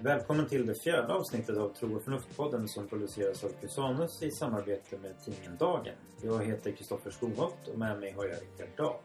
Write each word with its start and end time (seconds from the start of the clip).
Välkommen 0.00 0.48
till 0.48 0.66
det 0.66 0.74
fjärde 0.74 1.14
avsnittet 1.14 1.56
av 1.56 1.74
Tro 1.74 1.96
och 1.96 2.02
förnuft-podden 2.02 2.66
som 2.66 2.88
produceras 2.88 3.44
av 3.44 3.48
Cusanus 3.60 4.22
i 4.22 4.30
samarbete 4.30 4.98
med 4.98 5.24
tidningen 5.24 5.56
Dagen. 5.56 5.94
Jag 6.22 6.44
heter 6.44 6.72
Kristoffer 6.72 7.10
Skoholt 7.10 7.68
och 7.72 7.78
med 7.78 8.00
mig 8.00 8.12
har 8.12 8.24
jag 8.24 8.42
Rickard 8.42 8.76
Dahl. 8.76 8.96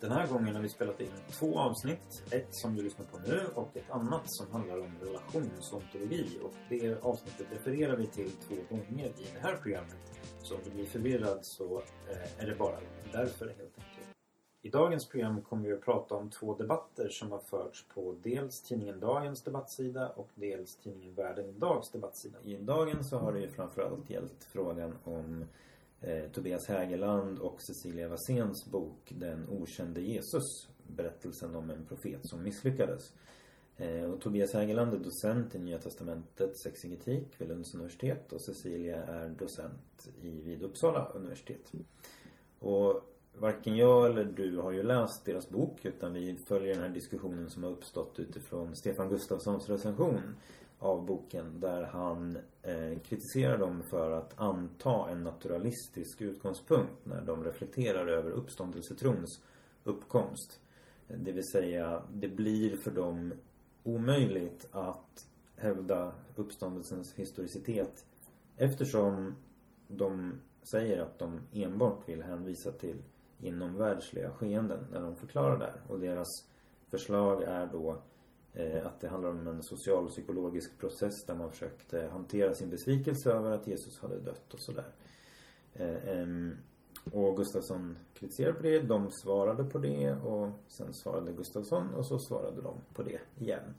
Den 0.00 0.12
här 0.12 0.26
gången 0.26 0.54
har 0.54 0.62
vi 0.62 0.68
spelat 0.68 1.00
in 1.00 1.10
två 1.30 1.58
avsnitt. 1.58 2.22
Ett 2.30 2.48
som 2.50 2.76
du 2.76 2.82
lyssnar 2.82 3.06
på 3.06 3.18
nu 3.18 3.40
och 3.54 3.76
ett 3.76 3.90
annat 3.90 4.22
som 4.24 4.52
handlar 4.52 4.80
om 4.80 4.98
relationsontologi. 5.00 6.38
Och 6.42 6.54
det 6.68 7.02
avsnittet 7.02 7.46
refererar 7.50 7.96
vi 7.96 8.06
till 8.06 8.30
två 8.30 8.54
gånger 8.76 9.06
i 9.06 9.26
det 9.34 9.40
här 9.42 9.56
programmet. 9.56 10.19
Så 10.42 10.54
om 10.54 10.60
du 10.64 10.70
blir 10.70 10.86
förvirrad 10.86 11.38
så 11.42 11.82
eh, 12.10 12.42
är 12.42 12.46
det 12.46 12.54
bara 12.54 12.76
därför 13.12 13.46
helt 13.46 13.60
enkelt. 13.60 13.86
I 14.62 14.70
dagens 14.70 15.08
program 15.08 15.42
kommer 15.42 15.68
vi 15.68 15.72
att 15.72 15.84
prata 15.84 16.14
om 16.14 16.30
två 16.30 16.54
debatter 16.54 17.08
som 17.08 17.30
har 17.30 17.38
förts 17.38 17.88
på 17.94 18.14
dels 18.22 18.62
tidningen 18.62 19.00
Dagens 19.00 19.42
debattsida 19.42 20.08
och 20.08 20.28
dels 20.34 20.76
tidningen 20.76 21.14
Världen 21.14 21.48
Idags 21.48 21.90
debattsida. 21.90 22.38
I 22.44 22.56
Dagen 22.56 23.04
så 23.04 23.18
har 23.18 23.32
det 23.32 23.40
ju 23.40 23.48
framförallt 23.48 24.10
gällt 24.10 24.44
frågan 24.52 24.98
om 25.04 25.44
eh, 26.00 26.30
Tobias 26.32 26.68
Hägerland 26.68 27.38
och 27.38 27.62
Cecilia 27.62 28.08
Wasséns 28.08 28.70
bok 28.70 29.12
Den 29.16 29.48
okände 29.48 30.00
Jesus. 30.00 30.68
Berättelsen 30.86 31.56
om 31.56 31.70
en 31.70 31.86
profet 31.86 32.20
som 32.22 32.42
misslyckades. 32.42 33.12
Eh, 33.80 34.04
och 34.04 34.20
Tobias 34.20 34.52
Hägerland 34.52 34.94
är 34.94 34.98
docent 34.98 35.54
i 35.54 35.58
Nya 35.58 35.78
Testamentet 35.78 36.58
sexingetik 36.58 37.26
vid 37.38 37.48
Lunds 37.48 37.74
universitet 37.74 38.32
och 38.32 38.42
Cecilia 38.42 39.04
är 39.04 39.28
docent 39.28 40.08
i, 40.22 40.30
vid 40.30 40.62
Uppsala 40.62 41.08
universitet. 41.14 41.72
Och 42.58 43.02
varken 43.38 43.76
jag 43.76 44.06
eller 44.06 44.24
du 44.24 44.58
har 44.58 44.72
ju 44.72 44.82
läst 44.82 45.24
deras 45.24 45.48
bok 45.48 45.84
utan 45.84 46.12
vi 46.12 46.38
följer 46.48 46.74
den 46.74 46.82
här 46.82 46.90
diskussionen 46.90 47.50
som 47.50 47.62
har 47.62 47.70
uppstått 47.70 48.18
utifrån 48.18 48.76
Stefan 48.76 49.08
Gustafssons 49.08 49.68
recension 49.68 50.20
av 50.78 51.06
boken 51.06 51.60
där 51.60 51.82
han 51.82 52.38
eh, 52.62 52.98
kritiserar 52.98 53.58
dem 53.58 53.82
för 53.90 54.10
att 54.10 54.40
anta 54.40 55.10
en 55.10 55.24
naturalistisk 55.24 56.20
utgångspunkt 56.20 56.92
när 57.04 57.22
de 57.22 57.44
reflekterar 57.44 58.06
över 58.06 58.30
uppståndelsetrons 58.30 59.42
uppkomst. 59.84 60.60
Det 61.08 61.32
vill 61.32 61.48
säga, 61.52 62.02
det 62.12 62.28
blir 62.28 62.76
för 62.76 62.90
dem 62.90 63.32
omöjligt 63.82 64.68
att 64.70 65.26
hävda 65.56 66.12
uppståndelsens 66.36 67.14
historicitet 67.14 68.04
eftersom 68.56 69.34
de 69.88 70.40
säger 70.62 71.00
att 71.02 71.18
de 71.18 71.40
enbart 71.52 72.08
vill 72.08 72.22
hänvisa 72.22 72.72
till 72.72 73.02
inomvärldsliga 73.40 74.30
skeenden 74.30 74.86
när 74.92 75.00
de 75.00 75.16
förklarar 75.16 75.58
det 75.58 75.64
här. 75.64 75.80
Och 75.88 76.00
deras 76.00 76.28
förslag 76.90 77.42
är 77.42 77.66
då 77.66 78.02
eh, 78.52 78.86
att 78.86 79.00
det 79.00 79.08
handlar 79.08 79.30
om 79.30 79.46
en 79.46 79.62
socialpsykologisk 79.62 80.78
process 80.78 81.24
där 81.26 81.34
man 81.34 81.50
försökte 81.50 82.08
hantera 82.12 82.54
sin 82.54 82.70
besvikelse 82.70 83.32
över 83.32 83.50
att 83.50 83.66
Jesus 83.66 84.00
hade 84.00 84.20
dött 84.20 84.54
och 84.54 84.60
sådär. 84.60 84.92
Eh, 85.74 86.18
och 87.12 87.36
Gustafsson 87.36 87.98
kritiserade 88.14 88.54
på 88.54 88.62
det, 88.62 88.80
de 88.80 89.10
svarade 89.10 89.64
på 89.64 89.78
det 89.78 90.12
och 90.12 90.48
sen 90.68 90.92
svarade 90.92 91.32
Gustafsson 91.32 91.94
och 91.94 92.06
så 92.06 92.18
svarade 92.18 92.62
de 92.62 92.74
på 92.94 93.02
det 93.02 93.20
igen. 93.38 93.74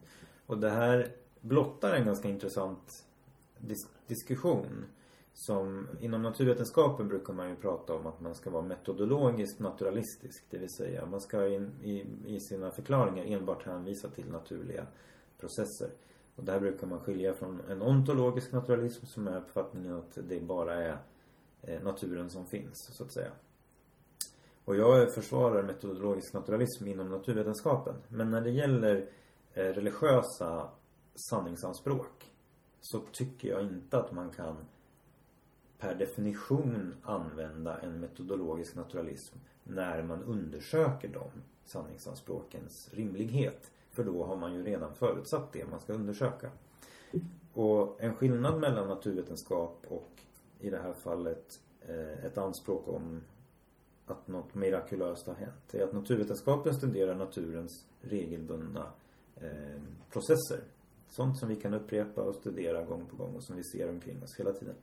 Och 0.45 0.58
det 0.58 0.69
här 0.69 1.16
blottar 1.41 1.94
en 1.94 2.05
ganska 2.05 2.30
intressant 2.30 3.05
dis 3.58 3.88
diskussion 4.08 4.86
som 5.33 5.88
inom 6.00 6.22
naturvetenskapen 6.22 7.08
brukar 7.08 7.33
man 7.33 7.50
ju 7.50 7.55
prata 7.55 7.94
om 7.95 8.08
att 8.08 8.22
man 8.22 8.36
ska 8.36 8.50
vara 8.50 8.63
metodologiskt 8.63 9.59
naturalistisk. 9.59 10.44
Det 10.50 10.58
vill 10.58 10.69
säga 10.69 11.06
man 11.06 11.22
ska 11.22 11.47
in, 11.47 11.72
i, 11.83 12.06
i 12.25 12.39
sina 12.39 12.72
förklaringar 12.72 13.25
enbart 13.25 13.66
hänvisa 13.66 14.09
till 14.09 14.31
naturliga 14.31 14.85
processer. 15.40 15.90
Och 16.35 16.44
där 16.44 16.59
brukar 16.59 16.88
man 16.88 17.00
skilja 17.00 17.34
från 17.34 17.62
en 17.69 17.81
ontologisk 17.81 18.51
naturalism 18.51 19.06
som 19.06 19.28
är 19.28 19.38
uppfattningen 19.38 19.95
att 19.95 20.18
det 20.28 20.40
bara 20.40 20.75
är 20.75 20.97
Eh, 21.63 21.83
naturen 21.83 22.29
som 22.29 22.45
finns, 22.45 22.89
så 22.97 23.03
att 23.03 23.11
säga. 23.11 23.31
Och 24.66 24.75
jag 24.75 25.13
försvarar 25.13 25.63
metodologisk 25.63 26.33
naturalism 26.33 26.88
inom 26.88 27.09
naturvetenskapen. 27.09 27.95
Men 28.07 28.31
när 28.31 28.41
det 28.41 28.49
gäller 28.49 29.09
eh, 29.53 29.63
religiösa 29.63 30.69
sanningsanspråk 31.29 32.31
så 32.81 33.00
tycker 33.11 33.50
jag 33.50 33.61
inte 33.61 33.97
att 33.97 34.11
man 34.11 34.29
kan 34.29 34.57
per 35.77 35.95
definition 35.95 36.95
använda 37.03 37.79
en 37.79 38.00
metodologisk 38.00 38.75
naturalism 38.75 39.38
när 39.63 40.03
man 40.03 40.23
undersöker 40.23 41.07
de 41.07 41.29
sanningsanspråkens 41.66 42.89
rimlighet. 42.94 43.71
För 43.91 44.03
då 44.03 44.25
har 44.25 44.35
man 44.35 44.53
ju 44.53 44.63
redan 44.63 44.95
förutsatt 44.95 45.53
det 45.53 45.66
man 45.66 45.79
ska 45.79 45.94
undersöka. 45.94 46.50
Och 47.53 48.03
en 48.03 48.16
skillnad 48.16 48.59
mellan 48.59 48.88
naturvetenskap 48.88 49.85
och 49.88 50.21
i 50.61 50.69
det 50.69 50.77
här 50.77 50.94
fallet 50.94 51.59
eh, 51.81 52.25
ett 52.25 52.38
anspråk 52.38 52.88
om 52.88 53.22
att 54.05 54.27
något 54.27 54.55
mirakulöst 54.55 55.27
har 55.27 55.33
hänt 55.33 55.63
Det 55.72 55.79
är 55.79 55.83
att 55.83 55.94
naturvetenskapen 55.94 56.73
studerar 56.73 57.16
naturens 57.16 57.85
regelbundna 58.01 58.91
eh, 59.35 59.81
processer. 60.11 60.59
Sånt 61.09 61.38
som 61.38 61.50
vi 61.50 61.55
kan 61.55 61.73
upprepa 61.73 62.21
och 62.21 62.35
studera 62.35 62.83
gång 62.83 63.05
på 63.05 63.16
gång 63.16 63.35
och 63.35 63.44
som 63.44 63.55
vi 63.55 63.63
ser 63.63 63.89
omkring 63.89 64.23
oss 64.23 64.39
hela 64.39 64.53
tiden. 64.53 64.75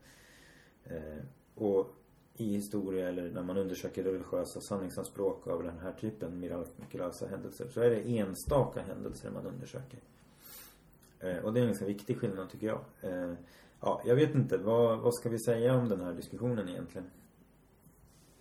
Eh, 0.85 1.25
och 1.55 1.95
i 2.35 2.55
historia 2.55 3.09
eller 3.09 3.31
när 3.31 3.43
man 3.43 3.57
undersöker 3.57 4.05
religiösa 4.05 4.61
sanningsanspråk 4.61 5.47
av 5.47 5.63
den 5.63 5.79
här 5.79 5.93
typen 5.93 6.41
mirakulösa 6.41 7.27
händelser 7.27 7.69
så 7.69 7.81
är 7.81 7.91
det 7.91 8.19
enstaka 8.19 8.83
händelser 8.83 9.31
man 9.31 9.47
undersöker. 9.47 10.01
Och 11.43 11.53
det 11.53 11.61
är 11.61 11.63
en 11.63 11.69
ganska 11.69 11.85
viktig 11.85 12.19
skillnad 12.19 12.51
tycker 12.51 12.67
jag. 12.67 12.81
Ja, 13.81 14.03
jag 14.05 14.15
vet 14.15 14.35
inte. 14.35 14.59
Vad, 14.59 14.99
vad 14.99 15.15
ska 15.15 15.29
vi 15.29 15.39
säga 15.39 15.75
om 15.75 15.89
den 15.89 16.01
här 16.01 16.13
diskussionen 16.13 16.69
egentligen? 16.69 17.07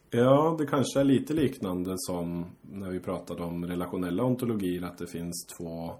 Ja, 0.09 0.55
det 0.59 0.65
kanske 0.65 0.99
är 0.99 1.03
lite 1.03 1.33
liknande 1.33 1.93
som 1.97 2.45
när 2.61 2.91
vi 2.91 2.99
pratade 2.99 3.43
om 3.43 3.65
relationella 3.65 4.23
ontologier, 4.23 4.81
att 4.81 4.97
det 4.97 5.07
finns 5.07 5.47
två 5.57 5.91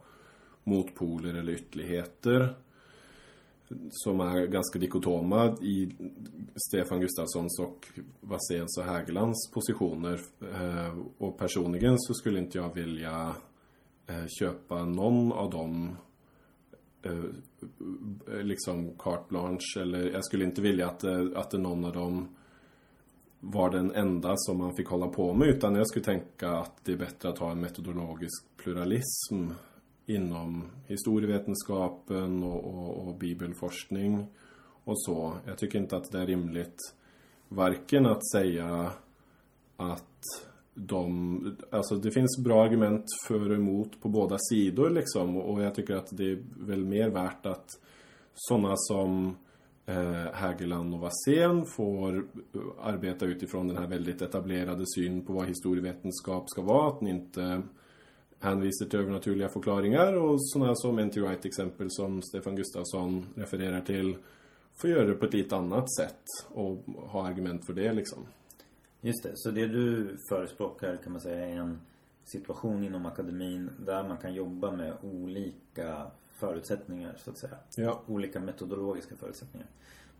motpoler 0.63 1.33
eller 1.33 1.53
ytterligheter 1.53 2.55
som 3.89 4.19
är 4.19 4.45
ganska 4.45 4.79
dikotoma 4.79 5.57
i 5.61 5.95
Stefan 6.67 6.99
Gustafssons 6.99 7.59
och 7.59 7.87
Vasséns 8.21 8.77
och 8.77 8.83
Hägerlands 8.83 9.51
positioner. 9.53 10.19
Eh, 10.41 10.97
och 11.17 11.37
personligen 11.37 11.99
så 11.99 12.13
skulle 12.13 12.39
inte 12.39 12.57
jag 12.57 12.73
vilja 12.73 13.35
eh, 14.07 14.25
köpa 14.39 14.85
någon 14.85 15.31
av 15.31 15.49
dem 15.49 15.97
Eh, 17.07 18.43
liksom 18.43 18.91
carte 18.97 19.23
blanche 19.29 19.81
eller 19.81 20.11
jag 20.11 20.25
skulle 20.25 20.45
inte 20.45 20.61
vilja 20.61 20.87
att, 20.87 21.03
eh, 21.03 21.25
att 21.35 21.53
någon 21.53 21.85
av 21.85 21.93
dem 21.93 22.27
var 23.39 23.69
den 23.69 23.91
enda 23.91 24.33
som 24.35 24.57
man 24.57 24.75
fick 24.75 24.87
hålla 24.87 25.07
på 25.07 25.33
med 25.33 25.47
utan 25.47 25.75
jag 25.75 25.87
skulle 25.87 26.05
tänka 26.05 26.49
att 26.49 26.85
det 26.85 26.91
är 26.91 26.97
bättre 26.97 27.29
att 27.29 27.37
ha 27.37 27.51
en 27.51 27.59
metodologisk 27.59 28.45
pluralism 28.57 29.49
inom 30.05 30.63
historievetenskapen 30.85 32.43
och, 32.43 32.65
och, 32.65 33.07
och 33.07 33.15
bibelforskning 33.15 34.27
och 34.83 35.01
så. 35.01 35.33
Jag 35.45 35.57
tycker 35.57 35.79
inte 35.79 35.97
att 35.97 36.11
det 36.11 36.19
är 36.19 36.25
rimligt 36.25 36.77
varken 37.49 38.05
att 38.05 38.31
säga 38.31 38.91
att 39.77 40.47
de, 40.79 41.57
alltså 41.69 41.95
det 41.95 42.11
finns 42.11 42.43
bra 42.43 42.63
argument 42.63 43.05
för 43.27 43.49
och 43.49 43.55
emot 43.55 44.01
på 44.01 44.09
båda 44.09 44.37
sidor 44.39 44.89
liksom 44.89 45.37
och 45.37 45.61
jag 45.61 45.75
tycker 45.75 45.95
att 45.95 46.17
det 46.17 46.31
är 46.31 46.39
väl 46.57 46.85
mer 46.85 47.09
värt 47.09 47.45
att 47.45 47.69
sådana 48.33 48.73
som 48.75 49.35
eh, 49.85 50.33
Hägerland 50.33 50.93
och 50.93 50.99
Wassén 50.99 51.65
får 51.65 52.15
eh, 52.17 52.61
arbeta 52.81 53.25
utifrån 53.25 53.67
den 53.67 53.77
här 53.77 53.87
väldigt 53.87 54.21
etablerade 54.21 54.83
syn 54.95 55.25
på 55.25 55.33
vad 55.33 55.47
historievetenskap 55.47 56.49
ska 56.49 56.61
vara. 56.61 56.87
Att 56.87 57.01
ni 57.01 57.09
inte 57.09 57.61
hänvisar 58.39 58.85
till 58.85 58.99
övernaturliga 58.99 59.49
förklaringar 59.49 60.13
och 60.13 60.49
sådana 60.49 60.75
som 60.75 60.99
N.T. 60.99 61.21
Wright 61.21 61.45
exempel 61.45 61.87
som 61.89 62.21
Stefan 62.21 62.55
Gustafsson 62.55 63.25
refererar 63.35 63.81
till 63.81 64.15
får 64.75 64.89
göra 64.89 65.05
det 65.05 65.13
på 65.13 65.25
ett 65.25 65.33
lite 65.33 65.55
annat 65.55 65.95
sätt 65.95 66.23
och 66.49 66.77
ha 66.97 67.27
argument 67.27 67.65
för 67.65 67.73
det 67.73 67.93
liksom. 67.93 68.25
Just 69.01 69.23
det, 69.23 69.31
så 69.35 69.51
det 69.51 69.67
du 69.67 70.17
förespråkar 70.29 70.97
kan 70.97 71.11
man 71.11 71.21
säga 71.21 71.45
är 71.45 71.55
en 71.55 71.79
situation 72.23 72.83
inom 72.83 73.05
akademin 73.05 73.69
där 73.85 74.07
man 74.07 74.17
kan 74.17 74.33
jobba 74.33 74.71
med 74.71 74.93
olika 75.01 76.11
förutsättningar 76.29 77.15
så 77.17 77.29
att 77.31 77.39
säga. 77.39 77.57
Ja. 77.75 78.01
Olika 78.07 78.39
metodologiska 78.39 79.15
förutsättningar. 79.15 79.67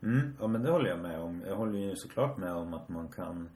Mm, 0.04 0.34
ja 0.40 0.48
men 0.48 0.64
det 0.64 0.72
håller 0.72 0.90
jag 0.90 1.00
med 1.00 1.20
om. 1.20 1.44
Jag 1.48 1.56
håller 1.56 1.80
ju 1.80 1.96
såklart 1.96 2.38
med 2.38 2.54
om 2.54 2.74
att 2.74 2.90
man 2.90 3.08
kan 3.08 3.50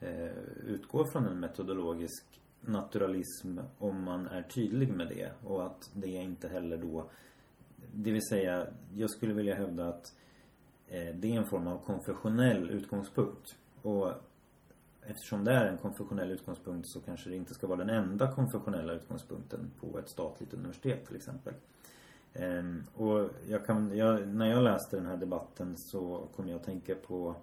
eh, 0.00 0.38
utgå 0.66 1.04
från 1.04 1.26
en 1.26 1.40
metodologisk 1.40 2.24
naturalism 2.60 3.58
om 3.78 4.02
man 4.02 4.26
är 4.26 4.42
tydlig 4.42 4.92
med 4.92 5.08
det 5.08 5.32
och 5.44 5.66
att 5.66 5.90
det 5.94 6.08
inte 6.08 6.48
heller 6.48 6.76
då 6.76 7.10
det 7.94 8.12
vill 8.12 8.26
säga 8.28 8.66
jag 8.96 9.10
skulle 9.10 9.34
vilja 9.34 9.54
hävda 9.54 9.88
att 9.88 10.14
eh, 10.88 11.14
det 11.14 11.34
är 11.34 11.38
en 11.38 11.46
form 11.46 11.66
av 11.66 11.78
konfessionell 11.84 12.70
utgångspunkt 12.70 13.56
och 13.82 14.12
eftersom 15.08 15.44
det 15.44 15.52
är 15.52 15.66
en 15.66 15.78
konfessionell 15.78 16.30
utgångspunkt 16.30 16.88
så 16.88 17.00
kanske 17.00 17.30
det 17.30 17.36
inte 17.36 17.54
ska 17.54 17.66
vara 17.66 17.78
den 17.78 17.90
enda 17.90 18.32
konfessionella 18.32 18.92
utgångspunkten 18.92 19.70
på 19.80 19.98
ett 19.98 20.08
statligt 20.08 20.54
universitet 20.54 21.06
till 21.06 21.16
exempel. 21.16 21.54
Ehm, 22.32 22.84
och 22.94 23.30
jag 23.48 23.66
kan, 23.66 23.96
jag, 23.96 24.28
när 24.28 24.50
jag 24.50 24.64
läste 24.64 24.96
den 24.96 25.06
här 25.06 25.16
debatten 25.16 25.76
så 25.76 26.28
kom 26.36 26.48
jag 26.48 26.56
att 26.56 26.64
tänka 26.64 26.94
på 26.94 27.36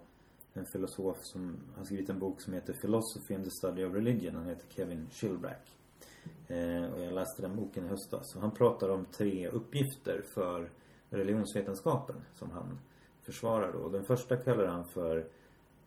en 0.52 0.66
filosof 0.66 1.16
som 1.20 1.56
har 1.76 1.84
skrivit 1.84 2.10
en 2.10 2.18
bok 2.18 2.40
som 2.40 2.52
heter 2.52 2.72
Philosophy 2.72 3.34
and 3.34 3.44
the 3.44 3.50
Study 3.50 3.84
of 3.84 3.94
Religion. 3.94 4.34
Han 4.34 4.46
heter 4.46 4.66
Kevin 4.68 5.06
Shilbrack. 5.10 5.76
Ehm, 6.48 6.92
och 6.92 7.00
jag 7.00 7.12
läste 7.14 7.42
den 7.42 7.56
boken 7.56 7.84
i 7.84 7.88
höstas. 7.88 8.36
Och 8.36 8.40
han 8.40 8.50
pratar 8.50 8.88
om 8.88 9.04
tre 9.04 9.48
uppgifter 9.48 10.22
för 10.34 10.70
religionsvetenskapen 11.10 12.16
som 12.34 12.50
han 12.50 12.78
försvarar 13.22 13.72
då. 13.72 13.88
Den 13.88 14.04
första 14.04 14.36
kallar 14.36 14.66
han 14.66 14.84
för 14.88 15.26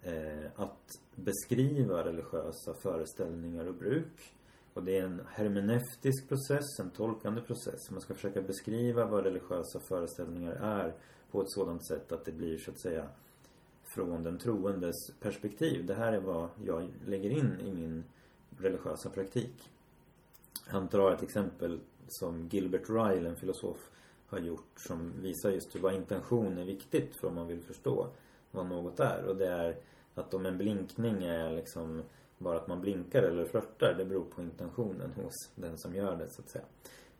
Eh, 0.01 0.45
att 0.55 0.99
beskriva 1.15 2.05
religiösa 2.05 2.73
föreställningar 2.73 3.65
och 3.65 3.75
bruk. 3.75 4.33
Och 4.73 4.83
det 4.83 4.97
är 4.97 5.03
en 5.03 5.21
hermeneutisk 5.29 6.27
process, 6.27 6.79
en 6.79 6.89
tolkande 6.89 7.41
process. 7.41 7.91
Man 7.91 8.01
ska 8.01 8.13
försöka 8.13 8.41
beskriva 8.41 9.05
vad 9.05 9.23
religiösa 9.23 9.79
föreställningar 9.79 10.51
är 10.51 10.93
på 11.31 11.41
ett 11.41 11.51
sådant 11.51 11.87
sätt 11.87 12.11
att 12.11 12.25
det 12.25 12.31
blir 12.31 12.57
så 12.57 12.71
att 12.71 12.79
säga 12.79 13.07
från 13.83 14.23
den 14.23 14.37
troendes 14.37 14.95
perspektiv. 15.19 15.85
Det 15.85 15.93
här 15.93 16.13
är 16.13 16.19
vad 16.19 16.49
jag 16.65 16.89
lägger 17.05 17.29
in 17.29 17.59
i 17.65 17.71
min 17.71 18.03
religiösa 18.57 19.09
praktik. 19.09 19.71
Han 20.67 20.87
drar 20.87 21.11
ett 21.11 21.23
exempel 21.23 21.79
som 22.07 22.47
Gilbert 22.51 22.89
Ryle, 22.89 23.29
en 23.29 23.35
filosof, 23.35 23.89
har 24.27 24.39
gjort 24.39 24.79
som 24.87 25.13
visar 25.21 25.49
just 25.49 25.75
hur 25.75 25.79
vad 25.79 25.93
intention 25.93 26.57
är 26.57 26.65
viktigt 26.65 27.15
för 27.15 27.27
om 27.27 27.35
man 27.35 27.47
vill 27.47 27.61
förstå 27.61 28.07
vad 28.51 28.65
något 28.65 28.99
är. 28.99 29.25
Och 29.25 29.35
det 29.35 29.47
är 29.47 29.75
att 30.15 30.33
om 30.33 30.45
en 30.45 30.57
blinkning 30.57 31.23
är 31.23 31.51
liksom 31.51 32.03
bara 32.37 32.57
att 32.57 32.67
man 32.67 32.81
blinkar 32.81 33.23
eller 33.23 33.45
flörtar, 33.45 33.93
det 33.97 34.05
beror 34.05 34.25
på 34.25 34.41
intentionen 34.41 35.11
hos 35.11 35.49
den 35.55 35.77
som 35.77 35.95
gör 35.95 36.15
det 36.15 36.29
så 36.29 36.41
att 36.41 36.49
säga. 36.49 36.65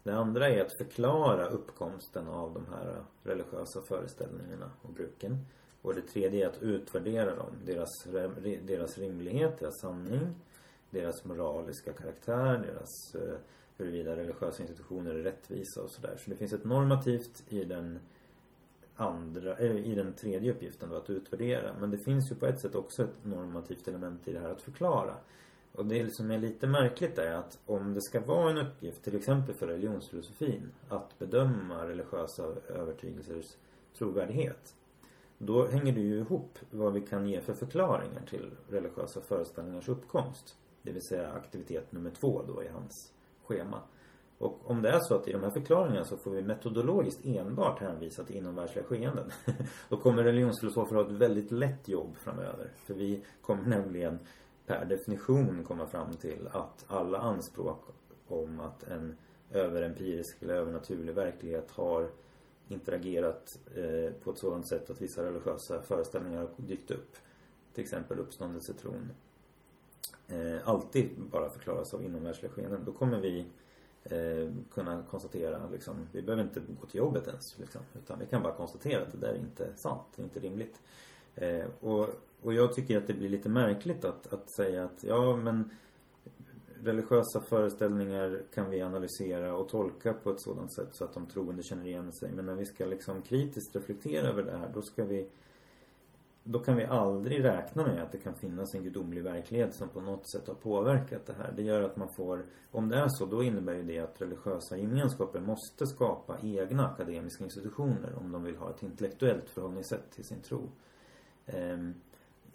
Det 0.04 0.12
andra 0.12 0.50
är 0.50 0.62
att 0.62 0.78
förklara 0.78 1.46
uppkomsten 1.46 2.28
av 2.28 2.54
de 2.54 2.66
här 2.74 3.04
religiösa 3.24 3.82
föreställningarna 3.82 4.72
och 4.82 4.94
bruken. 4.94 5.38
Och 5.82 5.96
det 5.96 6.02
tredje 6.02 6.46
är 6.46 6.50
att 6.50 6.62
utvärdera 6.62 7.36
dem, 7.36 7.52
deras, 7.66 7.90
deras 8.62 8.98
rimlighet, 8.98 9.60
deras 9.60 9.80
sanning, 9.82 10.36
deras 10.90 11.26
moraliska 11.26 11.94
karaktär, 11.94 12.66
deras 12.68 13.16
eh, 13.16 13.38
huruvida 13.78 14.16
religiösa 14.16 14.62
institutioner 14.62 15.16
är 15.16 15.24
rättvisa 15.24 15.82
och 15.82 15.92
sådär. 15.92 16.18
Så 16.18 16.30
det 16.30 16.36
finns 16.36 16.54
ett 16.54 16.64
normativt 16.64 17.44
i 17.48 17.64
den 17.64 18.00
andra, 19.00 19.56
eller 19.56 19.80
i 19.80 19.96
den 19.96 20.14
tredje 20.14 20.52
uppgiften 20.52 20.90
då, 20.90 20.96
att 20.96 21.10
utvärdera. 21.10 21.74
Men 21.80 21.92
det 21.92 21.98
finns 21.98 22.32
ju 22.32 22.36
på 22.36 22.46
ett 22.46 22.60
sätt 22.60 22.76
också 22.76 23.04
ett 23.04 23.26
normativt 23.26 23.88
element 23.88 24.28
i 24.28 24.34
det 24.34 24.40
här 24.40 24.50
att 24.50 24.62
förklara. 24.62 25.16
Och 25.72 25.86
det 25.86 26.14
som 26.14 26.32
är 26.32 26.38
lite 26.38 26.68
märkligt 26.68 27.18
är 27.18 27.34
att 27.34 27.60
om 27.66 27.94
det 27.94 28.02
ska 28.02 28.20
vara 28.20 28.50
en 28.50 28.58
uppgift, 28.58 29.04
till 29.04 29.16
exempel 29.16 29.56
för 29.56 29.68
religionsfilosofin, 29.68 30.72
att 30.90 31.20
bedöma 31.20 31.88
religiösa 31.88 32.44
övertygelsers 32.68 33.58
trovärdighet. 33.98 34.76
Då 35.38 35.68
hänger 35.68 35.94
det 35.94 36.02
ju 36.02 36.20
ihop 36.20 36.60
vad 36.72 36.94
vi 36.94 37.02
kan 37.02 37.28
ge 37.28 37.42
för 37.42 37.54
förklaringar 37.54 38.22
till 38.30 38.52
religiösa 38.70 39.22
föreställningars 39.22 39.90
uppkomst. 39.90 40.56
Det 40.82 40.92
vill 40.92 41.02
säga 41.02 41.32
aktivitet 41.32 41.92
nummer 41.92 42.12
två 42.12 42.42
då 42.48 42.64
i 42.64 42.68
hans 42.68 43.14
schema. 43.46 43.82
Och 44.40 44.60
om 44.64 44.82
det 44.82 44.90
är 44.90 45.00
så 45.00 45.16
att 45.16 45.28
i 45.28 45.32
de 45.32 45.44
här 45.44 45.50
förklaringarna 45.50 46.06
så 46.06 46.18
får 46.18 46.32
vi 46.32 46.42
metodologiskt 46.42 47.26
enbart 47.26 47.80
hänvisa 47.80 48.24
till 48.24 48.36
inomvärldsliga 48.36 48.86
skeenden. 48.86 49.32
då 49.90 49.98
kommer 49.98 50.24
religionsfilosofer 50.24 50.96
ha 50.96 51.06
ett 51.06 51.12
väldigt 51.12 51.52
lätt 51.52 51.88
jobb 51.88 52.18
framöver. 52.18 52.72
För 52.76 52.94
vi 52.94 53.24
kommer 53.42 53.64
nämligen 53.64 54.20
per 54.66 54.86
definition 54.86 55.64
komma 55.64 55.88
fram 55.88 56.14
till 56.14 56.50
att 56.52 56.86
alla 56.88 57.18
anspråk 57.18 57.84
om 58.28 58.60
att 58.60 58.84
en 58.84 59.18
överempirisk 59.52 60.42
eller 60.42 60.54
övernaturlig 60.54 61.16
verklighet 61.16 61.72
har 61.72 62.10
interagerat 62.68 63.60
eh, 63.76 64.14
på 64.24 64.32
ett 64.32 64.38
sådant 64.38 64.68
sätt 64.68 64.90
att 64.90 65.02
vissa 65.02 65.26
religiösa 65.26 65.82
föreställningar 65.82 66.40
har 66.40 66.50
dykt 66.58 66.92
upp. 66.92 67.16
Till 67.74 67.84
exempel 67.84 68.20
uppståndelsetron. 68.20 69.12
Eh, 70.28 70.68
alltid 70.68 71.10
bara 71.32 71.50
förklaras 71.50 71.94
av 71.94 72.04
inomvärldsliga 72.04 72.52
skeenden. 72.52 72.86
Då 72.86 72.92
kommer 72.92 73.20
vi 73.20 73.46
eh, 74.10 74.50
kunna 74.74 75.04
konstatera 75.10 75.70
liksom, 75.72 75.96
vi 76.12 76.22
behöver 76.22 76.44
inte 76.44 76.62
gå 76.82 76.88
till 76.88 76.98
jobbet 76.98 77.28
ens 77.28 77.60
liksom, 77.60 77.82
utan 78.04 78.20
vi 78.20 78.26
kan 78.26 78.44
bara 78.44 78.54
konstatera 78.54 79.02
att 79.02 79.12
det 79.12 79.18
där 79.18 79.34
är 79.34 79.40
inte 79.40 79.76
sant, 79.76 80.04
det 80.16 80.22
är 80.22 80.24
inte 80.24 80.40
rimligt. 80.40 80.82
Eh, 81.36 81.66
och, 81.80 82.10
och 82.42 82.54
jag 82.54 82.74
tycker 82.74 82.98
att 82.98 83.08
det 83.08 83.14
blir 83.14 83.30
lite 83.30 83.50
märkligt 83.50 84.06
att, 84.06 84.34
att 84.34 84.50
säga 84.50 84.84
att 84.84 85.04
ja 85.04 85.36
men 85.36 85.70
religiösa 86.84 87.42
föreställningar 87.42 88.42
kan 88.54 88.70
vi 88.70 88.82
analysera 88.82 89.56
och 89.56 89.70
tolka 89.70 90.14
på 90.14 90.32
ett 90.32 90.42
sådant 90.42 90.74
sätt 90.74 90.90
så 90.92 91.04
att 91.04 91.14
de 91.14 91.26
troende 91.26 91.64
känner 91.64 91.86
igen 91.86 92.12
sig. 92.12 92.32
Men 92.32 92.46
när 92.46 92.56
vi 92.56 92.66
ska 92.66 92.86
liksom 92.86 93.22
kritiskt 93.22 93.76
reflektera 93.76 94.28
över 94.28 94.44
det 94.44 94.58
här, 94.58 94.72
då 94.74 94.82
ska 94.82 95.06
vi 95.06 95.28
då 96.52 96.60
kan 96.60 96.76
vi 96.76 96.86
aldrig 96.86 97.44
räkna 97.44 97.84
med 97.84 98.04
att 98.04 98.12
det 98.12 98.18
kan 98.18 98.36
finnas 98.36 98.76
en 98.76 98.84
gudomlig 98.84 99.24
verklighet 99.24 99.76
som 99.76 99.90
på 99.90 100.02
något 100.02 100.30
sätt 100.30 100.48
har 100.48 100.56
påverkat 100.56 101.26
det 101.26 101.34
här. 101.34 101.54
Det 101.56 101.62
gör 101.62 101.82
att 101.82 101.98
man 101.98 102.10
får, 102.16 102.46
om 102.72 102.90
det 102.90 102.98
är 102.98 103.08
så, 103.10 103.26
då 103.26 103.44
innebär 103.44 103.74
ju 103.74 103.84
det 103.84 104.00
att 104.00 104.22
religiösa 104.22 104.78
gemenskaper 104.78 105.40
måste 105.40 105.88
skapa 105.88 106.38
egna 106.44 106.88
akademiska 106.88 107.44
institutioner 107.44 108.16
om 108.16 108.32
de 108.32 108.44
vill 108.44 108.56
ha 108.56 108.70
ett 108.70 108.84
intellektuellt 108.84 109.50
förhållningssätt 109.50 110.12
till 110.12 110.24
sin 110.24 110.42
tro. 110.42 110.70
Ehm, 111.46 111.94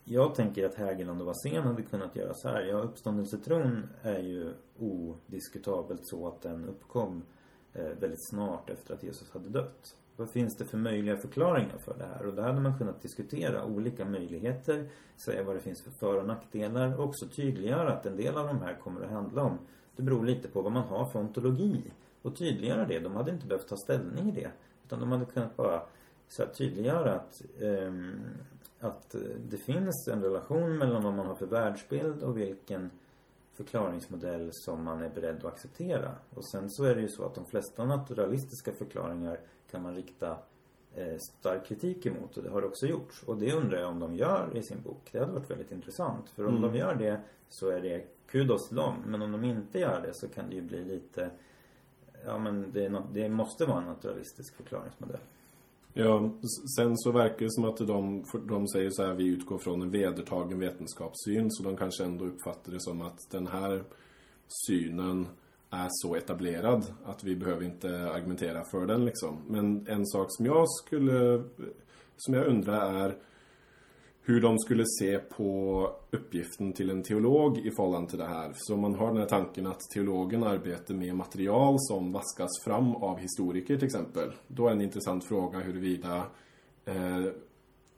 jag 0.05 0.35
tänker 0.35 0.67
att 0.67 0.75
Hägerland 0.75 1.20
och 1.20 1.26
Wassén 1.26 1.62
hade 1.62 1.82
kunnat 1.82 2.17
göra 2.17 2.35
så 2.35 2.49
här. 2.49 2.62
Ja, 2.62 2.79
uppståndelsetron 2.79 3.88
är 4.02 4.19
ju 4.19 4.52
odiskutabelt 4.79 6.00
så 6.02 6.29
att 6.29 6.43
den 6.43 6.69
uppkom 6.69 7.23
eh, 7.73 7.91
väldigt 8.00 8.29
snart 8.31 8.70
efter 8.70 8.94
att 8.94 9.02
Jesus 9.02 9.31
hade 9.31 9.49
dött. 9.49 9.96
Vad 10.16 10.31
finns 10.31 10.56
det 10.56 10.64
för 10.64 10.78
möjliga 10.78 11.16
förklaringar 11.16 11.78
för 11.78 11.94
det 11.99 12.05
här? 12.05 12.26
Och 12.26 12.34
där 12.34 12.43
hade 12.43 12.61
man 12.61 12.78
kunnat 12.78 13.02
diskutera 13.02 13.64
olika 13.64 14.05
möjligheter, 14.05 14.88
säga 15.25 15.43
vad 15.43 15.56
det 15.56 15.61
finns 15.61 15.82
för 15.82 15.90
för 15.90 16.19
och 16.19 16.26
nackdelar 16.26 16.99
och 16.99 17.05
också 17.05 17.26
tydliggöra 17.26 17.93
att 17.93 18.06
en 18.06 18.16
del 18.16 18.37
av 18.37 18.46
de 18.46 18.61
här 18.61 18.75
kommer 18.75 19.00
att 19.00 19.11
handla 19.11 19.43
om, 19.43 19.58
det 19.96 20.02
beror 20.02 20.25
lite 20.25 20.49
på 20.49 20.62
vad 20.62 20.72
man 20.72 20.82
har 20.82 21.06
för 21.06 21.19
ontologi. 21.19 21.82
Och 22.22 22.37
tydliggöra 22.37 22.87
det. 22.87 22.99
De 22.99 23.14
hade 23.16 23.31
inte 23.31 23.46
behövt 23.46 23.69
ta 23.69 23.76
ställning 23.76 24.28
i 24.28 24.32
det. 24.32 24.50
Utan 24.84 25.00
de 25.00 25.12
hade 25.12 25.25
kunnat 25.25 25.56
bara 25.56 25.82
så 26.28 26.43
här, 26.43 26.52
tydliggöra 26.52 27.14
att, 27.14 27.43
um, 27.60 28.20
att 28.81 29.14
eh, 29.14 29.20
det 29.50 29.56
finns 29.56 30.08
en 30.12 30.22
relation 30.22 30.78
mellan 30.78 31.02
vad 31.02 31.14
man 31.14 31.26
har 31.26 31.34
för 31.34 31.46
världsbild 31.46 32.22
och 32.22 32.38
vilken 32.38 32.91
förklaringsmodell 33.55 34.50
som 34.53 34.84
man 34.84 35.03
är 35.03 35.08
beredd 35.08 35.36
att 35.36 35.44
acceptera. 35.44 36.15
Och 36.34 36.46
sen 36.50 36.70
så 36.70 36.84
är 36.84 36.94
det 36.94 37.00
ju 37.00 37.08
så 37.08 37.24
att 37.24 37.34
de 37.34 37.46
flesta 37.46 37.84
naturalistiska 37.84 38.72
förklaringar 38.72 39.41
kan 39.74 39.82
man 39.82 39.94
rikta 39.94 40.36
eh, 40.94 41.16
stark 41.19 41.66
kritik 41.66 42.06
emot 42.06 42.36
och 42.36 42.43
det 42.43 42.50
har 42.50 42.60
det 42.60 42.66
också 42.66 42.86
gjorts. 42.86 43.22
Och 43.22 43.36
det 43.36 43.52
undrar 43.52 43.78
jag 43.78 43.90
om 43.90 44.00
de 44.00 44.14
gör 44.14 44.56
i 44.56 44.62
sin 44.62 44.82
bok. 44.82 45.08
Det 45.12 45.19
hade 45.19 45.32
varit 45.32 45.50
väldigt 45.50 45.72
intressant. 45.72 46.31
För 46.31 46.46
om 46.46 46.56
mm. 46.56 46.62
de 46.62 46.78
gör 46.78 46.94
det 46.94 47.20
så 47.48 47.69
är 47.69 47.81
det 47.81 48.04
kudos 48.26 48.69
till 48.69 48.76
dem. 48.76 48.94
Men 49.06 49.22
om 49.22 49.32
de 49.32 49.44
inte 49.44 49.78
gör 49.78 50.02
det 50.06 50.14
så 50.14 50.28
kan 50.28 50.48
det 50.48 50.54
ju 50.54 50.62
bli 50.62 50.84
lite 50.84 51.31
Ja 52.24 52.38
men 52.38 52.72
det, 52.72 53.02
det 53.12 53.28
måste 53.28 53.64
vara 53.66 53.78
en 53.78 53.86
naturalistisk 53.86 54.56
förklaringsmodell. 54.56 55.20
Ja, 55.93 56.31
sen 56.76 56.96
så 56.96 57.12
verkar 57.12 57.44
det 57.44 57.52
som 57.52 57.64
att 57.64 57.76
de, 57.76 58.24
de 58.48 58.69
säger 58.69 58.90
så 58.90 59.06
här, 59.06 59.14
vi 59.14 59.26
utgår 59.26 59.58
från 59.58 59.82
en 59.82 59.90
vedertagen 59.90 60.58
vetenskapssyn. 60.58 61.50
Så 61.50 61.62
de 61.62 61.76
kanske 61.76 62.04
ändå 62.04 62.24
uppfattar 62.24 62.72
det 62.72 62.81
som 62.81 63.02
att 63.02 63.19
den 63.31 63.46
här 63.46 63.84
synen 64.66 65.26
är 65.74 65.88
så 65.90 66.14
etablerad 66.14 66.84
att 67.04 67.24
vi 67.24 67.36
behöver 67.36 67.64
inte 67.64 67.88
argumentera 67.88 68.64
för 68.64 68.86
den 68.86 69.04
liksom. 69.04 69.43
Men 69.48 69.86
en 69.88 70.06
sak 70.06 70.26
som 70.28 70.46
jag 70.46 70.70
skulle, 70.70 71.43
som 72.16 72.34
jag 72.34 72.46
undrar 72.46 73.04
är 73.04 73.16
hur 74.26 74.40
de 74.40 74.58
skulle 74.58 74.84
se 75.00 75.19
på 75.19 75.90
uppgiften 76.10 76.72
till 76.72 76.90
en 76.90 77.02
teolog 77.02 77.58
i 77.58 77.70
förhållande 77.70 78.10
till 78.10 78.19
det 78.19 78.26
här. 78.26 78.52
Så 78.54 78.76
man 78.76 78.94
har 78.94 79.06
den 79.06 79.16
här 79.16 79.26
tanken 79.26 79.66
att 79.66 79.81
teologen 79.94 80.44
arbetar 80.44 80.94
med 80.94 81.14
material 81.14 81.76
som 81.78 82.12
vaskas 82.12 82.64
fram 82.64 82.96
av 82.96 83.19
historiker 83.19 83.76
till 83.76 83.86
exempel. 83.86 84.32
Då 84.48 84.69
är 84.69 84.72
en 84.72 84.81
intressant 84.81 85.24
fråga 85.24 85.58
huruvida 85.58 86.26
eh, 86.84 87.24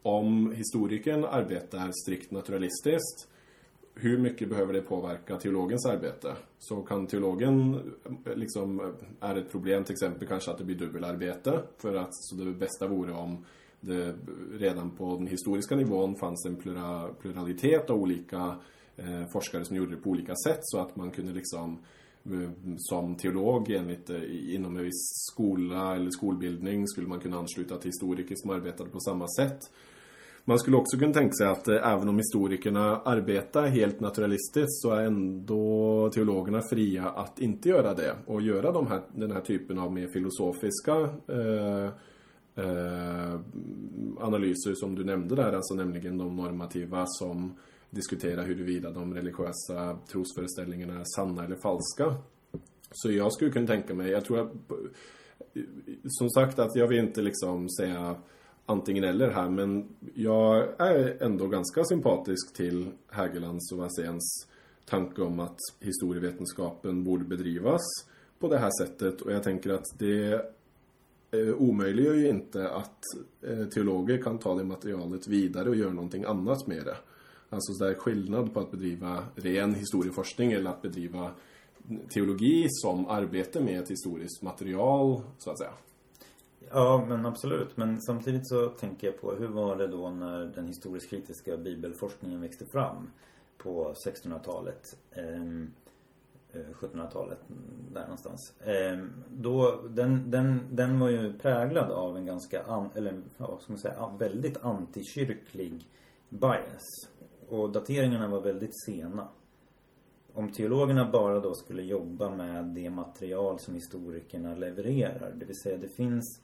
om 0.02 0.52
historikern 0.52 1.24
arbetar 1.24 1.90
strikt 2.04 2.30
naturalistiskt 2.30 3.28
hur 3.98 4.18
mycket 4.18 4.48
behöver 4.48 4.72
det 4.72 4.80
påverka 4.80 5.36
teologens 5.36 5.86
arbete? 5.86 6.36
Så 6.58 6.82
kan 6.82 7.06
teologen 7.06 7.80
liksom, 8.34 8.94
är 9.20 9.36
ett 9.36 9.50
problem 9.50 9.84
till 9.84 9.92
exempel 9.92 10.28
kanske 10.28 10.50
att 10.50 10.58
det 10.58 10.64
blir 10.64 10.76
dubbelarbete 10.76 11.62
för 11.78 11.94
att 11.94 12.10
så 12.10 12.36
det 12.36 12.52
bästa 12.52 12.86
vore 12.86 13.12
om 13.12 13.44
det 13.80 14.14
redan 14.52 14.90
på 14.90 15.16
den 15.16 15.26
historiska 15.26 15.76
nivån 15.76 16.16
fanns 16.16 16.46
en 16.46 16.56
plura, 16.56 17.08
pluralitet 17.20 17.90
av 17.90 17.96
olika 17.96 18.56
eh, 18.96 19.26
forskare 19.32 19.64
som 19.64 19.76
gjorde 19.76 19.90
det 19.90 20.02
på 20.02 20.10
olika 20.10 20.34
sätt 20.46 20.60
så 20.62 20.78
att 20.78 20.96
man 20.96 21.10
kunde 21.10 21.32
liksom 21.32 21.78
eh, 22.24 22.50
som 22.78 23.14
teolog 23.14 23.70
enligt 23.70 24.10
eh, 24.10 24.54
inom 24.54 24.76
en 24.76 24.84
viss 24.84 25.26
skola 25.32 25.96
eller 25.96 26.10
skolbildning 26.10 26.88
skulle 26.88 27.06
man 27.06 27.20
kunna 27.20 27.38
ansluta 27.38 27.76
till 27.76 27.88
historiker 27.88 28.34
som 28.38 28.50
arbetade 28.50 28.90
på 28.90 29.00
samma 29.00 29.28
sätt. 29.28 29.58
Man 30.48 30.58
skulle 30.58 30.76
också 30.76 30.98
kunna 30.98 31.12
tänka 31.12 31.32
sig 31.32 31.46
att 31.46 31.68
eh, 31.68 31.92
även 31.92 32.08
om 32.08 32.16
historikerna 32.16 33.00
arbetar 33.04 33.66
helt 33.66 34.00
naturalistiskt 34.00 34.82
så 34.82 34.90
är 34.90 35.04
ändå 35.04 36.10
teologerna 36.14 36.62
fria 36.70 37.08
att 37.08 37.40
inte 37.40 37.68
göra 37.68 37.94
det 37.94 38.16
och 38.26 38.42
göra 38.42 38.72
de 38.72 38.86
här, 38.86 39.00
den 39.14 39.30
här 39.30 39.40
typen 39.40 39.78
av 39.78 39.92
mer 39.92 40.06
filosofiska 40.06 40.92
eh, 41.28 41.86
eh, 42.64 43.40
analyser 44.20 44.74
som 44.74 44.94
du 44.94 45.04
nämnde 45.04 45.34
där, 45.34 45.52
alltså 45.52 45.74
nämligen 45.74 46.18
de 46.18 46.36
normativa 46.36 47.04
som 47.06 47.56
diskuterar 47.90 48.44
huruvida 48.44 48.90
de 48.90 49.14
religiösa 49.14 49.98
trosföreställningarna 50.12 51.00
är 51.00 51.04
sanna 51.16 51.44
eller 51.44 51.56
falska. 51.56 52.14
Så 52.90 53.12
jag 53.12 53.32
skulle 53.32 53.50
kunna 53.50 53.66
tänka 53.66 53.94
mig, 53.94 54.10
jag 54.10 54.24
tror 54.24 54.40
att 54.40 54.52
eh, 54.52 55.62
som 56.08 56.30
sagt 56.30 56.58
att 56.58 56.76
jag 56.76 56.88
vill 56.88 56.98
inte 56.98 57.22
liksom 57.22 57.68
säga 57.68 58.16
antingen 58.66 59.04
eller 59.04 59.30
här 59.30 59.48
men 59.48 59.88
jag 60.14 60.80
är 60.80 61.22
ändå 61.22 61.46
ganska 61.46 61.84
sympatisk 61.84 62.56
till 62.56 62.86
Hägerlands 63.08 63.72
och 63.72 63.78
Waséns 63.78 64.46
tanke 64.84 65.22
om 65.22 65.40
att 65.40 65.58
historievetenskapen 65.80 67.04
borde 67.04 67.24
bedrivas 67.24 67.82
på 68.38 68.48
det 68.48 68.58
här 68.58 68.70
sättet 68.82 69.20
och 69.20 69.32
jag 69.32 69.42
tänker 69.42 69.70
att 69.70 69.84
det 69.98 70.32
eh, 71.30 71.54
omöjliggör 71.58 72.14
ju 72.14 72.28
inte 72.28 72.70
att 72.70 73.02
eh, 73.42 73.64
teologer 73.66 74.22
kan 74.22 74.38
ta 74.38 74.54
det 74.54 74.64
materialet 74.64 75.28
vidare 75.28 75.68
och 75.68 75.76
göra 75.76 75.92
någonting 75.92 76.24
annat 76.24 76.66
med 76.66 76.84
det. 76.84 76.96
Alltså 77.50 77.72
så 77.72 77.84
det 77.84 77.90
är 77.90 77.94
skillnad 77.94 78.54
på 78.54 78.60
att 78.60 78.70
bedriva 78.70 79.24
ren 79.34 79.74
historieforskning 79.74 80.52
eller 80.52 80.70
att 80.70 80.82
bedriva 80.82 81.30
teologi 82.08 82.66
som 82.68 83.06
arbete 83.06 83.60
med 83.60 83.80
ett 83.80 83.90
historiskt 83.90 84.42
material, 84.42 85.20
så 85.38 85.50
att 85.50 85.58
säga. 85.58 85.72
Ja, 86.70 87.04
men 87.08 87.26
absolut. 87.26 87.76
Men 87.76 88.00
samtidigt 88.00 88.48
så 88.48 88.68
tänker 88.68 89.06
jag 89.06 89.20
på 89.20 89.32
hur 89.32 89.48
var 89.48 89.76
det 89.76 89.86
då 89.86 90.10
när 90.10 90.46
den 90.46 90.66
historiskt 90.66 91.10
kritiska 91.10 91.56
bibelforskningen 91.56 92.40
växte 92.40 92.66
fram 92.66 93.10
på 93.58 93.94
1600-talet? 94.06 94.98
Ehm, 95.12 95.72
eh, 96.52 96.60
1700-talet, 96.60 97.38
där 97.92 98.02
någonstans. 98.02 98.60
Eh, 98.60 99.04
då, 99.30 99.82
den, 99.88 100.30
den, 100.30 100.60
den 100.70 101.00
var 101.00 101.08
ju 101.08 101.38
präglad 101.38 101.90
av 101.90 102.16
en 102.16 102.26
ganska, 102.26 102.62
an, 102.62 102.90
eller 102.94 103.22
ja, 103.36 103.46
vad 103.46 103.60
ska 103.60 103.72
man 103.72 103.80
säga, 103.80 104.10
väldigt 104.18 104.56
antikyrklig 104.64 105.88
bias. 106.28 107.08
Och 107.48 107.72
dateringarna 107.72 108.28
var 108.28 108.40
väldigt 108.40 108.84
sena 108.84 109.28
om 110.36 110.52
teologerna 110.52 111.10
bara 111.10 111.40
då 111.40 111.54
skulle 111.54 111.82
jobba 111.82 112.30
med 112.30 112.64
det 112.64 112.90
material 112.90 113.58
som 113.58 113.74
historikerna 113.74 114.54
levererar, 114.54 115.32
det 115.36 115.46
vill 115.46 115.60
säga 115.62 115.76
det 115.76 115.88
finns 115.88 116.40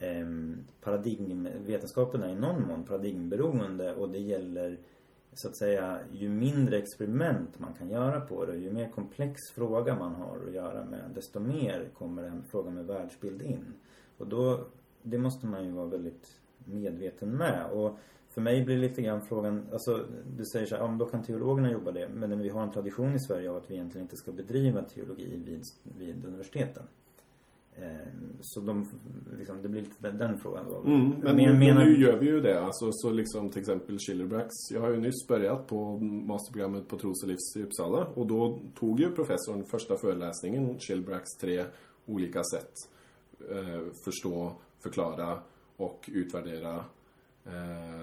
Ehm, 0.00 0.64
paradigm, 0.80 1.48
vetenskapen 1.66 2.22
är 2.22 2.28
i 2.28 2.34
någon 2.34 2.66
mån 2.66 2.84
paradigmberoende 2.84 3.94
och 3.94 4.10
det 4.10 4.18
gäller 4.18 4.78
så 5.32 5.48
att 5.48 5.56
säga 5.56 5.98
ju 6.12 6.28
mindre 6.28 6.78
experiment 6.78 7.58
man 7.58 7.74
kan 7.74 7.88
göra 7.88 8.20
på 8.20 8.44
det, 8.44 8.52
och 8.52 8.58
ju 8.58 8.72
mer 8.72 8.90
komplex 8.90 9.40
fråga 9.54 9.94
man 9.94 10.14
har 10.14 10.38
att 10.46 10.54
göra 10.54 10.84
med, 10.84 11.10
desto 11.14 11.40
mer 11.40 11.88
kommer 11.94 12.22
en 12.22 12.42
fråga 12.42 12.70
med 12.70 12.86
världsbild 12.86 13.42
in. 13.42 13.74
Och 14.18 14.26
då, 14.26 14.66
det 15.02 15.18
måste 15.18 15.46
man 15.46 15.64
ju 15.64 15.70
vara 15.70 15.86
väldigt 15.86 16.40
medveten 16.64 17.36
med. 17.36 17.70
Och 17.72 17.98
för 18.28 18.40
mig 18.40 18.64
blir 18.64 18.78
lite 18.78 19.02
grann 19.02 19.22
frågan, 19.22 19.66
alltså 19.72 20.06
du 20.36 20.44
säger 20.44 20.66
så 20.66 20.74
här, 20.74 20.82
ja 20.82 20.88
men 20.88 20.98
då 20.98 21.06
kan 21.06 21.22
teologerna 21.22 21.72
jobba 21.72 21.92
det. 21.92 22.08
Men 22.08 22.38
vi 22.38 22.48
har 22.48 22.62
en 22.62 22.72
tradition 22.72 23.14
i 23.14 23.20
Sverige 23.20 23.50
av 23.50 23.56
att 23.56 23.70
vi 23.70 23.74
egentligen 23.74 24.04
inte 24.04 24.16
ska 24.16 24.32
bedriva 24.32 24.82
teologi 24.82 25.42
vid, 25.44 25.62
vid 25.98 26.24
universiteten. 26.24 26.82
Eh, 27.82 28.08
så 28.40 28.60
de, 28.60 28.86
liksom, 29.38 29.62
det 29.62 29.68
blir 29.68 29.82
lite 29.82 30.10
den 30.10 30.38
frågan 30.38 30.64
då. 30.68 30.80
Mm, 30.80 31.08
men, 31.08 31.36
men, 31.36 31.58
menar... 31.58 31.84
nu 31.84 32.00
gör 32.00 32.18
vi 32.18 32.26
ju 32.26 32.40
det. 32.40 32.60
Alltså, 32.60 32.88
så 32.92 33.10
liksom 33.10 33.50
till 33.50 33.60
exempel 33.60 33.98
Schillerbracks. 33.98 34.54
Jag 34.72 34.80
har 34.80 34.90
ju 34.90 35.00
nyss 35.00 35.26
börjat 35.28 35.66
på 35.66 35.98
masterprogrammet 35.98 36.88
på 36.88 36.98
Tros 36.98 37.22
och 37.22 37.28
livs 37.28 37.56
i 37.56 37.62
Uppsala. 37.62 38.06
Och 38.14 38.26
då 38.26 38.58
tog 38.78 39.00
ju 39.00 39.10
professorn 39.10 39.64
första 39.64 39.96
föreläsningen, 39.96 40.78
Schillerbracks 40.78 41.30
tre 41.40 41.64
olika 42.06 42.42
sätt. 42.44 42.72
Eh, 43.50 43.80
förstå, 44.04 44.52
förklara 44.82 45.38
och 45.76 46.10
utvärdera 46.12 46.84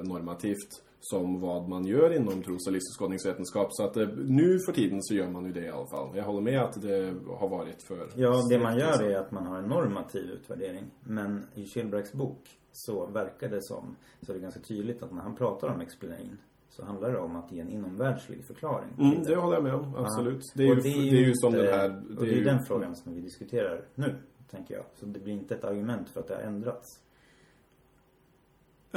normativt 0.03 0.81
som 1.09 1.39
vad 1.41 1.69
man 1.69 1.85
gör 1.85 2.13
inom 2.13 2.43
tros 2.43 2.67
och 2.67 2.73
livsåskådningsvetenskap. 2.73 3.67
Så 3.71 3.83
att 3.83 3.97
eh, 3.97 4.07
nu 4.07 4.59
för 4.59 4.71
tiden 4.71 5.03
så 5.03 5.13
gör 5.13 5.27
man 5.27 5.45
ju 5.45 5.51
det 5.51 5.65
i 5.65 5.69
alla 5.69 5.87
fall. 5.87 6.17
Jag 6.17 6.23
håller 6.23 6.41
med 6.41 6.61
att 6.61 6.81
det 6.81 7.13
har 7.39 7.49
varit 7.49 7.83
för... 7.83 8.09
Ja, 8.15 8.41
det 8.49 8.59
man 8.59 8.77
gör 8.77 9.03
är 9.03 9.17
att 9.17 9.31
man 9.31 9.45
har 9.47 9.57
en 9.57 9.69
normativ 9.69 10.29
utvärdering. 10.29 10.83
Men 11.03 11.47
i 11.53 11.65
Schilbracks 11.65 12.13
bok 12.13 12.59
så 12.71 13.05
verkar 13.05 13.49
det 13.49 13.63
som, 13.63 13.95
så 14.21 14.31
är 14.31 14.35
det 14.35 14.41
ganska 14.41 14.59
tydligt 14.59 15.03
att 15.03 15.11
när 15.11 15.21
han 15.21 15.35
pratar 15.35 15.67
om 15.67 15.81
explain 15.81 16.37
så 16.69 16.85
handlar 16.85 17.11
det 17.11 17.19
om 17.19 17.35
att 17.35 17.51
ge 17.51 17.59
en 17.59 17.69
inomvärldslig 17.69 18.45
förklaring. 18.47 18.89
Mm, 18.99 19.23
det 19.23 19.35
håller 19.35 19.55
jag 19.55 19.63
med 19.63 19.75
om, 19.75 19.95
absolut. 19.95 20.41
Ja. 20.43 20.51
Det, 20.55 20.63
är 20.63 20.67
ju, 20.67 20.75
det, 20.75 20.89
är 20.89 21.01
ju, 21.01 21.11
det 21.11 21.17
är 21.17 21.27
ju 21.27 21.33
som 21.35 21.53
den 21.53 21.65
här... 21.65 21.89
Det 21.89 22.15
och 22.17 22.25
det 22.25 22.31
är 22.31 22.37
ju 22.37 22.43
den 22.43 22.65
frågan 22.67 22.95
som 22.95 23.13
vi 23.13 23.21
diskuterar 23.21 23.85
nu, 23.95 24.15
tänker 24.51 24.73
jag. 24.73 24.83
Så 24.93 25.05
det 25.05 25.19
blir 25.19 25.33
inte 25.33 25.55
ett 25.55 25.63
argument 25.63 26.09
för 26.09 26.19
att 26.19 26.27
det 26.27 26.35
har 26.35 26.41
ändrats. 26.41 27.04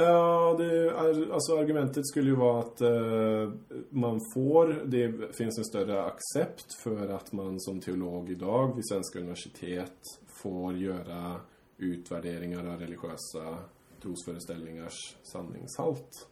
Ja, 0.01 0.55
det, 0.57 0.97
alltså 1.33 1.57
argumentet 1.57 2.07
skulle 2.07 2.29
ju 2.29 2.35
vara 2.35 2.59
att 2.59 2.81
eh, 2.81 3.51
man 3.89 4.19
får, 4.33 4.83
det 4.85 5.35
finns 5.35 5.57
en 5.57 5.65
större 5.65 6.03
accept 6.03 6.73
för 6.83 7.07
att 7.09 7.31
man 7.31 7.59
som 7.59 7.79
teolog 7.79 8.29
idag 8.29 8.75
vid 8.75 8.87
svenska 8.87 9.19
universitet 9.19 10.01
får 10.27 10.77
göra 10.77 11.35
utvärderingar 11.77 12.73
av 12.73 12.79
religiösa 12.79 13.57
trosföreställningars 14.01 15.17
sanningshalt. 15.23 16.27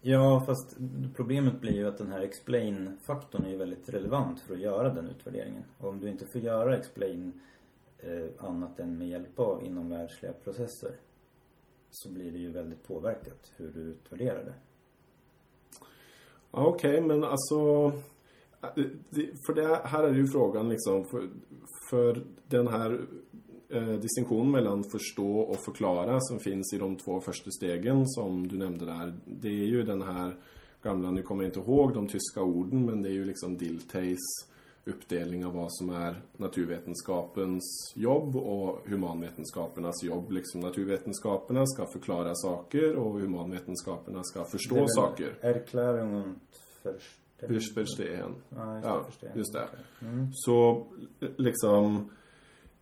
Ja, 0.00 0.42
fast 0.46 0.76
problemet 1.16 1.60
blir 1.60 1.74
ju 1.74 1.88
att 1.88 1.98
den 1.98 2.12
här 2.12 2.20
explain-faktorn 2.20 3.44
är 3.44 3.50
ju 3.50 3.56
väldigt 3.56 3.88
relevant 3.88 4.40
för 4.40 4.54
att 4.54 4.60
göra 4.60 4.94
den 4.94 5.08
utvärderingen. 5.08 5.64
Och 5.78 5.88
om 5.88 6.00
du 6.00 6.08
inte 6.08 6.26
får 6.26 6.40
göra 6.40 6.76
explain 6.76 7.40
eh, 7.98 8.46
annat 8.46 8.80
än 8.80 8.98
med 8.98 9.08
hjälp 9.08 9.38
av 9.38 9.64
inomvärldsliga 9.64 10.32
processer 10.32 10.96
så 11.96 12.08
blir 12.08 12.32
det 12.32 12.38
ju 12.38 12.50
väldigt 12.50 12.82
påverkat 12.82 13.52
hur 13.56 13.72
du 13.72 13.80
utvärderar 13.80 14.44
det. 14.44 14.54
Okej, 16.50 16.90
okay, 16.90 17.06
men 17.06 17.24
alltså... 17.24 17.92
Eh, 18.62 18.84
för 19.46 19.54
det 19.54 19.80
här 19.84 20.04
är 20.04 20.14
ju 20.14 20.26
frågan 20.26 20.68
liksom, 20.68 21.04
för, 21.04 21.28
för 21.90 22.24
den 22.48 22.68
här 22.68 23.06
eh, 23.68 23.92
distinktionen 23.92 24.50
mellan 24.50 24.84
förstå 24.84 25.38
och 25.38 25.58
förklara 25.64 26.20
som 26.20 26.38
finns 26.38 26.74
i 26.74 26.78
de 26.78 26.96
två 26.96 27.20
första 27.20 27.50
stegen 27.50 28.06
som 28.06 28.48
du 28.48 28.58
nämnde 28.58 28.84
där. 28.84 29.14
Det 29.24 29.48
är 29.48 29.66
ju 29.66 29.82
den 29.82 30.02
här 30.02 30.36
gamla, 30.82 31.10
nu 31.10 31.22
kommer 31.22 31.44
jag 31.44 31.48
inte 31.48 31.70
ihåg 31.70 31.94
de 31.94 32.08
tyska 32.08 32.42
orden, 32.42 32.86
men 32.86 33.02
det 33.02 33.08
är 33.08 33.12
ju 33.12 33.24
liksom 33.24 33.56
Diltheis 33.56 34.46
uppdelning 34.86 35.46
av 35.46 35.54
vad 35.54 35.72
som 35.72 35.90
är 35.90 36.22
naturvetenskapens 36.36 37.92
jobb 37.96 38.36
och 38.36 38.88
humanvetenskapernas 38.88 40.02
jobb. 40.04 40.30
Liksom 40.30 40.60
naturvetenskaperna 40.60 41.66
ska 41.66 41.86
förklara 41.86 42.34
saker 42.34 42.96
och 42.96 43.20
humanvetenskaperna 43.20 44.24
ska 44.24 44.44
förstå 44.44 44.86
saker. 44.88 45.38
Erklärung 45.40 46.14
und 46.14 46.38
Verstehen. 47.74 48.34
Ja, 48.48 49.06
just 49.34 49.52
det. 49.52 49.68
Mm. 50.02 50.28
Så 50.32 50.86
liksom 51.36 52.10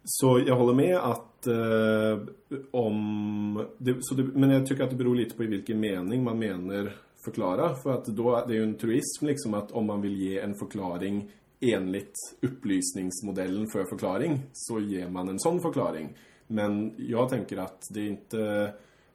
så 0.05 0.43
jag 0.47 0.57
håller 0.57 0.75
med 0.75 0.97
att 0.97 1.47
eh, 1.47 2.27
om... 2.71 3.67
Det, 3.79 3.97
så 4.01 4.15
det, 4.15 4.23
men 4.23 4.51
jag 4.51 4.67
tycker 4.67 4.85
att 4.85 4.91
det 4.91 4.97
beror 4.97 5.15
lite 5.15 5.37
på 5.37 5.45
i 5.45 5.47
vilken 5.47 5.81
mening 5.81 6.25
man 6.25 6.39
menar 6.39 6.93
förklara. 7.25 7.75
För 7.75 7.93
att 7.93 8.07
då, 8.07 8.45
det 8.47 8.53
är 8.53 8.57
ju 8.57 8.63
en 8.63 8.79
truism 8.79 9.27
liksom 9.27 9.55
att 9.55 9.73
om 9.73 9.87
man 9.87 10.01
vill 10.01 10.17
ge 10.17 10.39
en 10.39 10.55
förklaring 10.55 11.31
enligt 11.73 12.14
upplysningsmodellen 12.40 13.66
för 13.66 13.85
förklaring 13.85 14.42
så 14.52 14.80
ger 14.80 15.09
man 15.09 15.28
en 15.28 15.40
sån 15.40 15.61
förklaring. 15.61 16.16
Men 16.47 16.94
jag 16.99 17.28
tänker 17.28 17.56
att 17.56 17.83
det 17.90 18.00
är 18.00 18.09
inte 18.09 18.40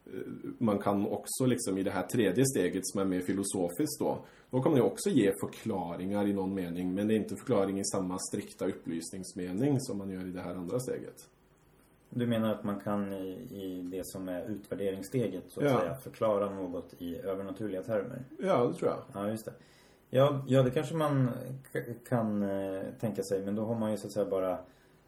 eh, 0.06 0.20
man 0.58 0.78
kan 0.78 1.06
också 1.06 1.46
liksom 1.46 1.78
i 1.78 1.82
det 1.82 1.90
här 1.90 2.06
tredje 2.06 2.44
steget 2.46 2.86
som 2.86 3.00
är 3.00 3.04
mer 3.04 3.20
filosofiskt 3.20 3.98
då 3.98 4.24
då 4.50 4.62
kan 4.62 4.72
man 4.72 4.80
ju 4.80 4.86
också 4.86 5.10
ge 5.10 5.32
förklaringar 5.40 6.26
i 6.26 6.32
någon 6.32 6.54
mening 6.54 6.94
men 6.94 7.08
det 7.08 7.14
är 7.14 7.16
inte 7.16 7.36
förklaring 7.36 7.80
i 7.80 7.84
samma 7.84 8.18
strikta 8.18 8.66
upplysningsmening 8.66 9.80
som 9.80 9.98
man 9.98 10.10
gör 10.10 10.26
i 10.26 10.30
det 10.30 10.40
här 10.40 10.54
andra 10.54 10.80
steget. 10.80 11.28
Du 12.10 12.26
menar 12.26 12.54
att 12.54 12.64
man 12.64 12.80
kan 12.80 13.12
i, 13.12 13.28
i 13.50 13.82
det 13.82 14.06
som 14.06 14.28
är 14.28 14.50
utvärderingssteget 14.50 15.44
så 15.48 15.60
att 15.60 15.66
ja. 15.66 15.80
säga 15.80 15.94
förklara 15.94 16.54
något 16.54 16.94
i 16.98 17.16
övernaturliga 17.16 17.82
termer? 17.82 18.24
Ja, 18.38 18.66
det 18.66 18.74
tror 18.74 18.90
jag. 18.90 19.02
Ja, 19.12 19.30
just 19.30 19.44
det. 19.44 19.52
Ja, 20.10 20.44
ja 20.46 20.62
det 20.62 20.70
kanske 20.70 20.94
man 20.94 21.30
kan 22.08 22.42
eh, 22.42 22.82
tänka 23.00 23.22
sig. 23.22 23.44
Men 23.44 23.54
då 23.54 23.64
har 23.64 23.74
man 23.74 23.90
ju 23.90 23.96
så 23.96 24.06
att 24.06 24.12
säga 24.12 24.30
bara 24.30 24.58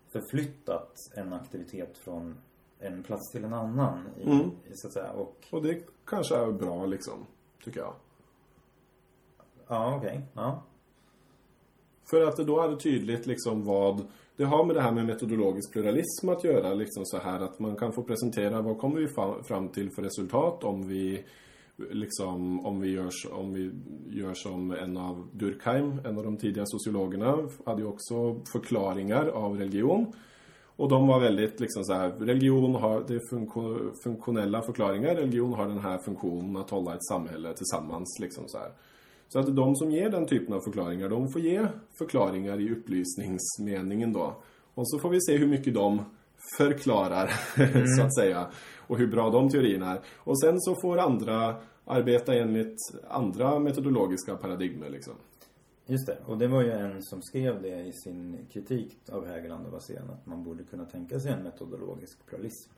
förflyttat 0.09 0.97
en 1.14 1.32
aktivitet 1.32 1.99
från 1.99 2.37
en 2.78 3.02
plats 3.02 3.32
till 3.32 3.44
en 3.44 3.54
annan. 3.54 4.09
I, 4.21 4.30
mm. 4.30 4.50
så 4.75 4.87
att 4.87 4.92
säga. 4.92 5.11
Och, 5.11 5.47
och 5.50 5.62
det 5.62 5.82
kanske 6.04 6.37
är 6.37 6.52
bra 6.52 6.87
liksom, 6.87 7.26
tycker 7.64 7.80
jag. 7.80 7.94
Ja, 9.68 9.97
okej. 9.97 10.09
Okay. 10.09 10.21
Ja. 10.35 10.62
För 12.11 12.26
att 12.26 12.37
då 12.37 12.61
är 12.61 12.68
det 12.68 12.76
tydligt 12.76 13.26
liksom 13.26 13.64
vad 13.64 14.06
det 14.37 14.44
har 14.44 14.64
med 14.64 14.76
det 14.76 14.82
här 14.82 14.92
med 14.92 15.06
metodologisk 15.06 15.73
pluralism 15.73 16.28
att 16.28 16.44
göra. 16.44 16.75
Liksom 16.75 17.04
så 17.06 17.18
här 17.18 17.40
att 17.40 17.59
man 17.59 17.76
kan 17.76 17.92
få 17.92 18.02
presentera 18.02 18.62
vad 18.62 18.78
kommer 18.78 19.00
vi 19.00 19.09
fram 19.42 19.68
till 19.68 19.90
för 19.90 20.02
resultat 20.02 20.64
om 20.64 20.88
vi 20.88 21.25
liksom 21.91 22.67
om 22.67 22.81
vi 22.81 22.91
gör, 22.91 23.11
om 23.33 23.53
vi 23.53 23.71
gör 24.11 24.35
som 24.35 24.71
en 24.71 24.97
av 24.97 25.29
Durkheim, 25.33 26.01
en 26.05 26.19
av 26.19 26.25
de 26.25 26.37
tidiga 26.37 26.65
sociologerna, 26.67 27.49
hade 27.67 27.83
ju 27.83 27.89
också 27.89 28.41
förklaringar 28.53 29.27
av 29.27 29.59
religion. 29.59 30.12
Och 30.77 30.89
de 30.89 31.07
var 31.07 31.21
väldigt 31.21 31.61
liksom 31.61 31.85
så 31.85 31.93
här, 31.93 32.11
religion 32.11 32.75
har, 32.75 33.05
det 33.09 33.15
är 33.15 34.03
funktionella 34.03 34.62
förklaringar, 34.62 35.15
religion 35.15 35.53
har 35.53 35.69
den 35.69 35.79
här 35.79 35.99
funktionen 35.99 36.57
att 36.57 36.71
hålla 36.71 36.95
ett 36.95 37.05
samhälle 37.05 37.55
tillsammans 37.55 38.19
liksom 38.21 38.45
så 38.47 38.59
här. 38.59 38.73
Så 39.29 39.39
att 39.39 39.57
de 39.57 39.77
som 39.77 39.91
ger 39.91 40.11
den 40.11 40.27
typen 40.27 40.55
av 40.55 40.61
förklaringar, 40.61 41.09
de 41.09 41.33
får 41.33 41.41
ge 41.41 41.67
förklaringar 41.99 42.61
i 42.61 42.73
upplysningsmeningen 42.73 44.12
då. 44.12 44.37
Och 44.75 44.89
så 44.89 44.99
får 44.99 45.11
vi 45.11 45.21
se 45.21 45.37
hur 45.37 45.47
mycket 45.47 45.75
de 45.75 46.05
förklarar, 46.59 47.31
mm. 47.57 47.87
så 47.99 48.03
att 48.03 48.15
säga. 48.15 48.47
Och 48.77 48.99
hur 48.99 49.07
bra 49.07 49.31
de 49.31 49.49
teorierna 49.49 49.93
är. 49.93 50.01
Och 50.17 50.41
sen 50.41 50.61
så 50.61 50.75
får 50.83 50.99
andra 50.99 51.55
arbeta 51.85 52.35
enligt 52.35 52.77
andra 53.09 53.59
metodologiska 53.59 54.37
paradigmer 54.37 54.91
liksom. 54.91 55.15
Just 55.87 56.07
det, 56.07 56.19
och 56.27 56.39
det 56.39 56.49
var 56.49 56.62
ju 56.62 56.71
en 56.71 57.03
som 57.03 57.23
skrev 57.23 57.62
det 57.62 57.81
i 57.81 57.93
sin 57.93 58.47
kritik 58.53 58.97
av 59.12 59.27
Hägerland 59.27 59.67
och 59.67 59.73
Wassén 59.73 60.11
att 60.11 60.27
man 60.27 60.45
borde 60.45 60.65
kunna 60.65 60.85
tänka 60.85 61.21
sig 61.21 61.33
en 61.33 61.43
metodologisk 61.43 62.27
pluralism 62.27 62.71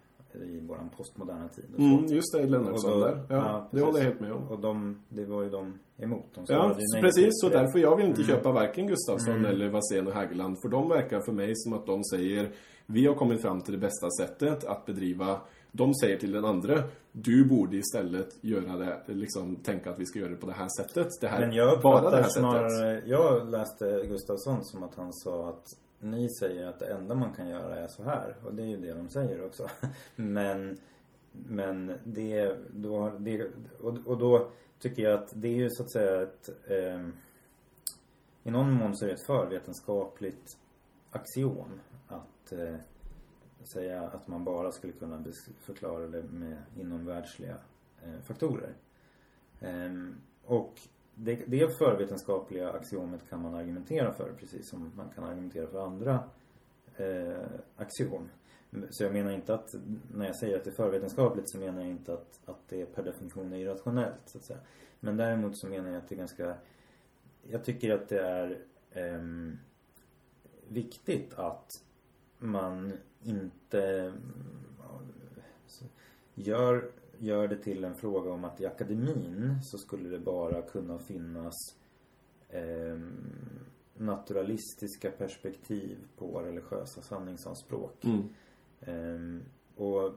i 0.43 0.61
våran 0.61 0.91
postmoderna 0.97 1.49
tid. 1.49 1.65
Mm, 1.79 2.07
just 2.07 2.33
det, 2.33 2.47
Lennartsson 2.47 3.01
där. 3.01 3.27
Ja, 3.29 3.37
ja 3.37 3.69
det 3.71 3.81
håller 3.81 3.99
jag 3.99 4.05
helt 4.05 4.21
med 4.21 4.33
om. 4.33 4.49
Och 4.49 4.61
de, 4.61 5.03
det 5.09 5.25
var 5.25 5.43
ju 5.43 5.51
de 5.51 5.79
emot. 5.97 6.25
De 6.35 6.45
ja, 6.49 6.77
precis. 7.01 7.29
Så 7.31 7.49
därför 7.49 7.79
jag 7.79 7.97
vill 7.97 8.07
inte 8.07 8.23
mm. 8.23 8.35
köpa 8.35 8.53
varken 8.53 8.87
Gustafsson 8.87 9.35
mm. 9.35 9.45
eller 9.45 9.69
Wassén 9.69 10.07
och 10.07 10.13
Hägerland. 10.13 10.57
För 10.63 10.69
de 10.69 10.89
verkar 10.89 11.21
för 11.21 11.33
mig 11.33 11.53
som 11.55 11.73
att 11.73 11.87
de 11.87 12.05
säger 12.05 12.53
vi 12.87 13.07
har 13.07 13.15
kommit 13.15 13.43
fram 13.43 13.61
till 13.61 13.73
det 13.73 13.79
bästa 13.79 14.11
sättet 14.21 14.65
att 14.65 14.87
bedriva 14.87 15.41
de 15.77 15.95
säger 15.95 16.19
till 16.19 16.33
den 16.33 16.45
andra 16.45 16.83
du 17.13 17.45
borde 17.45 17.77
istället 17.77 18.37
göra 18.41 18.77
det, 18.77 19.03
liksom 19.07 19.57
tänka 19.57 19.91
att 19.91 19.99
vi 19.99 20.07
ska 20.07 20.19
göra 20.19 20.31
det 20.31 20.37
på 20.37 20.47
det 20.47 20.53
här 20.53 20.69
sättet. 20.83 21.09
Det 21.21 21.29
här, 21.29 21.41
Men 21.41 21.53
jag 21.53 21.81
bara 21.81 22.11
det 22.11 22.23
här 22.23 22.29
snarare, 22.29 22.71
sättet. 22.71 23.11
jag 23.11 23.51
läste 23.51 24.07
Gustafsson 24.09 24.65
som 24.65 24.83
att 24.83 24.95
han 24.95 25.13
sa 25.13 25.49
att 25.49 25.67
ni 26.01 26.29
säger 26.41 26.67
att 26.67 26.79
det 26.79 26.87
enda 26.87 27.15
man 27.15 27.33
kan 27.33 27.49
göra 27.49 27.79
är 27.79 27.89
så 27.89 28.03
här. 28.03 28.37
Och 28.45 28.55
det 28.55 28.63
är 28.63 28.67
ju 28.67 28.77
det 28.77 28.95
de 28.95 29.09
säger 29.09 29.47
också. 29.47 29.69
Men, 30.17 30.79
men 31.33 31.93
det, 32.05 32.57
då, 32.71 33.13
det 33.19 33.51
och, 33.81 33.99
och 34.07 34.19
då 34.19 34.51
tycker 34.79 35.03
jag 35.03 35.23
att 35.23 35.33
det 35.35 35.49
är 35.49 35.57
ju 35.57 35.71
så 35.71 35.83
att 35.83 35.93
säga 35.93 36.23
ett 36.23 36.49
eh, 36.67 37.09
i 38.45 38.51
någon 38.51 38.73
mån 38.73 38.97
så 38.97 39.05
är 39.05 39.09
det 39.09 39.15
ett 39.15 39.27
förvetenskapligt 39.27 40.57
axiom 41.11 41.81
att 42.09 42.53
eh, 42.53 42.77
säga 43.69 44.03
att 44.03 44.29
man 44.29 44.45
bara 44.45 44.73
skulle 44.73 44.93
kunna 44.93 45.25
förklara 45.61 46.07
det 46.07 46.23
med 46.23 46.57
inomvärldsliga 46.77 47.57
eh, 48.03 48.21
faktorer. 48.23 48.75
Ehm, 49.61 50.17
och 50.45 50.81
det, 51.15 51.45
det 51.47 51.79
förvetenskapliga 51.79 52.73
axiomet 52.73 53.29
kan 53.29 53.43
man 53.43 53.55
argumentera 53.55 54.13
för 54.13 54.33
precis 54.39 54.69
som 54.69 54.93
man 54.97 55.09
kan 55.09 55.25
argumentera 55.25 55.67
för 55.67 55.87
andra 55.87 56.25
eh, 56.97 57.47
axiom. 57.77 58.29
Så 58.91 59.05
jag 59.05 59.13
menar 59.13 59.33
inte 59.33 59.55
att, 59.55 59.75
när 60.15 60.27
jag 60.27 60.37
säger 60.37 60.57
att 60.57 60.65
det 60.65 60.71
är 60.71 60.75
förvetenskapligt 60.75 61.51
så 61.51 61.59
menar 61.59 61.81
jag 61.81 61.91
inte 61.91 62.13
att, 62.13 62.41
att 62.45 62.69
det 62.69 62.87
per 62.87 63.03
definition 63.03 63.53
är 63.53 63.57
irrationellt 63.57 64.21
så 64.27 64.39
att 64.39 64.45
säga. 64.45 64.59
Men 65.01 65.17
däremot 65.17 65.59
så 65.59 65.67
menar 65.67 65.89
jag 65.89 65.97
att 65.97 66.09
det 66.09 66.15
är 66.15 66.19
ganska, 66.19 66.55
jag 67.43 67.65
tycker 67.65 67.95
att 67.95 68.09
det 68.09 68.21
är 68.21 68.59
eh, 68.91 69.23
viktigt 70.69 71.35
att 71.35 71.71
man 72.39 72.93
inte 73.25 74.13
gör, 76.35 76.91
gör 77.19 77.49
det 77.49 77.57
till 77.57 77.85
en 77.85 77.95
fråga 77.95 78.31
om 78.31 78.45
att 78.45 78.61
i 78.61 78.67
akademin 78.67 79.59
så 79.63 79.79
skulle 79.79 80.09
det 80.09 80.19
bara 80.19 80.63
kunna 80.63 80.99
finnas 80.99 81.55
eh, 82.49 82.99
naturalistiska 83.97 85.11
perspektiv 85.11 85.99
på 86.17 86.41
religiösa 86.41 87.03
sanningsanspråk. 87.03 88.05
Mm. 88.05 88.29
Eh, 88.81 89.43
och 89.77 90.15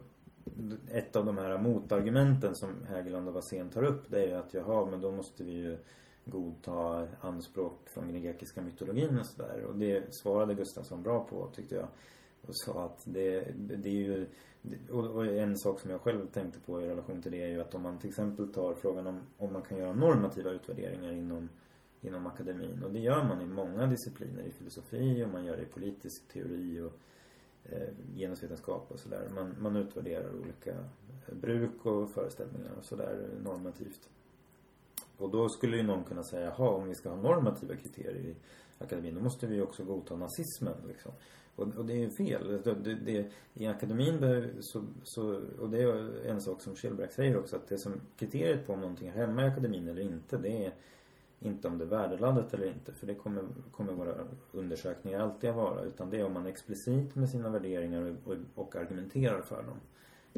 ett 0.91 1.15
av 1.15 1.25
de 1.25 1.37
här 1.37 1.57
motargumenten 1.57 2.55
som 2.55 2.69
Hägerland 2.89 3.27
och 3.27 3.33
Wassén 3.33 3.69
tar 3.69 3.83
upp 3.83 4.09
det 4.09 4.23
är 4.23 4.27
ju 4.27 4.33
att 4.33 4.53
jaha, 4.53 4.85
men 4.85 5.01
då 5.01 5.11
måste 5.11 5.43
vi 5.43 5.51
ju 5.51 5.77
godta 6.25 7.07
anspråk 7.21 7.89
från 7.89 8.07
den 8.07 8.21
grekiska 8.21 8.61
mytologin 8.61 9.19
och 9.19 9.25
sådär. 9.25 9.63
Och 9.63 9.75
det 9.75 10.15
svarade 10.15 10.55
Gustafsson 10.55 11.03
bra 11.03 11.27
på 11.29 11.49
tyckte 11.55 11.75
jag 11.75 11.87
och 12.41 12.57
sa 12.57 12.85
att 12.85 13.01
det, 13.05 13.53
det 13.55 13.89
är 13.89 13.93
ju 13.93 14.27
och 14.89 15.25
en 15.25 15.57
sak 15.57 15.79
som 15.79 15.91
jag 15.91 16.01
själv 16.01 16.27
tänkte 16.27 16.59
på 16.59 16.81
i 16.81 16.87
relation 16.87 17.21
till 17.21 17.31
det 17.31 17.43
är 17.43 17.47
ju 17.47 17.61
att 17.61 17.75
om 17.75 17.81
man 17.81 17.99
till 17.99 18.09
exempel 18.09 18.53
tar 18.53 18.73
frågan 18.73 19.07
om, 19.07 19.21
om 19.37 19.53
man 19.53 19.61
kan 19.61 19.77
göra 19.77 19.93
normativa 19.93 20.51
utvärderingar 20.51 21.11
inom, 21.11 21.49
inom 22.01 22.27
akademin. 22.27 22.83
Och 22.83 22.91
det 22.91 22.99
gör 22.99 23.23
man 23.23 23.41
i 23.41 23.45
många 23.45 23.87
discipliner, 23.87 24.43
i 24.43 24.51
filosofi 24.51 25.23
och 25.23 25.29
man 25.29 25.45
gör 25.45 25.57
det 25.57 25.63
i 25.63 25.65
politisk 25.65 26.27
teori 26.27 26.81
och 26.81 26.93
eh, 27.63 27.87
genusvetenskap 28.15 28.91
och 28.91 28.99
sådär. 28.99 29.29
Man, 29.35 29.55
man 29.59 29.75
utvärderar 29.75 30.39
olika 30.41 30.75
bruk 31.31 31.85
och 31.85 32.11
föreställningar 32.11 32.71
och 32.77 32.85
sådär 32.85 33.29
normativt. 33.43 34.09
Och 35.17 35.31
då 35.31 35.49
skulle 35.49 35.77
ju 35.77 35.83
någon 35.83 36.03
kunna 36.03 36.23
säga, 36.23 36.53
jaha 36.57 36.69
om 36.69 36.87
vi 36.87 36.95
ska 36.95 37.09
ha 37.09 37.21
normativa 37.21 37.75
kriterier 37.75 38.25
i 38.25 38.35
akademin 38.77 39.15
då 39.15 39.21
måste 39.21 39.47
vi 39.47 39.55
ju 39.55 39.61
också 39.61 39.83
godta 39.83 40.15
nazismen 40.15 40.75
liksom. 40.87 41.11
Och, 41.57 41.67
och 41.77 41.85
det 41.85 41.93
är 41.93 41.97
ju 41.97 42.09
fel. 42.09 42.61
Det, 42.63 42.95
det, 42.95 43.25
I 43.53 43.67
akademin 43.67 44.47
så, 44.59 44.83
så, 45.03 45.41
och 45.59 45.69
det 45.69 45.81
är 45.81 46.25
en 46.25 46.41
sak 46.41 46.61
som 46.61 46.75
Kjellberg 46.75 47.09
säger 47.11 47.37
också, 47.37 47.55
att 47.55 47.67
det 47.67 47.77
som 47.77 47.93
kriteriet 48.17 48.67
på 48.67 48.73
om 48.73 48.81
någonting 48.81 49.07
är 49.07 49.11
hemma 49.11 49.43
i 49.43 49.47
akademin 49.47 49.87
eller 49.87 50.01
inte, 50.01 50.37
det 50.37 50.65
är 50.65 50.73
inte 51.39 51.67
om 51.67 51.77
det 51.77 51.83
är 51.83 51.89
värdeladdat 51.89 52.53
eller 52.53 52.67
inte. 52.67 52.93
För 52.93 53.07
det 53.07 53.15
kommer, 53.15 53.43
kommer 53.71 53.93
våra 53.93 54.13
undersökningar 54.51 55.19
alltid 55.19 55.49
att 55.49 55.55
vara. 55.55 55.81
Utan 55.81 56.09
det 56.09 56.19
är 56.19 56.25
om 56.25 56.33
man 56.33 56.45
är 56.45 56.49
explicit 56.49 57.15
med 57.15 57.29
sina 57.29 57.49
värderingar 57.49 58.01
och, 58.01 58.31
och, 58.31 58.37
och 58.55 58.75
argumenterar 58.75 59.41
för 59.41 59.63
dem. 59.63 59.79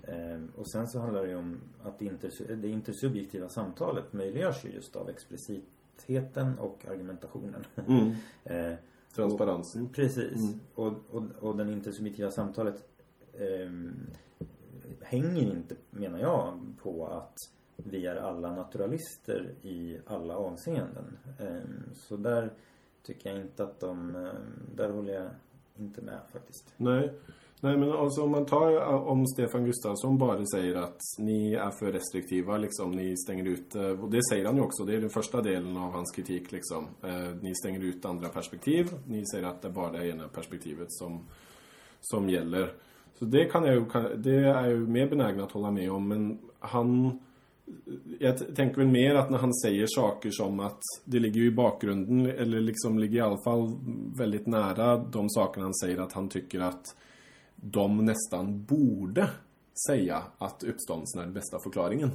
Ehm, 0.08 0.52
och 0.56 0.68
sen 0.68 0.88
så 0.88 1.00
handlar 1.00 1.24
det 1.24 1.30
ju 1.30 1.36
om 1.36 1.62
att 1.84 2.00
det, 2.00 2.06
inter, 2.06 2.56
det 2.56 2.68
intersubjektiva 2.68 3.50
samtalet 3.50 4.14
möjliggörs 4.14 4.66
ju 4.66 4.70
just 4.70 4.96
av 4.96 5.10
explicitheten 5.10 6.60
och 6.60 6.86
argumentationen. 6.92 7.66
Mm. 7.88 8.12
ehm, 8.44 8.76
Transparensen. 9.16 9.86
Och, 9.86 9.94
precis. 9.94 10.36
Mm. 10.36 10.60
Och, 10.76 10.94
och, 11.10 11.24
och 11.40 11.58
den 11.58 11.70
intersubjektiva 11.70 12.32
samtalet 12.32 12.84
eh, 13.34 13.72
hänger 15.02 15.42
inte, 15.42 15.76
menar 15.90 16.20
jag, 16.20 16.60
på 16.82 17.08
att 17.08 17.38
vi 17.76 18.06
är 18.06 18.16
alla 18.16 18.56
naturalister 18.56 19.56
i 19.62 19.98
alla 20.06 20.38
avseenden. 20.38 21.18
Eh, 21.40 21.60
så 21.94 22.18
där 22.18 22.54
tycker 23.04 23.30
jag 23.30 23.42
inte 23.42 23.64
att 23.64 23.80
de, 23.80 24.16
eh, 24.16 24.32
där 24.76 24.90
håller 24.90 25.14
jag 25.14 25.30
inte 25.78 26.02
med 26.02 26.20
faktiskt. 26.32 26.74
Nej. 26.78 27.14
Nej 27.62 27.78
men 27.78 27.92
alltså 27.92 28.24
om 28.24 28.32
man 28.32 28.46
tar 28.46 28.72
eh, 28.72 29.08
om 29.08 29.28
Stefan 29.28 29.66
Gustafsson 29.66 30.18
bara 30.18 30.46
säger 30.46 30.76
att 30.76 31.00
ni 31.18 31.54
är 31.54 31.70
för 31.70 31.92
restriktiva 31.92 32.58
liksom, 32.58 32.92
ni 32.92 33.18
stänger 33.18 33.46
ut, 33.46 33.76
eh, 33.76 33.84
och 33.84 34.12
det 34.12 34.20
säger 34.32 34.46
han 34.46 34.56
ju 34.56 34.62
också, 34.62 34.84
det 34.84 34.96
är 34.96 35.02
den 35.02 35.10
första 35.10 35.42
delen 35.42 35.78
av 35.78 35.92
hans 35.92 36.12
kritik 36.12 36.52
liksom. 36.52 36.88
Eh, 37.04 37.36
ni 37.42 37.56
stänger 37.56 37.84
ut 37.84 38.06
andra 38.06 38.30
perspektiv, 38.30 38.88
ni 39.08 39.24
säger 39.26 39.48
att 39.48 39.62
det 39.62 39.68
är 39.68 39.72
bara 39.72 39.92
det 39.92 40.08
ena 40.08 40.28
perspektivet 40.28 40.88
som, 40.90 41.20
som 42.02 42.30
gäller. 42.30 42.74
Så 43.20 43.26
det 43.26 43.46
kan 43.46 43.64
jag 43.64 43.76
ju, 43.76 43.86
det 44.16 44.36
är 44.36 44.42
jag 44.42 44.70
ju 44.70 44.88
mer 44.88 45.10
benägen 45.10 45.42
att 45.42 45.52
hålla 45.52 45.72
med 45.72 45.92
om, 45.92 46.08
men 46.08 46.40
han 46.60 47.20
jag 48.20 48.56
tänker 48.56 48.78
väl 48.78 48.88
mer 48.88 49.16
att 49.16 49.30
när 49.30 49.38
han 49.38 49.54
säger 49.54 49.86
saker 49.90 50.30
som 50.32 50.60
att 50.60 50.80
det 51.06 51.20
ligger 51.20 51.42
ju 51.42 51.48
i 51.48 51.52
bakgrunden 51.52 52.26
eller 52.26 52.60
liksom 52.60 53.00
ligger 53.00 53.18
i 53.18 53.22
alla 53.22 53.44
fall 53.44 53.74
väldigt 54.18 54.48
nära 54.48 54.98
de 54.98 55.30
sakerna 55.30 55.66
han 55.66 55.76
säger 55.76 55.98
att 55.98 56.14
han 56.14 56.30
tycker 56.30 56.60
att 56.60 56.96
de 57.62 58.06
nästan 58.06 58.64
borde 58.64 59.30
säga 59.88 60.24
att 60.38 60.64
uppståndelsen 60.64 61.22
är 61.22 61.26
den 61.26 61.34
bästa 61.34 61.58
förklaringen. 61.64 62.12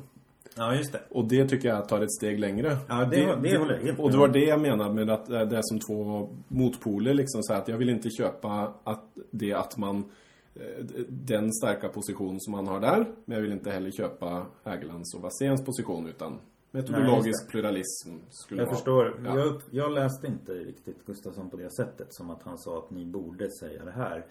Ja, 0.56 0.74
just 0.74 0.92
det. 0.92 1.00
Och 1.10 1.28
det 1.28 1.48
tycker 1.48 1.68
jag 1.68 1.88
tar 1.88 2.00
ett 2.00 2.12
steg 2.12 2.40
längre. 2.40 2.76
Ja, 2.88 3.04
det, 3.04 3.16
det, 3.16 3.36
det 3.42 3.58
håller 3.58 3.74
jag 3.74 3.82
helt 3.82 3.98
Och 3.98 4.10
det 4.10 4.16
var 4.18 4.28
det 4.28 4.44
jag 4.44 4.60
menade 4.60 4.94
med 4.94 5.10
att 5.10 5.26
det 5.26 5.56
är 5.56 5.62
som 5.62 5.78
två 5.80 6.28
motpoler 6.48 7.14
liksom 7.14 7.42
så 7.42 7.54
att 7.54 7.68
jag 7.68 7.78
vill 7.78 7.88
inte 7.88 8.10
köpa 8.10 8.74
att 8.84 9.04
det 9.30 9.52
att 9.52 9.76
man 9.76 10.04
eh, 10.54 10.84
den 11.08 11.52
starka 11.52 11.88
position 11.88 12.40
som 12.40 12.52
man 12.52 12.66
har 12.66 12.80
där. 12.80 13.06
Men 13.24 13.34
jag 13.34 13.42
vill 13.42 13.52
inte 13.52 13.70
heller 13.70 13.90
köpa 13.90 14.46
Hägerlands 14.64 15.14
och 15.14 15.22
Wasséns 15.22 15.64
position 15.64 16.06
utan 16.06 16.38
metodologisk 16.70 17.42
Nej, 17.42 17.50
pluralism 17.50 18.10
skulle 18.30 18.60
Jag 18.60 18.66
vara. 18.66 18.76
förstår. 18.76 19.20
Ja. 19.24 19.38
Jag, 19.38 19.60
jag 19.70 19.92
läste 19.92 20.26
inte 20.26 20.52
riktigt 20.52 21.06
Gustafsson 21.06 21.50
på 21.50 21.56
det 21.56 21.72
sättet 21.72 22.14
som 22.14 22.30
att 22.30 22.42
han 22.42 22.58
sa 22.58 22.78
att 22.78 22.90
ni 22.90 23.04
borde 23.06 23.50
säga 23.50 23.84
det 23.84 23.90
här. 23.92 24.26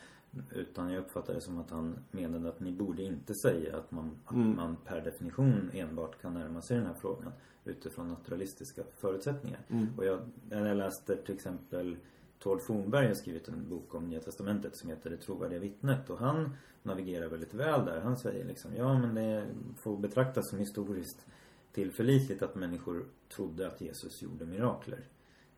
Utan 0.51 0.91
jag 0.91 0.99
uppfattar 0.99 1.33
det 1.33 1.41
som 1.41 1.57
att 1.57 1.69
han 1.69 1.95
menade 2.11 2.49
att 2.49 2.59
ni 2.59 2.71
borde 2.71 3.03
inte 3.03 3.33
säga 3.33 3.77
att 3.77 3.91
man, 3.91 4.11
att 4.25 4.35
mm. 4.35 4.55
man 4.55 4.75
per 4.85 5.01
definition 5.01 5.71
enbart 5.73 6.21
kan 6.21 6.33
närma 6.33 6.61
sig 6.61 6.77
den 6.77 6.85
här 6.85 6.93
frågan 6.93 7.31
utifrån 7.65 8.07
naturalistiska 8.07 8.83
förutsättningar. 8.95 9.59
Mm. 9.67 9.87
Och 9.97 10.05
jag, 10.05 10.19
jag 10.49 10.77
läste 10.77 11.15
till 11.15 11.35
exempel 11.35 11.97
Tord 12.39 12.61
Fornberg 12.61 13.07
har 13.07 13.13
skrivit 13.13 13.47
en 13.47 13.69
bok 13.69 13.95
om 13.95 14.09
Nya 14.09 14.19
Testamentet 14.19 14.77
som 14.77 14.89
heter 14.89 15.09
Det 15.09 15.17
trovärdiga 15.17 15.59
vittnet 15.59 16.09
och 16.09 16.17
han 16.17 16.49
navigerar 16.83 17.27
väldigt 17.27 17.53
väl 17.53 17.85
där. 17.85 18.01
Han 18.01 18.17
säger 18.17 18.45
liksom, 18.45 18.71
ja 18.75 18.99
men 18.99 19.15
det 19.15 19.47
får 19.77 19.97
betraktas 19.97 20.49
som 20.49 20.59
historiskt 20.59 21.25
tillförlitligt 21.71 22.41
att 22.41 22.55
människor 22.55 23.05
trodde 23.35 23.67
att 23.67 23.81
Jesus 23.81 24.21
gjorde 24.21 24.45
mirakler. 24.45 24.99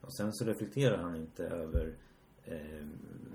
Och 0.01 0.13
sen 0.13 0.33
så 0.33 0.45
reflekterar 0.45 0.97
han 0.97 1.15
inte 1.15 1.47
över 1.47 1.93
eh, 2.45 2.85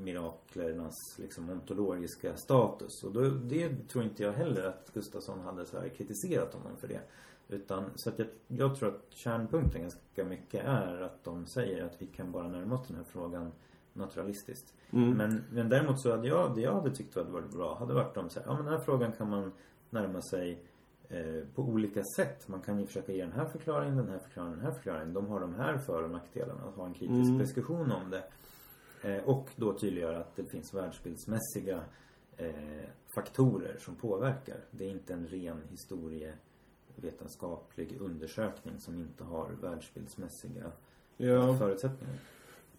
miraklernas 0.02 1.18
liksom 1.18 1.50
ontologiska 1.50 2.36
status. 2.36 3.04
Och 3.04 3.12
då, 3.12 3.20
det 3.28 3.88
tror 3.88 4.04
inte 4.04 4.22
jag 4.22 4.32
heller 4.32 4.64
att 4.64 4.90
Gustafsson 4.94 5.40
hade 5.40 5.66
så 5.66 5.78
här 5.80 5.88
kritiserat 5.88 6.54
honom 6.54 6.76
för 6.76 6.88
det. 6.88 7.00
Utan, 7.48 7.84
så 7.94 8.08
att 8.10 8.18
jag, 8.18 8.28
jag 8.46 8.76
tror 8.76 8.88
att 8.88 9.06
kärnpunkten 9.10 9.82
ganska 9.82 10.24
mycket 10.24 10.64
är 10.64 11.00
att 11.02 11.24
de 11.24 11.46
säger 11.46 11.84
att 11.84 12.02
vi 12.02 12.06
kan 12.06 12.32
bara 12.32 12.48
närma 12.48 12.74
oss 12.74 12.88
den 12.88 12.96
här 12.96 13.04
frågan 13.04 13.52
naturalistiskt. 13.92 14.74
Mm. 14.90 15.10
Men, 15.10 15.44
men 15.50 15.68
däremot 15.68 16.00
så 16.00 16.10
hade 16.10 16.28
jag, 16.28 16.54
det 16.54 16.60
jag 16.60 16.74
hade 16.74 16.90
tyckt 16.90 17.14
hade 17.16 17.30
varit 17.30 17.50
bra 17.50 17.78
hade 17.78 17.94
varit 17.94 18.16
om 18.16 18.30
så 18.30 18.40
här, 18.40 18.46
ja 18.46 18.54
men 18.54 18.64
den 18.64 18.74
här 18.74 18.80
frågan 18.80 19.12
kan 19.12 19.30
man 19.30 19.52
närma 19.90 20.22
sig 20.22 20.62
eh, 21.08 21.44
på 21.54 21.62
olika 21.62 22.02
sätt. 22.16 22.48
Man 22.48 22.60
kan 22.60 22.80
ju 22.80 22.86
försöka 22.86 23.12
ge 23.12 23.22
den 23.22 23.32
här 23.32 23.44
förklaringen, 23.44 23.96
den 23.96 24.08
här 24.08 24.18
förklaringen, 24.18 24.56
den 24.56 24.66
här 24.66 24.72
förklaringen. 24.72 25.14
De 25.14 25.26
har 25.26 25.40
de 25.40 25.54
här 25.54 25.78
för 25.78 26.02
och 26.02 26.10
nackdelarna. 26.10 26.60
Att 26.68 26.74
ha 26.74 26.86
en 26.86 26.94
kritisk 26.94 27.28
Mm. 27.28 27.38
diskussion 27.38 27.92
om 27.92 28.10
det. 28.10 28.22
Eh, 29.02 29.16
och 29.24 29.48
då 29.56 29.72
tydliggöra 29.72 30.18
att 30.18 30.36
det 30.36 30.44
finns 30.44 30.74
världsbildsmässiga 30.74 31.80
eh, 32.36 32.50
faktorer 33.14 33.76
som 33.78 33.94
påverkar. 33.96 34.56
Det 34.70 34.84
är 34.84 34.90
inte 34.90 35.12
en 35.12 35.26
ren 35.26 35.60
historievetenskaplig 35.70 37.96
undersökning 38.00 38.74
som 38.78 38.94
inte 39.00 39.24
har 39.24 39.50
världsbildsmässiga 39.62 40.72
Ja. 41.16 41.56
förutsättningar. 41.58 42.14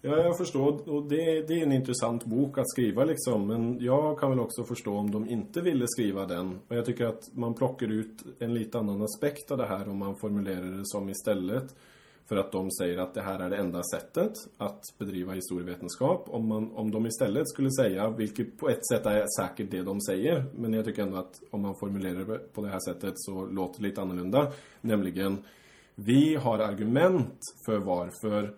Ja, 0.04 0.16
jag 0.16 0.38
förstår. 0.38 0.88
Och 0.90 1.02
det, 1.08 1.42
det 1.48 1.54
är 1.54 1.62
en 1.62 1.72
intressant 1.72 2.24
bok 2.24 2.58
att 2.58 2.70
skriva 2.70 3.04
liksom. 3.04 3.46
Men 3.46 3.78
jag 3.80 4.18
kan 4.20 4.30
väl 4.30 4.40
också 4.40 4.64
förstå 4.64 4.96
om 4.96 5.10
de 5.10 5.28
inte 5.28 5.60
ville 5.60 5.84
skriva 5.88 6.26
den. 6.26 6.58
Och 6.68 6.76
jag 6.76 6.84
tycker 6.86 7.06
att 7.06 7.22
man 7.32 7.54
plockar 7.54 7.86
ut 7.86 8.22
en 8.38 8.54
lite 8.54 8.78
annan 8.78 9.02
aspekt 9.02 9.50
av 9.50 9.58
det 9.58 9.66
här 9.66 9.88
om 9.88 9.98
man 9.98 10.16
formulerar 10.16 10.70
det 10.78 10.86
som 10.86 11.08
istället. 11.08 11.74
För 12.32 12.38
att 12.38 12.52
de 12.52 12.70
säger 12.70 12.98
att 12.98 13.14
det 13.14 13.22
här 13.22 13.40
är 13.40 13.50
det 13.50 13.56
enda 13.56 13.82
sättet 13.82 14.32
att 14.58 14.80
bedriva 14.98 15.32
historievetenskap. 15.32 16.28
Om, 16.28 16.48
man, 16.48 16.72
om 16.72 16.90
de 16.90 17.06
istället 17.06 17.48
skulle 17.48 17.70
säga, 17.70 18.10
vilket 18.10 18.58
på 18.58 18.68
ett 18.68 18.86
sätt 18.86 19.06
är 19.06 19.26
säkert 19.40 19.70
det 19.70 19.82
de 19.82 20.00
säger. 20.00 20.44
Men 20.54 20.72
jag 20.72 20.84
tycker 20.84 21.02
ändå 21.02 21.16
att 21.16 21.42
om 21.50 21.62
man 21.62 21.74
formulerar 21.80 22.24
det 22.24 22.38
på 22.52 22.62
det 22.62 22.68
här 22.68 22.80
sättet 22.80 23.12
så 23.16 23.46
låter 23.46 23.82
det 23.82 23.88
lite 23.88 24.00
annorlunda. 24.00 24.52
Nämligen, 24.80 25.44
vi 25.94 26.34
har 26.34 26.58
argument 26.58 27.38
för 27.66 27.78
varför 27.78 28.54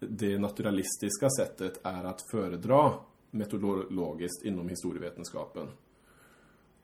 det 0.00 0.38
naturalistiska 0.38 1.30
sättet 1.30 1.80
är 1.82 2.04
att 2.04 2.22
föredra 2.30 2.92
metodologiskt 3.30 4.44
inom 4.44 4.68
historievetenskapen. 4.68 5.66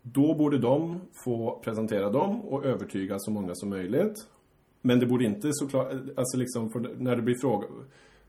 Då 0.03 0.35
borde 0.35 0.59
de 0.59 1.01
få 1.25 1.61
presentera 1.65 2.11
dem 2.11 2.41
och 2.41 2.65
övertyga 2.65 3.19
så 3.19 3.31
många 3.31 3.55
som 3.55 3.69
möjligt. 3.69 4.29
Men 4.87 4.99
det 4.99 5.07
borde 5.07 5.25
inte 5.25 5.49
såklart, 5.53 5.93
alltså 6.17 6.37
liksom 6.37 6.71
för 6.71 6.81
när 6.99 7.17
det 7.17 7.23
blir 7.23 7.35
fråga, 7.35 7.67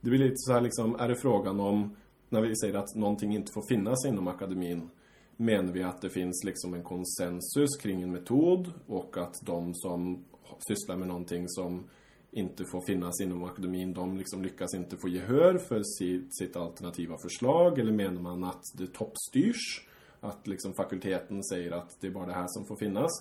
det 0.01 0.09
blir 0.09 0.19
lite 0.19 0.35
så 0.37 0.53
här 0.53 0.61
liksom, 0.61 0.95
är 0.95 1.07
det 1.07 1.15
frågan 1.15 1.59
om, 1.59 1.95
när 2.29 2.41
vi 2.41 2.55
säger 2.55 2.73
att 2.73 2.95
någonting 2.95 3.35
inte 3.35 3.51
får 3.53 3.67
finnas 3.69 4.05
inom 4.05 4.27
akademin, 4.27 4.89
menar 5.37 5.73
vi 5.73 5.83
att 5.83 6.01
det 6.01 6.09
finns 6.09 6.43
liksom 6.43 6.73
en 6.73 6.83
konsensus 6.83 7.77
kring 7.81 8.01
en 8.01 8.11
metod 8.11 8.71
och 8.87 9.17
att 9.17 9.33
de 9.45 9.73
som 9.73 10.25
sysslar 10.67 10.97
med 10.97 11.07
någonting 11.07 11.49
som 11.49 11.83
inte 12.31 12.65
får 12.65 12.81
finnas 12.81 13.21
inom 13.21 13.43
akademin, 13.43 13.93
de 13.93 14.17
liksom 14.17 14.43
lyckas 14.43 14.73
inte 14.73 14.97
få 14.97 15.07
gehör 15.09 15.57
för 15.57 15.81
sitt, 15.83 16.37
sitt 16.37 16.55
alternativa 16.55 17.17
förslag 17.17 17.79
eller 17.79 17.91
menar 17.91 18.21
man 18.21 18.43
att 18.43 18.63
det 18.77 18.87
toppstyrs? 18.87 19.87
Att 20.19 20.47
liksom 20.47 20.73
fakulteten 20.73 21.43
säger 21.43 21.71
att 21.71 21.97
det 22.01 22.07
är 22.07 22.11
bara 22.11 22.25
det 22.25 22.33
här 22.33 22.47
som 22.47 22.65
får 22.65 22.75
finnas. 22.75 23.11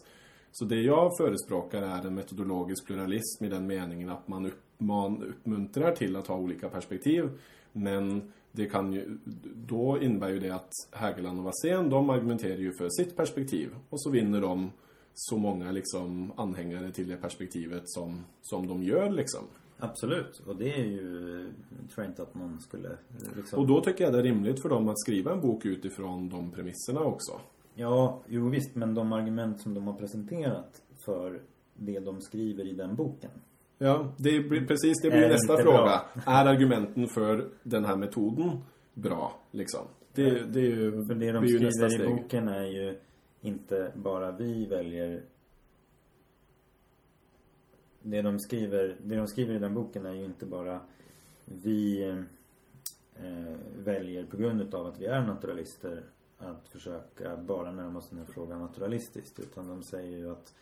Så 0.57 0.65
det 0.65 0.81
jag 0.81 1.17
förespråkar 1.17 1.83
är 1.83 2.07
en 2.07 2.15
metodologisk 2.15 2.87
pluralism 2.87 3.45
i 3.45 3.49
den 3.49 3.67
meningen 3.67 4.11
att 4.11 4.29
man, 4.29 4.47
upp, 4.47 4.63
man 4.79 5.23
uppmuntrar 5.23 5.97
till 5.97 6.17
att 6.17 6.27
ha 6.27 6.37
olika 6.37 6.69
perspektiv. 6.69 7.31
Men 7.73 8.33
det 8.53 8.67
kan 8.67 8.93
ju, 8.93 9.19
då 9.67 9.99
innebär 10.03 10.29
ju 10.29 10.41
det 10.41 10.51
att 10.51 10.71
Hägerland 10.91 11.39
och 11.39 11.45
Wassén, 11.45 11.91
de 11.91 12.11
argumenterar 12.11 12.57
ju 12.57 12.73
för 12.73 12.89
sitt 12.89 13.17
perspektiv. 13.17 13.71
Och 13.91 14.03
så 14.03 14.11
vinner 14.11 14.41
de 14.41 14.71
så 15.15 15.39
många 15.39 15.73
liksom 15.73 16.33
anhängare 16.37 16.93
till 16.93 17.09
det 17.09 17.17
perspektivet 17.17 17.83
som, 17.85 18.25
som 18.43 18.67
de 18.67 18.83
gör 18.83 19.11
liksom. 19.11 19.45
Absolut. 19.79 20.43
Och 20.47 20.57
det 20.57 20.75
är 20.81 20.85
ju, 20.85 21.09
tror 21.95 22.05
jag 22.05 22.07
inte 22.07 22.23
att 22.23 22.35
man 22.35 22.61
skulle 22.61 22.97
liksom... 23.37 23.59
Och 23.59 23.67
då 23.67 23.81
tycker 23.81 24.05
jag 24.05 24.13
det 24.13 24.19
är 24.19 24.23
rimligt 24.23 24.63
för 24.63 24.69
dem 24.69 24.89
att 24.89 25.01
skriva 25.01 25.33
en 25.33 25.41
bok 25.41 25.65
utifrån 25.65 26.29
de 26.29 26.51
premisserna 26.51 27.01
också. 27.01 27.41
Ja, 27.75 28.23
jo 28.29 28.49
visst. 28.49 28.75
Men 28.75 28.95
de 28.95 29.13
argument 29.13 29.61
som 29.61 29.75
de 29.75 29.87
har 29.87 29.95
presenterat 29.95 30.83
för 31.05 31.43
det 31.75 32.01
de 32.01 32.21
skriver 32.21 32.65
i 32.65 32.73
den 32.73 32.97
boken. 32.97 33.31
Ja, 33.79 34.13
det 34.17 34.41
blir, 34.41 34.67
precis 34.67 35.03
det 35.03 35.11
blir 35.11 35.29
nästa 35.29 35.57
fråga. 35.57 35.83
bra. 35.83 36.07
Är 36.27 36.47
argumenten 36.47 37.09
för 37.09 37.49
den 37.63 37.85
här 37.85 37.97
metoden 37.97 38.59
bra? 38.95 39.41
Liksom? 39.51 39.87
Det, 40.13 40.53
det 40.53 40.61
är 40.61 40.65
ju, 40.65 41.07
För 41.07 41.15
det 41.15 41.33
de 41.33 41.47
ju 41.47 41.61
nästa 41.61 41.89
skriver 41.89 42.05
i 42.05 42.17
boken 42.17 42.49
är 42.49 42.65
ju 42.65 42.99
inte 43.41 43.93
bara 43.95 44.33
vi 44.33 44.67
väljer 44.67 45.23
det 48.05 48.23
de 48.23 48.39
skriver, 48.39 48.97
det 49.03 49.17
de 49.17 49.27
skriver 49.27 49.55
i 49.55 49.59
den 49.59 49.75
boken 49.75 50.07
är 50.07 50.15
ju 50.15 50.25
inte 50.25 50.47
bara 50.47 50.81
vi 51.45 52.03
eh, 53.17 53.57
väljer 53.85 54.27
på 54.27 54.37
grund 54.37 54.63
utav 54.63 54.87
att 54.87 55.01
vi 55.01 55.07
är 55.07 55.21
naturalister 55.21 56.03
att 56.39 56.69
försöka 56.69 57.37
bara 57.37 57.73
närma 57.73 57.99
oss 57.99 58.09
den 58.09 58.19
här 58.19 58.27
frågan 58.27 58.61
naturalistiskt. 58.61 59.41
Utan 59.41 59.69
de 59.69 59.83
säger 59.83 60.19
ju 60.19 60.31
att 60.31 60.55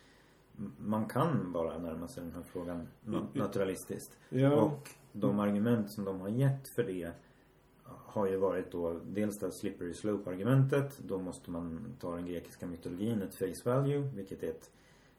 man 0.77 1.05
kan 1.05 1.51
bara 1.51 1.77
närma 1.77 2.07
sig 2.07 2.23
den 2.23 2.33
här 2.33 2.43
frågan 2.43 2.87
na- 3.05 3.27
naturalistiskt. 3.33 4.17
Ja. 4.29 4.61
Och 4.61 4.89
de 5.11 5.39
argument 5.39 5.91
som 5.91 6.05
de 6.05 6.21
har 6.21 6.29
gett 6.29 6.67
för 6.67 6.83
det 6.83 7.11
har 7.83 8.27
ju 8.27 8.37
varit 8.37 8.71
då 8.71 8.99
dels 9.05 9.39
det 9.39 9.51
slippery 9.51 9.93
slope-argumentet. 9.93 10.97
Då 10.97 11.19
måste 11.19 11.51
man 11.51 11.95
ta 11.99 12.15
den 12.15 12.25
grekiska 12.25 12.67
mytologin, 12.67 13.21
ett 13.21 13.35
face 13.35 13.69
value, 13.69 14.11
vilket 14.15 14.43
är 14.43 14.49
ett 14.49 14.71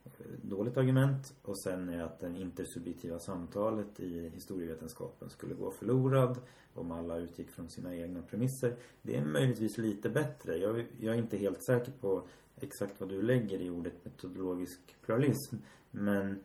eh, 0.05 0.11
dåligt 0.43 0.77
argument. 0.77 1.35
Och 1.43 1.59
sen 1.59 1.89
är 1.89 2.03
att 2.03 2.21
det 2.21 2.27
intersubjektiva 2.27 3.19
samtalet 3.19 4.01
i 4.01 4.29
historievetenskapen 4.29 5.31
skulle 5.31 5.55
gå 5.55 5.71
förlorad 5.71 6.39
om 6.75 6.93
alla 6.93 7.17
utgick 7.17 7.51
från 7.51 7.69
sina 7.69 7.97
egna 7.97 8.23
premisser. 8.23 8.77
Det 9.03 9.17
är 9.17 9.25
möjligtvis 9.25 9.79
lite 9.79 10.11
bättre. 10.11 10.57
Jag, 10.57 10.87
jag 11.01 11.15
är 11.15 11.19
inte 11.19 11.37
helt 11.37 11.63
säker 11.63 11.93
på 12.01 12.23
exakt 12.61 13.01
vad 13.01 13.09
du 13.09 13.23
lägger 13.23 13.59
i 13.61 13.71
ordet 13.71 14.05
metodologisk 14.05 14.97
pluralism. 15.03 15.57
Men 15.91 16.39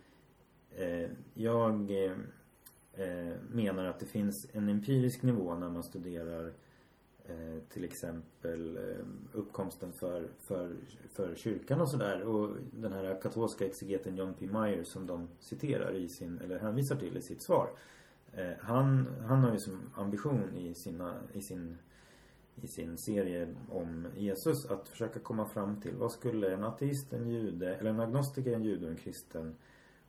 eh, 0.76 1.10
jag 1.34 1.92
eh, 1.92 2.12
eh 2.94 3.34
menar 3.50 3.86
att 3.86 4.00
det 4.00 4.06
finns 4.06 4.48
en 4.52 4.70
empirisk 4.70 5.24
nivå 5.24 5.56
när 5.56 5.70
man 5.70 5.84
studerar 5.84 6.54
eh, 7.26 7.64
till 7.70 7.84
exempel 7.84 8.78
eh, 8.78 9.06
uppkomsten 9.34 9.94
för, 9.94 10.28
för, 10.40 10.76
för 11.10 11.36
kyrkan 11.36 11.82
och 11.82 11.90
sådär. 11.90 12.22
Och 12.22 12.56
den 12.72 12.94
här 12.94 13.22
katolska 13.22 13.66
exegeten 13.66 14.18
John 14.18 14.34
P. 14.40 14.48
Meyer 14.48 14.84
som 14.84 15.08
de 15.08 15.28
citerar 15.40 15.96
i 15.96 16.10
sin, 16.10 16.40
eller 16.44 16.60
hänvisar 16.60 16.96
till 16.96 17.18
i 17.18 17.22
sitt 17.22 17.42
svar. 17.42 17.70
Eh, 18.34 18.52
han, 18.60 19.08
han 19.28 19.44
har 19.44 19.52
ju 19.52 19.60
som 19.60 19.90
ambition 19.96 20.58
i, 20.58 20.74
sina, 20.74 21.16
i, 21.34 21.42
sin, 21.42 21.78
i 22.56 22.68
sin 22.68 22.98
serie 22.98 23.56
om 23.70 24.08
Jesus 24.16 24.66
att 24.66 24.90
försöka 24.90 25.20
komma 25.20 25.46
fram 25.46 25.82
till 25.82 25.96
vad 25.96 26.12
skulle 26.12 26.54
en 26.54 26.64
ateist, 26.64 27.14
en 27.14 27.28
jude, 27.28 27.76
eller 27.76 27.90
en 27.90 28.00
agnostiker, 28.00 28.54
en 28.54 28.64
jude 28.64 28.86
och 28.86 28.92
en 28.92 28.98
kristen 28.98 29.56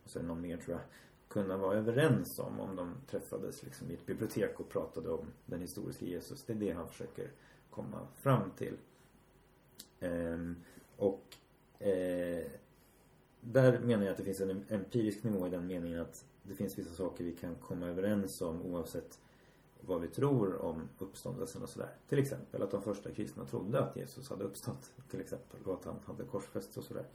och 0.04 0.10
sen 0.10 0.26
någon 0.26 0.40
mer 0.40 0.56
tror 0.56 0.76
jag 0.76 0.84
kunna 1.30 1.56
vara 1.56 1.78
överens 1.78 2.38
om 2.38 2.60
om 2.60 2.76
de 2.76 2.96
träffades 3.10 3.62
liksom 3.62 3.90
i 3.90 3.94
ett 3.94 4.06
bibliotek 4.06 4.60
och 4.60 4.68
pratade 4.68 5.10
om 5.10 5.26
den 5.46 5.60
historiska 5.60 6.04
Jesus. 6.04 6.44
Det 6.44 6.52
är 6.52 6.56
det 6.56 6.70
han 6.70 6.88
försöker 6.88 7.30
komma 7.70 8.06
fram 8.16 8.50
till. 8.50 8.76
Ehm, 10.00 10.56
och 10.96 11.36
eh, 11.78 12.46
där 13.40 13.78
menar 13.78 14.04
jag 14.04 14.10
att 14.10 14.16
det 14.16 14.24
finns 14.24 14.40
en 14.40 14.64
empirisk 14.68 15.24
nivå 15.24 15.46
i 15.46 15.50
den 15.50 15.66
meningen 15.66 16.00
att 16.00 16.24
det 16.42 16.54
finns 16.54 16.78
vissa 16.78 16.94
saker 16.94 17.24
vi 17.24 17.32
kan 17.32 17.54
komma 17.54 17.86
överens 17.86 18.40
om 18.40 18.62
oavsett 18.62 19.18
vad 19.80 20.00
vi 20.00 20.08
tror 20.08 20.62
om 20.62 20.88
uppståndelsen 20.98 21.62
och 21.62 21.68
sådär. 21.68 21.88
Till 22.08 22.18
exempel 22.18 22.62
att 22.62 22.70
de 22.70 22.82
första 22.82 23.10
kristna 23.10 23.44
trodde 23.44 23.80
att 23.80 23.96
Jesus 23.96 24.30
hade 24.30 24.44
uppstått 24.44 24.92
till 25.10 25.20
exempel 25.20 25.60
och 25.64 25.74
att 25.74 25.84
han 25.84 25.96
hade 26.04 26.24
korsfästs 26.24 26.76
och 26.76 26.84
sådär. 26.84 27.06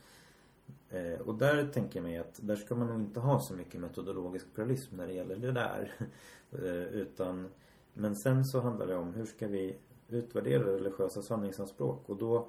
Eh, 0.88 1.20
och 1.20 1.34
där 1.34 1.68
tänker 1.68 1.98
jag 1.98 2.04
mig 2.04 2.18
att 2.18 2.40
där 2.42 2.56
ska 2.56 2.74
man 2.74 2.86
nog 2.86 3.00
inte 3.00 3.20
ha 3.20 3.40
så 3.40 3.54
mycket 3.54 3.80
metodologisk 3.80 4.46
pluralism 4.54 4.96
när 4.96 5.06
det 5.06 5.12
gäller 5.12 5.36
det 5.36 5.52
där. 5.52 5.92
eh, 6.50 6.84
utan, 7.00 7.48
men 7.94 8.16
sen 8.16 8.44
så 8.44 8.60
handlar 8.60 8.86
det 8.86 8.96
om 8.96 9.14
hur 9.14 9.26
ska 9.26 9.48
vi 9.48 9.76
utvärdera 10.08 10.64
religiösa 10.64 11.22
sanningsanspråk 11.22 12.08
och 12.08 12.16
då 12.16 12.48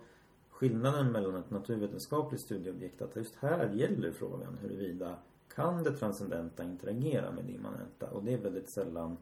skillnaden 0.49 1.11
mellan 1.11 1.35
ett 1.35 1.49
naturvetenskapligt 1.49 2.41
studieobjekt 2.41 3.01
att 3.01 3.15
just 3.15 3.35
här 3.35 3.69
gäller 3.73 4.11
frågan 4.11 4.57
huruvida 4.61 5.17
kan 5.55 5.83
det 5.83 5.91
transcendenta 5.91 6.63
interagera 6.63 7.31
med 7.31 7.45
det 7.45 7.51
immanenta 7.51 8.09
och 8.09 8.23
det 8.23 8.33
är 8.33 8.37
väldigt 8.37 8.69
sällan 8.69 9.17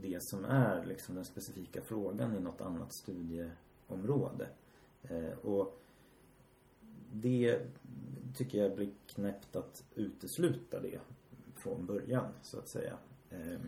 det 0.00 0.22
som 0.22 0.44
är 0.44 0.84
liksom 0.84 1.14
den 1.14 1.24
specifika 1.24 1.82
frågan 1.82 2.36
i 2.36 2.40
något 2.40 2.60
annat 2.60 2.92
studieområde. 2.92 4.46
Eh, 5.02 5.38
och 5.42 5.78
det 7.12 7.58
tycker 8.36 8.62
jag 8.62 8.74
blir 8.74 8.90
knäppt 9.06 9.56
att 9.56 9.84
utesluta 9.94 10.80
det 10.80 10.98
från 11.56 11.86
början, 11.86 12.24
så 12.42 12.58
att 12.58 12.68
säga. 12.68 12.92
Eh. 13.30 13.60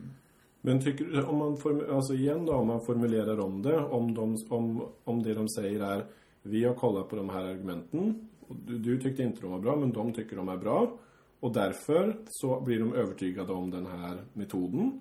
Men 0.61 0.81
tycker 0.85 1.05
du, 1.05 1.23
om 1.23 1.37
man, 1.37 1.57
form- 1.57 1.97
alltså 1.97 2.15
igen 2.15 2.47
då, 2.47 2.53
om 2.53 2.67
man 2.67 2.81
formulerar 2.81 3.41
om 3.41 3.63
det, 3.63 3.79
om, 3.79 4.15
de, 4.15 4.37
om, 4.49 4.89
om 5.05 5.23
det 5.23 5.35
de 5.35 5.49
säger 5.49 5.81
är 5.81 6.07
vi 6.43 6.65
har 6.65 6.75
kollat 6.75 7.09
på 7.09 7.17
de 7.17 7.29
här 7.29 7.45
argumenten, 7.45 8.29
och 8.49 8.57
du, 8.67 8.79
du 8.79 9.01
tyckte 9.01 9.23
inte 9.23 9.41
de 9.41 9.51
var 9.51 9.59
bra, 9.59 9.77
men 9.77 9.93
de 9.93 10.13
tycker 10.13 10.37
de 10.37 10.49
är 10.49 10.57
bra. 10.57 10.99
Och 11.45 11.53
därför 11.53 12.17
så 12.27 12.61
blir 12.61 12.79
de 12.79 12.95
övertygade 12.95 13.53
om 13.53 13.71
den 13.71 13.87
här 13.87 14.25
metoden. 14.33 15.01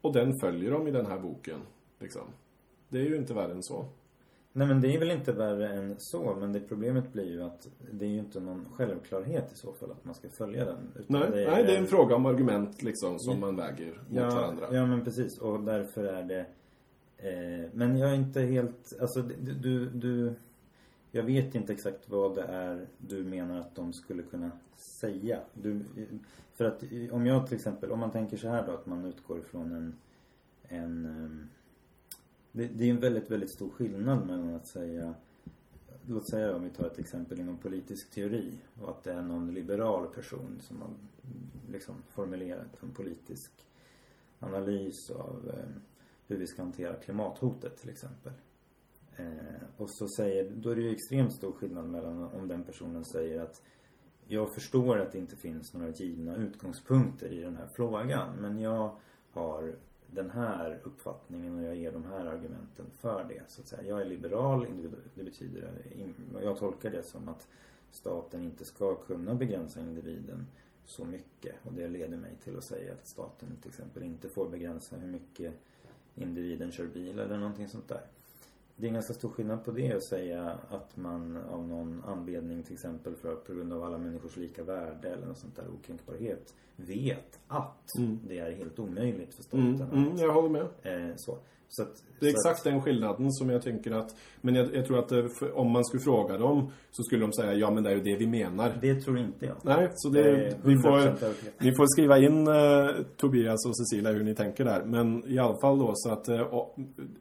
Och 0.00 0.12
den 0.12 0.32
följer 0.40 0.70
de 0.70 0.88
i 0.88 0.90
den 0.90 1.06
här 1.06 1.18
boken. 1.18 1.60
Liksom. 2.00 2.22
Det 2.88 2.98
är 2.98 3.04
ju 3.04 3.16
inte 3.16 3.34
värre 3.34 3.52
än 3.52 3.62
så. 3.62 3.86
Nej 4.52 4.66
men 4.66 4.80
det 4.80 4.94
är 4.94 4.98
väl 4.98 5.10
inte 5.10 5.32
värre 5.32 5.68
än 5.68 5.94
så, 5.98 6.36
men 6.40 6.52
det 6.52 6.60
problemet 6.60 7.12
blir 7.12 7.30
ju 7.30 7.42
att 7.42 7.68
det 7.92 8.04
är 8.04 8.08
ju 8.08 8.18
inte 8.18 8.40
någon 8.40 8.66
självklarhet 8.72 9.52
i 9.52 9.56
så 9.56 9.72
fall 9.72 9.90
att 9.90 10.04
man 10.04 10.14
ska 10.14 10.28
följa 10.28 10.64
den. 10.64 10.92
Nej, 11.06 11.30
nej 11.30 11.64
det 11.64 11.76
är 11.76 11.78
en 11.78 11.86
fråga 11.86 12.16
om 12.16 12.26
argument 12.26 12.82
liksom 12.82 13.18
som 13.18 13.40
man 13.40 13.56
väger 13.56 14.00
mot 14.08 14.18
ja, 14.18 14.30
varandra. 14.34 14.66
Ja 14.72 14.86
men 14.86 15.04
precis, 15.04 15.38
och 15.38 15.60
därför 15.60 16.04
är 16.04 16.22
det 16.22 16.46
eh, 17.16 17.70
Men 17.72 17.98
jag 17.98 18.10
är 18.10 18.14
inte 18.14 18.40
helt, 18.40 19.00
alltså 19.00 19.22
du, 19.62 19.90
du 19.90 20.34
jag 21.16 21.22
vet 21.22 21.54
inte 21.54 21.72
exakt 21.72 22.08
vad 22.08 22.34
det 22.34 22.42
är 22.42 22.86
du 22.98 23.24
menar 23.24 23.60
att 23.60 23.74
de 23.74 23.92
skulle 23.92 24.22
kunna 24.22 24.50
säga. 24.76 25.40
Du, 25.54 25.84
för 26.52 26.64
att 26.64 26.82
om 27.10 27.26
jag 27.26 27.46
till 27.46 27.56
exempel, 27.56 27.90
om 27.90 27.98
man 27.98 28.10
tänker 28.10 28.36
så 28.36 28.48
här 28.48 28.66
då 28.66 28.72
att 28.72 28.86
man 28.86 29.04
utgår 29.04 29.38
ifrån 29.38 29.72
en 29.72 29.96
en 30.68 31.06
ehm, 31.06 31.48
det, 32.52 32.66
det 32.66 32.84
är 32.84 32.90
en 32.90 33.00
väldigt, 33.00 33.30
väldigt 33.30 33.50
stor 33.50 33.70
skillnad 33.70 34.26
mellan 34.26 34.54
att 34.54 34.66
säga 34.66 35.14
Låt 36.08 36.28
säga 36.28 36.56
om 36.56 36.64
vi 36.64 36.70
tar 36.70 36.86
ett 36.86 36.98
exempel 36.98 37.40
inom 37.40 37.58
politisk 37.58 38.10
teori 38.10 38.52
och 38.82 38.90
att 38.90 39.04
det 39.04 39.12
är 39.12 39.22
någon 39.22 39.54
liberal 39.54 40.06
person 40.06 40.60
som 40.60 40.82
har 40.82 40.90
liksom 41.72 41.94
formulerat 42.08 42.82
en 42.82 42.90
politisk 42.90 43.50
analys 44.38 45.10
av 45.10 45.50
eh, 45.54 45.82
hur 46.26 46.36
vi 46.36 46.46
ska 46.46 46.62
hantera 46.62 46.94
klimathotet 46.94 47.80
till 47.80 47.90
exempel. 47.90 48.32
Och 49.86 49.90
så 49.90 50.08
säger, 50.08 50.50
då 50.50 50.70
är 50.70 50.76
det 50.76 50.82
ju 50.82 50.90
extremt 50.90 51.32
stor 51.32 51.52
skillnad 51.52 51.84
mellan 51.84 52.24
om 52.24 52.48
den 52.48 52.64
personen 52.64 53.04
säger 53.04 53.40
att 53.40 53.62
jag 54.26 54.50
förstår 54.50 54.98
att 54.98 55.12
det 55.12 55.18
inte 55.18 55.36
finns 55.36 55.74
några 55.74 55.90
givna 55.90 56.36
utgångspunkter 56.36 57.32
i 57.32 57.40
den 57.40 57.56
här 57.56 57.66
frågan 57.66 58.36
men 58.40 58.58
jag 58.58 58.96
har 59.32 59.74
den 60.06 60.30
här 60.30 60.80
uppfattningen 60.84 61.58
och 61.58 61.62
jag 61.62 61.76
ger 61.76 61.92
de 61.92 62.04
här 62.04 62.26
argumenten 62.26 62.86
för 62.90 63.24
det. 63.28 63.42
Så 63.48 63.60
att 63.60 63.68
säga. 63.68 63.82
Jag 63.82 64.00
är 64.00 64.04
liberal, 64.04 64.66
det 65.14 65.24
betyder, 65.24 65.70
jag 66.42 66.58
tolkar 66.58 66.90
det 66.90 67.02
som 67.02 67.28
att 67.28 67.48
staten 67.90 68.42
inte 68.42 68.64
ska 68.64 68.94
kunna 68.94 69.34
begränsa 69.34 69.80
individen 69.80 70.46
så 70.84 71.04
mycket. 71.04 71.54
Och 71.64 71.72
det 71.72 71.88
leder 71.88 72.16
mig 72.16 72.36
till 72.44 72.56
att 72.56 72.64
säga 72.64 72.92
att 72.92 73.06
staten 73.06 73.56
till 73.62 73.70
exempel 73.70 74.02
inte 74.02 74.28
får 74.28 74.48
begränsa 74.48 74.96
hur 74.96 75.08
mycket 75.08 75.54
individen 76.14 76.72
kör 76.72 76.86
bil 76.86 77.18
eller 77.18 77.38
någonting 77.38 77.68
sånt 77.68 77.88
där. 77.88 78.06
Det 78.76 78.86
är 78.86 78.88
en 78.88 78.94
ganska 78.94 79.14
stor 79.14 79.28
skillnad 79.28 79.64
på 79.64 79.70
det 79.70 79.92
att 79.92 80.04
säga 80.04 80.58
att 80.68 80.96
man 80.96 81.36
av 81.36 81.68
någon 81.68 82.02
anledning 82.06 82.62
till 82.62 82.72
exempel 82.74 83.14
för 83.16 83.34
på 83.34 83.54
grund 83.54 83.72
av 83.72 83.82
alla 83.84 83.98
människors 83.98 84.36
lika 84.36 84.64
värde 84.64 85.08
eller 85.08 85.26
något 85.26 85.38
sånt 85.38 85.56
där 85.56 85.64
okränkbarhet 85.80 86.54
vet 86.76 87.40
att 87.48 87.96
Mm. 87.98 88.18
det 88.28 88.38
är 88.38 88.50
helt 88.52 88.78
omöjligt 88.78 89.34
för 89.34 89.42
staten 89.42 89.80
Mm, 89.82 89.92
mm, 90.04 90.16
jag 90.16 90.32
håller 90.32 90.48
med. 90.48 90.62
att, 90.62 90.86
eh, 90.86 91.16
så. 91.16 91.38
Att, 91.82 92.02
Det 92.20 92.26
är 92.26 92.30
exakt 92.30 92.58
att, 92.58 92.64
den 92.64 92.82
skillnaden 92.82 93.32
som 93.32 93.50
jag 93.50 93.62
tänker 93.62 93.90
att... 93.90 94.16
Men 94.40 94.54
jag, 94.54 94.74
jag 94.74 94.86
tror 94.86 94.98
att 94.98 95.08
det, 95.08 95.28
för, 95.38 95.56
om 95.58 95.70
man 95.70 95.84
skulle 95.84 96.02
fråga 96.02 96.38
dem 96.38 96.70
så 96.90 97.02
skulle 97.02 97.20
de 97.22 97.32
säga 97.32 97.54
ja 97.54 97.70
men 97.70 97.82
det 97.82 97.90
är 97.90 97.94
ju 97.94 98.02
det 98.02 98.16
vi 98.16 98.26
menar. 98.26 98.78
Det 98.80 98.94
tror 99.00 99.18
inte 99.18 99.46
jag. 99.46 99.56
Nej, 99.62 99.88
så 99.94 100.08
det, 100.08 100.20
är 100.20 100.56
vi, 100.64 100.74
100% 100.74 100.82
får, 100.82 101.64
ni 101.64 101.72
får 101.74 101.86
skriva 101.86 102.18
in 102.18 102.46
eh, 102.48 103.04
Tobias 103.16 103.66
och 103.66 103.76
Cecilia 103.78 104.12
hur 104.12 104.24
ni 104.24 104.34
tänker 104.34 104.64
där. 104.64 104.84
Men 104.84 105.30
i 105.30 105.38
alla 105.38 105.60
fall 105.60 105.78
då 105.78 105.92
så 105.94 106.10
att... 106.10 106.28
eh, 106.28 106.40
och- 106.40 106.76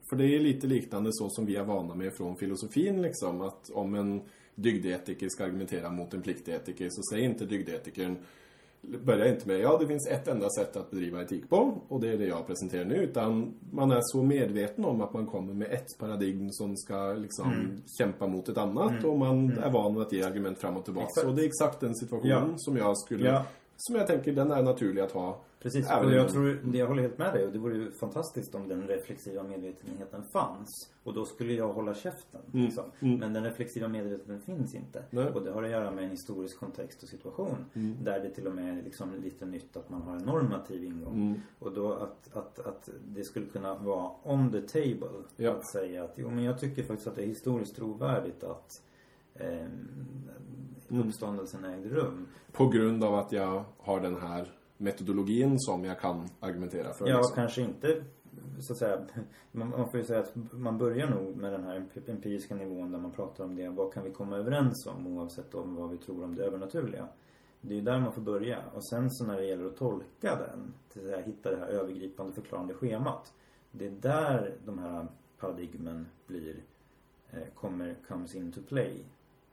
För 0.09 0.15
det 0.15 0.25
är 0.35 0.39
lite 0.39 0.67
liknande 0.67 1.09
så 1.13 1.29
som 1.29 1.45
vi 1.45 1.55
är 1.55 1.63
vana 1.63 1.95
med 1.95 2.13
från 2.17 2.35
filosofin 2.37 3.01
liksom. 3.01 3.41
Att 3.41 3.69
om 3.73 3.95
en 3.95 4.21
dygdetiker 4.55 5.27
ska 5.29 5.43
argumentera 5.43 5.89
mot 5.91 6.13
en 6.13 6.21
pliktetiker 6.21 6.87
så 6.89 7.01
säger 7.13 7.29
inte 7.29 7.45
dygdetikern 7.45 8.17
börjar 9.05 9.25
inte 9.25 9.47
med 9.47 9.59
ja 9.59 9.77
det 9.77 9.87
finns 9.87 10.07
ett 10.07 10.27
enda 10.27 10.49
sätt 10.49 10.75
att 10.77 10.91
bedriva 10.91 11.21
etik 11.21 11.49
på 11.49 11.81
och 11.87 11.99
det 12.01 12.07
är 12.13 12.17
det 12.17 12.25
jag 12.25 12.47
presenterar 12.47 12.85
nu 12.85 12.95
utan 12.95 13.53
man 13.71 13.91
är 13.91 13.99
så 14.01 14.23
medveten 14.23 14.85
om 14.85 15.01
att 15.01 15.13
man 15.13 15.25
kommer 15.25 15.53
med 15.53 15.71
ett 15.71 15.87
paradigm 15.99 16.47
som 16.51 16.77
ska 16.77 17.13
liksom 17.13 17.45
Mm. 17.51 17.81
kämpa 17.99 18.27
mot 18.27 18.49
ett 18.49 18.57
annat 18.57 19.03
och 19.03 19.17
man 19.19 19.57
är 19.57 19.69
van 19.71 20.01
att 20.01 20.11
ge 20.13 20.23
argument 20.23 20.57
fram 20.57 20.77
och 20.77 20.85
tillbaka. 20.85 21.05
Exakt. 21.07 21.27
Och 21.27 21.35
det 21.35 21.41
är 21.43 21.47
exakt 21.47 21.79
den 21.79 21.95
situationen 21.95 22.29
Ja. 22.49 22.53
som 22.57 22.77
jag 22.77 22.97
skulle 22.97 23.25
Ja. 23.25 23.43
som 23.77 23.95
jag 23.95 24.07
tänker 24.07 24.31
den 24.31 24.51
är 24.51 24.63
naturlig 24.63 25.01
att 25.01 25.11
ha. 25.11 25.37
Precis, 25.65 25.91
och 26.03 26.11
jag 26.13 26.29
tror, 26.29 26.59
jag 26.73 26.87
håller 26.87 27.01
helt 27.01 27.17
med 27.17 27.33
dig 27.33 27.45
och 27.45 27.51
det 27.51 27.59
vore 27.59 27.75
ju 27.75 27.91
fantastiskt 27.91 28.55
om 28.55 28.67
den 28.67 28.87
reflexiva 28.87 29.43
medvetenheten 29.43 30.23
fanns. 30.23 30.91
Och 31.03 31.13
då 31.13 31.25
skulle 31.25 31.53
jag 31.53 31.73
hålla 31.73 31.93
käften. 31.93 32.41
Mm, 32.53 32.65
Liksom. 32.65 32.83
mm. 32.99 33.19
Men 33.19 33.33
den 33.33 33.43
reflexiva 33.43 33.87
medvetenheten 33.87 34.41
finns 34.41 34.75
inte. 34.75 35.03
Nej. 35.09 35.25
Och 35.25 35.43
det 35.43 35.51
har 35.51 35.63
att 35.63 35.69
göra 35.69 35.91
med 35.91 36.03
en 36.03 36.09
historisk 36.09 36.59
kontext 36.59 37.03
och 37.03 37.09
situation. 37.09 37.65
Mm. 37.73 37.97
Där 38.03 38.19
det 38.19 38.29
till 38.29 38.47
och 38.47 38.55
med 38.55 38.77
är 38.79 38.83
liksom 38.83 39.15
lite 39.21 39.45
nytt 39.45 39.77
att 39.77 39.89
man 39.89 40.01
har 40.01 40.15
en 40.15 40.21
normativ 40.23 40.83
ingång. 40.83 41.13
Mm. 41.13 41.41
Och 41.59 41.73
då 41.73 41.93
att, 41.93 42.35
att, 42.35 42.59
att 42.59 42.89
det 43.07 43.23
skulle 43.23 43.45
kunna 43.45 43.75
vara 43.75 44.11
on 44.23 44.51
the 44.51 44.61
table. 44.61 45.09
Ja. 45.35 45.51
Att 45.51 45.67
säga 45.67 46.03
att 46.03 46.13
jo 46.15 46.29
men 46.29 46.43
jag 46.43 46.59
tycker 46.59 46.83
faktiskt 46.83 47.07
att 47.07 47.15
det 47.15 47.23
är 47.23 47.27
historiskt 47.27 47.75
trovärdigt 47.75 48.43
att 48.43 48.81
Mm. 50.89 51.07
uppståndelsen 51.07 51.65
ägde 51.65 51.89
rum. 51.89 52.27
På 52.51 52.67
grund 52.67 53.03
av 53.03 53.15
att 53.15 53.31
jag 53.31 53.63
har 53.77 53.99
den 53.99 54.15
här 54.15 54.51
metodologin 54.77 55.59
som 55.59 55.85
jag 55.85 55.99
kan 55.99 56.27
argumentera 56.39 56.93
för. 56.93 57.07
Ja, 57.07 57.17
liksom. 57.17 57.35
kanske 57.35 57.61
inte 57.61 58.03
så 58.59 58.73
att 58.73 58.79
säga. 58.79 59.05
Man, 59.51 59.69
man 59.69 59.91
får 59.91 59.99
ju 59.99 60.05
säga 60.05 60.19
att 60.19 60.35
man 60.51 60.77
börjar 60.77 61.09
nog 61.09 61.35
med 61.35 61.51
den 61.51 61.63
här 61.63 61.79
emp- 61.79 62.09
empiriska 62.11 62.55
nivån 62.55 62.91
där 62.91 62.99
man 62.99 63.11
pratar 63.11 63.43
om 63.43 63.55
det. 63.55 63.69
Vad 63.69 63.93
kan 63.93 64.03
vi 64.03 64.11
komma 64.11 64.37
överens 64.37 64.87
om 64.87 65.07
oavsett 65.07 65.55
om 65.55 65.75
vad 65.75 65.89
vi 65.89 65.97
tror 65.97 66.23
om 66.23 66.35
det 66.35 66.43
övernaturliga. 66.43 67.07
Det 67.61 67.73
är 67.73 67.75
ju 67.75 67.81
där 67.81 67.99
man 67.99 68.11
får 68.13 68.21
börja. 68.21 68.59
Och 68.73 68.87
sen 68.87 69.11
så 69.11 69.25
när 69.25 69.37
det 69.37 69.45
gäller 69.45 69.65
att 69.65 69.77
tolka 69.77 70.35
den, 70.35 70.73
till 70.93 71.13
att 71.13 71.23
hitta 71.23 71.51
det 71.51 71.57
här 71.57 71.67
övergripande 71.67 72.33
förklarande 72.33 72.73
schemat. 72.73 73.33
Det 73.71 73.85
är 73.85 73.91
där 73.91 74.55
de 74.65 74.79
här 74.79 75.07
paradigmen 75.39 76.07
blir, 76.27 76.55
eh, 77.31 77.47
kommer, 77.55 77.95
comes 78.07 78.35
into 78.35 78.61
play. 78.61 79.05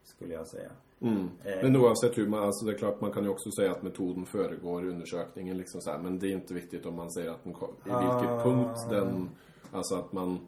Skulle 0.02 0.35
jag 0.35 0.46
säga. 0.46 0.70
Mm. 1.02 1.28
Eh. 1.44 1.62
Men 1.62 1.76
oavsett 1.76 2.18
hur 2.18 2.26
man, 2.28 2.42
alltså 2.42 2.66
det 2.66 2.72
är 2.72 2.78
klart 2.78 3.00
man 3.00 3.12
kan 3.12 3.24
ju 3.24 3.30
också 3.30 3.50
säga 3.50 3.70
att 3.70 3.82
metoden 3.82 4.26
föregår 4.26 4.84
undersökningen 4.88 5.58
liksom 5.58 5.80
så 5.80 5.90
här, 5.90 5.98
men 5.98 6.18
det 6.18 6.28
är 6.28 6.32
inte 6.32 6.54
viktigt 6.54 6.86
om 6.86 6.96
man 6.96 7.12
säger 7.12 7.30
att 7.30 7.44
den, 7.44 7.52
i 7.52 7.58
vilket 7.84 8.30
Ah. 8.30 8.42
punkt 8.42 8.78
den, 8.90 9.28
alltså 9.72 9.94
att 9.94 10.12
man, 10.12 10.38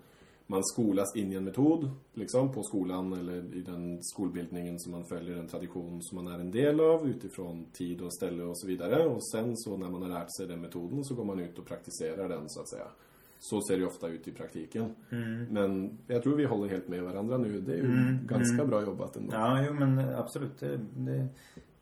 man 0.46 0.64
skolas 0.64 1.16
in 1.16 1.32
i 1.32 1.34
en 1.34 1.44
metod 1.44 1.90
liksom 2.12 2.52
på 2.52 2.62
skolan 2.62 3.12
eller 3.12 3.56
i 3.56 3.60
den 3.60 3.98
skolbildningen 4.02 4.78
som 4.78 4.92
man 4.92 5.04
följer 5.04 5.36
en 5.36 5.48
tradition 5.48 6.02
som 6.02 6.24
man 6.24 6.34
är 6.34 6.38
en 6.38 6.50
del 6.50 6.80
av 6.80 7.08
utifrån 7.08 7.66
tid 7.72 8.00
och 8.00 8.14
ställe 8.14 8.44
och 8.44 8.58
så 8.58 8.66
vidare 8.66 9.06
och 9.06 9.26
sen 9.26 9.56
så 9.56 9.76
när 9.76 9.90
man 9.90 10.02
har 10.02 10.08
lärt 10.08 10.36
sig 10.36 10.46
den 10.46 10.60
metoden 10.60 11.04
så 11.04 11.14
går 11.14 11.24
man 11.24 11.40
ut 11.40 11.58
och 11.58 11.66
praktiserar 11.66 12.28
den 12.28 12.44
så 12.48 12.60
att 12.60 12.68
säga. 12.68 12.86
Så 13.50 13.60
ser 13.60 13.78
det 13.78 13.86
ofta 13.86 14.08
ut 14.08 14.28
i 14.28 14.32
praktiken. 14.32 14.94
Men 15.50 15.98
jag 16.06 16.22
tror 16.22 16.36
vi 16.36 16.44
håller 16.44 16.68
helt 16.68 16.88
med 16.88 17.02
varandra 17.02 17.38
nu. 17.38 17.60
Det 17.60 17.72
är 17.72 17.76
ju 17.76 17.84
Mm, 17.84 18.26
ganska 18.26 18.54
mm. 18.54 18.68
bra 18.68 18.82
jobbat 18.82 19.16
ändå. 19.16 19.32
Ja, 19.32 19.64
jo 19.66 19.72
men 19.72 19.98
absolut. 19.98 20.58
Det, 20.58 20.80
det, 20.96 21.28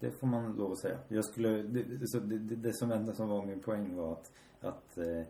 det 0.01 0.11
får 0.11 0.27
man 0.27 0.53
lov 0.57 0.72
att 0.72 0.79
säga. 0.79 0.98
Jag 1.09 1.25
skulle, 1.25 1.62
det, 1.62 2.09
så 2.09 2.18
det, 2.18 2.38
det, 2.38 2.57
det 2.57 2.72
som 2.72 2.92
enda 2.92 3.12
som 3.12 3.29
var 3.29 3.46
min 3.46 3.61
poäng 3.61 3.96
var 3.96 4.12
att, 4.12 4.33
att 4.61 4.98
eh, 4.98 5.22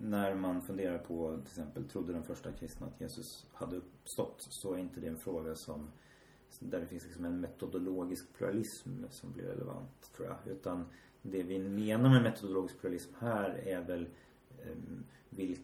när 0.00 0.34
man 0.34 0.62
funderar 0.62 0.98
på 0.98 1.36
till 1.36 1.46
exempel 1.46 1.84
trodde 1.84 2.12
den 2.12 2.22
första 2.22 2.52
kristna 2.52 2.86
att 2.86 3.00
Jesus 3.00 3.46
hade 3.52 3.76
uppstått 3.76 4.36
så 4.38 4.74
är 4.74 4.78
inte 4.78 5.00
det 5.00 5.08
en 5.08 5.16
fråga 5.18 5.54
som 5.54 5.88
där 6.60 6.80
det 6.80 6.86
finns 6.86 7.04
liksom 7.04 7.24
en 7.24 7.40
metodologisk 7.40 8.32
pluralism 8.36 8.90
som 9.10 9.32
blir 9.32 9.44
relevant 9.44 10.12
tror 10.16 10.28
jag. 10.28 10.52
Utan 10.52 10.84
det 11.22 11.42
vi 11.42 11.58
menar 11.58 12.10
med 12.10 12.22
metodologisk 12.22 12.80
pluralism 12.80 13.12
här 13.18 13.50
är 13.50 13.80
väl 13.80 14.08
eh, 14.64 14.76
vilka 15.30 15.62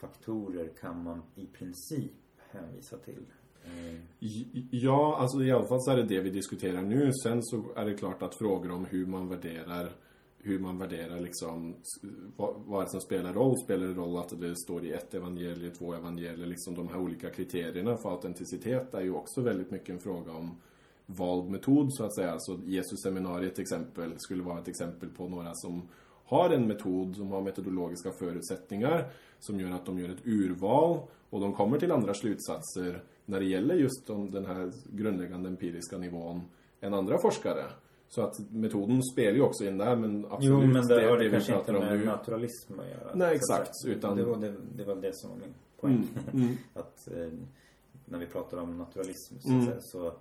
faktorer 0.00 0.68
kan 0.80 1.02
man 1.02 1.22
i 1.34 1.46
princip 1.46 2.12
hänvisa 2.50 2.96
till. 2.96 3.26
Eh, 3.64 4.00
ja, 4.70 5.16
alltså 5.20 5.42
i 5.42 5.52
alla 5.52 5.66
fall 5.66 5.80
så 5.80 5.90
är 5.90 5.96
det 5.96 6.02
det 6.02 6.20
vi 6.20 6.30
diskuterar 6.30 6.82
nu. 6.82 7.10
Sen 7.22 7.42
så 7.42 7.64
är 7.76 7.84
det 7.84 7.94
klart 7.94 8.22
att 8.22 8.34
frågor 8.34 8.70
om 8.70 8.84
hur 8.84 9.06
man 9.06 9.28
värderar 9.28 9.92
hur 10.46 10.58
man 10.58 10.78
värderar 10.78 11.20
liksom 11.20 11.76
vad, 12.36 12.54
vad 12.66 12.80
är 12.80 12.84
det 12.84 12.90
som 12.90 13.00
spelar 13.00 13.32
roll? 13.32 13.58
Spelar 13.64 13.86
det 13.86 13.94
roll 13.94 14.18
att 14.18 14.40
det 14.40 14.56
står 14.56 14.84
i 14.84 14.92
ett 14.92 15.14
evangelium, 15.14 15.72
två 15.72 15.94
evangelier, 15.94 16.46
liksom 16.46 16.74
de 16.74 16.88
här 16.88 16.98
olika 16.98 17.30
kriterierna 17.30 17.96
för 17.96 18.10
autenticitet 18.10 18.94
är 18.94 19.00
ju 19.00 19.12
också 19.12 19.40
väldigt 19.40 19.70
mycket 19.70 19.88
en 19.88 20.00
fråga 20.00 20.32
om 20.32 20.60
vald 21.06 21.50
metod 21.50 21.94
så 21.94 22.04
att 22.04 22.14
säga. 22.14 22.32
Alltså 22.32 22.56
så 22.56 22.62
Jesus 22.64 23.02
seminariet 23.02 23.54
till 23.54 23.62
exempel 23.62 24.14
skulle 24.18 24.42
vara 24.42 24.58
ett 24.58 24.68
exempel 24.68 25.08
på 25.08 25.28
några 25.28 25.54
som 25.54 25.88
har 26.26 26.50
en 26.50 26.66
metod 26.66 27.16
som 27.16 27.28
har 27.30 27.40
metodologiska 27.42 28.10
förutsättningar 28.12 29.04
som 29.38 29.60
gör 29.60 29.70
att 29.70 29.86
de 29.86 29.98
gör 29.98 30.08
ett 30.08 30.26
urval 30.26 30.98
och 31.30 31.40
de 31.40 31.52
kommer 31.52 31.78
till 31.78 31.92
andra 31.92 32.14
slutsatser 32.14 33.02
när 33.24 33.40
det 33.40 33.46
gäller 33.46 33.74
just 33.74 34.06
den 34.06 34.46
här 34.46 34.72
grundläggande 34.92 35.48
empiriska 35.48 35.98
nivån 35.98 36.40
än 36.80 36.94
andra 36.94 37.18
forskare. 37.18 37.64
Så 38.08 38.22
att 38.22 38.50
metoden 38.50 39.02
spelar 39.02 39.32
ju 39.36 39.42
också 39.42 39.64
in 39.64 39.78
där 39.78 39.96
men 39.96 40.24
absolut. 40.24 40.44
Jo 40.44 40.60
men 40.66 40.86
det, 40.86 41.00
det 41.00 41.08
har 41.08 41.18
det 41.18 41.24
vi 41.24 41.30
kanske 41.30 41.52
inte 41.52 41.64
pratar 41.64 41.78
om 41.80 41.84
med 41.88 41.98
nu. 41.98 42.04
naturalism 42.04 42.72
att 42.80 42.86
göra. 42.88 43.14
Nej, 43.14 43.28
Så 43.28 43.34
exakt, 43.54 43.72
utan- 43.86 44.16
Det 44.16 44.24
var 44.24 44.36
det, 44.36 44.54
det 44.76 44.84
var 44.84 44.94
det 44.96 45.10
som 45.14 45.30
var 45.30 45.36
min 45.36 45.54
poäng. 45.80 46.08
Mm, 46.32 46.44
mm. 46.44 46.56
att 46.74 47.08
eh, 47.12 47.28
när 48.04 48.18
vi 48.18 48.26
pratar 48.26 48.58
om 48.58 48.78
naturalism 48.78 49.34
så, 49.38 49.48
Mm. 49.48 49.64
säga, 49.66 49.76
så, 49.80 50.12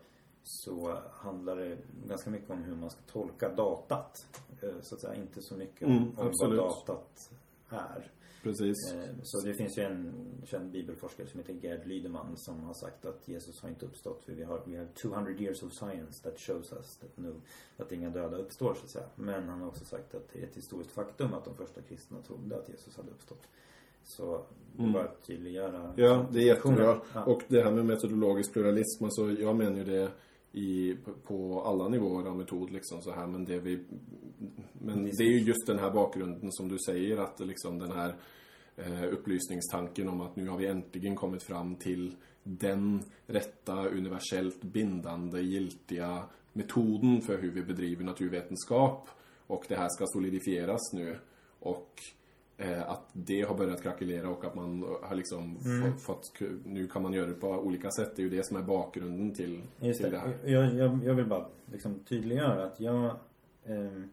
så 0.48 0.98
handlar 1.12 1.56
det 1.56 1.78
ganska 2.08 2.30
mycket 2.30 2.50
om 2.50 2.64
hur 2.64 2.76
man 2.76 2.90
ska 2.90 3.02
tolka 3.12 3.50
datat. 3.56 4.26
Eh, 4.62 4.70
så 4.82 4.96
att 4.96 5.02
säga, 5.02 5.16
inte 5.16 5.42
så 5.42 5.56
mycket 5.58 5.88
om, 5.88 5.98
Mm, 5.98 6.20
om 6.20 6.32
vad 6.42 6.56
datat 6.58 7.32
är. 7.70 8.12
Precis. 8.44 8.94
Eh, 8.94 9.10
Så 9.24 9.48
det 9.48 9.54
finns 9.54 9.78
ju 9.78 9.84
en 9.84 10.14
känd 10.46 10.72
bibelforskare 10.72 11.28
som 11.28 11.40
heter 11.40 11.54
Gerd 11.54 11.88
Lydeman 11.88 12.38
som 12.38 12.64
har 12.64 12.74
sagt 12.74 13.06
att 13.06 13.28
Jesus 13.28 13.62
har 13.62 13.70
inte 13.70 13.86
uppstått 13.86 14.24
för 14.26 14.34
vi 14.34 14.44
har, 14.44 14.62
vi 14.66 14.76
har 14.76 14.86
200 15.02 15.32
years 15.32 15.64
of 15.64 15.72
science 15.74 16.24
that 16.24 16.40
shows 16.40 16.72
us 16.74 16.98
that 16.98 17.18
no, 17.18 17.34
att 17.78 17.92
inga 17.92 18.10
döda 18.10 18.38
uppstår 18.38 18.74
så 18.74 18.84
att 18.84 18.90
säga. 18.92 19.06
Men 19.16 19.50
han 19.50 19.62
har 19.62 19.68
också 19.68 19.86
sagt 19.86 20.16
att 20.16 20.30
det 20.34 20.40
är 20.40 20.44
ett 20.44 20.56
historiskt 20.58 20.92
faktum 20.92 21.34
att 21.34 21.46
de 21.46 21.56
första 21.56 21.82
kristna 21.82 22.18
trodde 22.22 22.58
att 22.58 22.70
Jesus 22.70 22.98
hade 22.98 23.10
uppstått. 23.12 23.44
Så 24.04 24.42
det 24.76 24.80
Mm. 24.82 24.94
bara 24.94 25.04
att 25.04 25.24
tydliggöra 25.26 25.94
Ja, 25.98 26.26
det 26.32 26.40
är 26.40 26.46
jättebra. 26.46 27.02
Ja. 27.14 27.24
Och 27.26 27.42
det 27.48 27.62
här 27.64 27.72
med 27.72 27.86
metodologisk 27.86 28.54
pluralism, 28.54 29.04
alltså 29.04 29.32
jag 29.32 29.56
menar 29.56 29.78
ju 29.78 29.84
det 29.84 30.12
i, 30.56 30.98
på 31.24 31.62
alla 31.62 31.88
nivåer 31.88 32.28
av 32.28 32.38
metod 32.38 32.72
liksom 32.72 33.02
så 33.02 33.12
här, 33.12 33.28
men 33.28 33.46
det 33.46 33.60
vi 33.60 33.80
men 34.74 35.04
det 35.04 35.24
är 35.24 35.30
ju 35.30 35.40
just 35.40 35.68
den 35.68 35.80
här 35.80 35.92
bakgrunden 35.92 36.52
som 36.52 36.68
du 36.68 36.78
säger 36.86 37.18
att 37.18 37.40
liksom 37.40 37.80
den 37.80 37.92
här 37.92 38.16
eh, 38.76 39.04
upplysningstanken 39.14 40.10
om 40.10 40.22
att 40.22 40.36
nu 40.36 40.50
har 40.50 40.58
vi 40.58 40.68
äntligen 40.68 41.16
kommit 41.16 41.44
fram 41.44 41.76
till 41.76 42.16
den 42.44 43.04
rätta, 43.28 43.88
universellt 43.90 44.62
bindande, 44.62 45.42
giltiga 45.42 46.24
metoden 46.54 47.22
för 47.22 47.38
hur 47.38 47.52
vi 47.52 47.62
bedriver 47.62 48.04
naturvetenskap. 48.04 49.10
Och 49.48 49.66
det 49.68 49.76
här 49.76 49.90
ska 49.90 50.06
solidifieras 50.08 50.94
nu. 50.94 51.18
Och 51.60 52.02
att 52.88 53.10
det 53.14 53.42
har 53.42 53.56
börjat 53.58 53.82
krackelera 53.82 54.30
och 54.30 54.46
att 54.46 54.56
man 54.56 54.86
har 55.02 55.16
liksom 55.16 55.58
Mm. 55.66 55.98
fått, 55.98 56.34
nu 56.66 56.88
kan 56.88 57.02
man 57.02 57.14
göra 57.14 57.28
det 57.28 57.34
på 57.34 57.48
olika 57.50 57.92
sätt. 57.92 58.12
Det 58.16 58.22
är 58.22 58.24
ju 58.24 58.30
det 58.30 58.44
som 58.46 58.58
är 58.58 58.62
bakgrunden 58.62 59.34
till, 59.34 59.62
Just 59.80 60.02
till 60.02 60.12
det. 60.12 60.18
det 60.18 60.20
här. 60.20 60.38
Jag, 60.46 60.74
jag, 60.74 61.00
jag 61.06 61.14
vill 61.14 61.26
bara 61.26 61.46
liksom 61.72 62.00
tydliggöra 62.00 62.66
att 62.66 62.80
jag 62.80 63.16
ehm, 63.66 64.10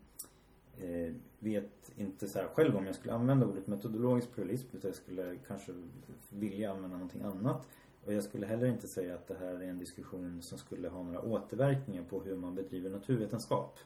eh, 0.79 1.15
vet 1.39 1.93
inte 1.97 2.29
så 2.29 2.39
här 2.39 2.47
själv 2.55 2.77
om 2.77 2.87
jag 2.87 2.95
skulle 2.95 3.15
använda 3.15 3.47
ordet 3.47 3.67
metodologisk 3.67 4.33
pluralism 4.35 4.67
utan 4.77 4.89
jag 4.89 4.97
skulle 4.97 5.37
kanske 5.49 5.73
vilja 6.31 6.71
använda 6.73 6.97
någonting 6.97 7.23
annat. 7.23 7.69
Och 8.05 8.13
jag 8.13 8.25
skulle 8.25 8.47
heller 8.47 8.67
inte 8.67 8.89
säga 8.89 9.15
att 9.15 9.29
det 9.29 9.37
här 9.41 9.55
är 9.55 9.69
en 9.69 9.79
diskussion 9.79 10.43
som 10.43 10.59
skulle 10.59 10.89
ha 10.89 11.03
några 11.03 11.21
återverkningar 11.21 12.03
på 12.05 12.21
hur 12.21 12.37
man 12.37 12.55
bedriver 12.55 12.91
naturvetenskap. 12.91 13.79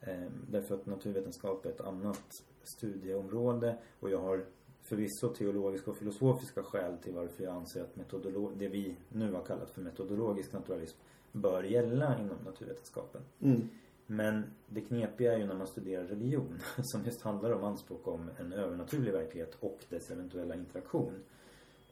Ehm, 0.00 0.32
därför 0.50 0.74
att 0.74 0.86
naturvetenskap 0.86 1.66
är 1.66 1.70
ett 1.70 1.80
annat 1.80 2.42
studieområde 2.64 3.78
och 4.00 4.10
jag 4.10 4.18
har 4.18 4.44
förvisso 4.82 5.28
teologiska 5.34 5.90
och 5.90 5.96
filosofiska 5.96 6.62
skäl 6.62 6.96
till 6.98 7.14
varför 7.14 7.44
jag 7.44 7.54
anser 7.54 7.82
att 7.82 7.94
metodolo- 7.96 8.52
det 8.58 8.68
vi 8.68 8.96
nu 9.08 9.32
har 9.32 9.42
kallat 9.42 9.70
för 9.70 9.80
metodologisk 9.80 10.52
naturalism 10.52 10.98
bör 11.32 11.62
gälla 11.62 12.18
inom 12.20 12.36
naturvetenskapen. 12.44 13.22
Mm. 13.40 13.68
Men 14.06 14.42
det 14.68 14.80
knepiga 14.80 15.32
är 15.32 15.38
ju 15.38 15.46
när 15.46 15.54
man 15.54 15.66
studerar 15.66 16.04
religion 16.04 16.58
som 16.82 17.04
just 17.04 17.22
handlar 17.22 17.50
om 17.52 17.64
anspråk 17.64 18.08
om 18.08 18.30
en 18.38 18.52
övernaturlig 18.52 19.12
verklighet 19.12 19.56
och 19.60 19.78
dess 19.88 20.10
eventuella 20.10 20.54
interaktion. 20.54 21.12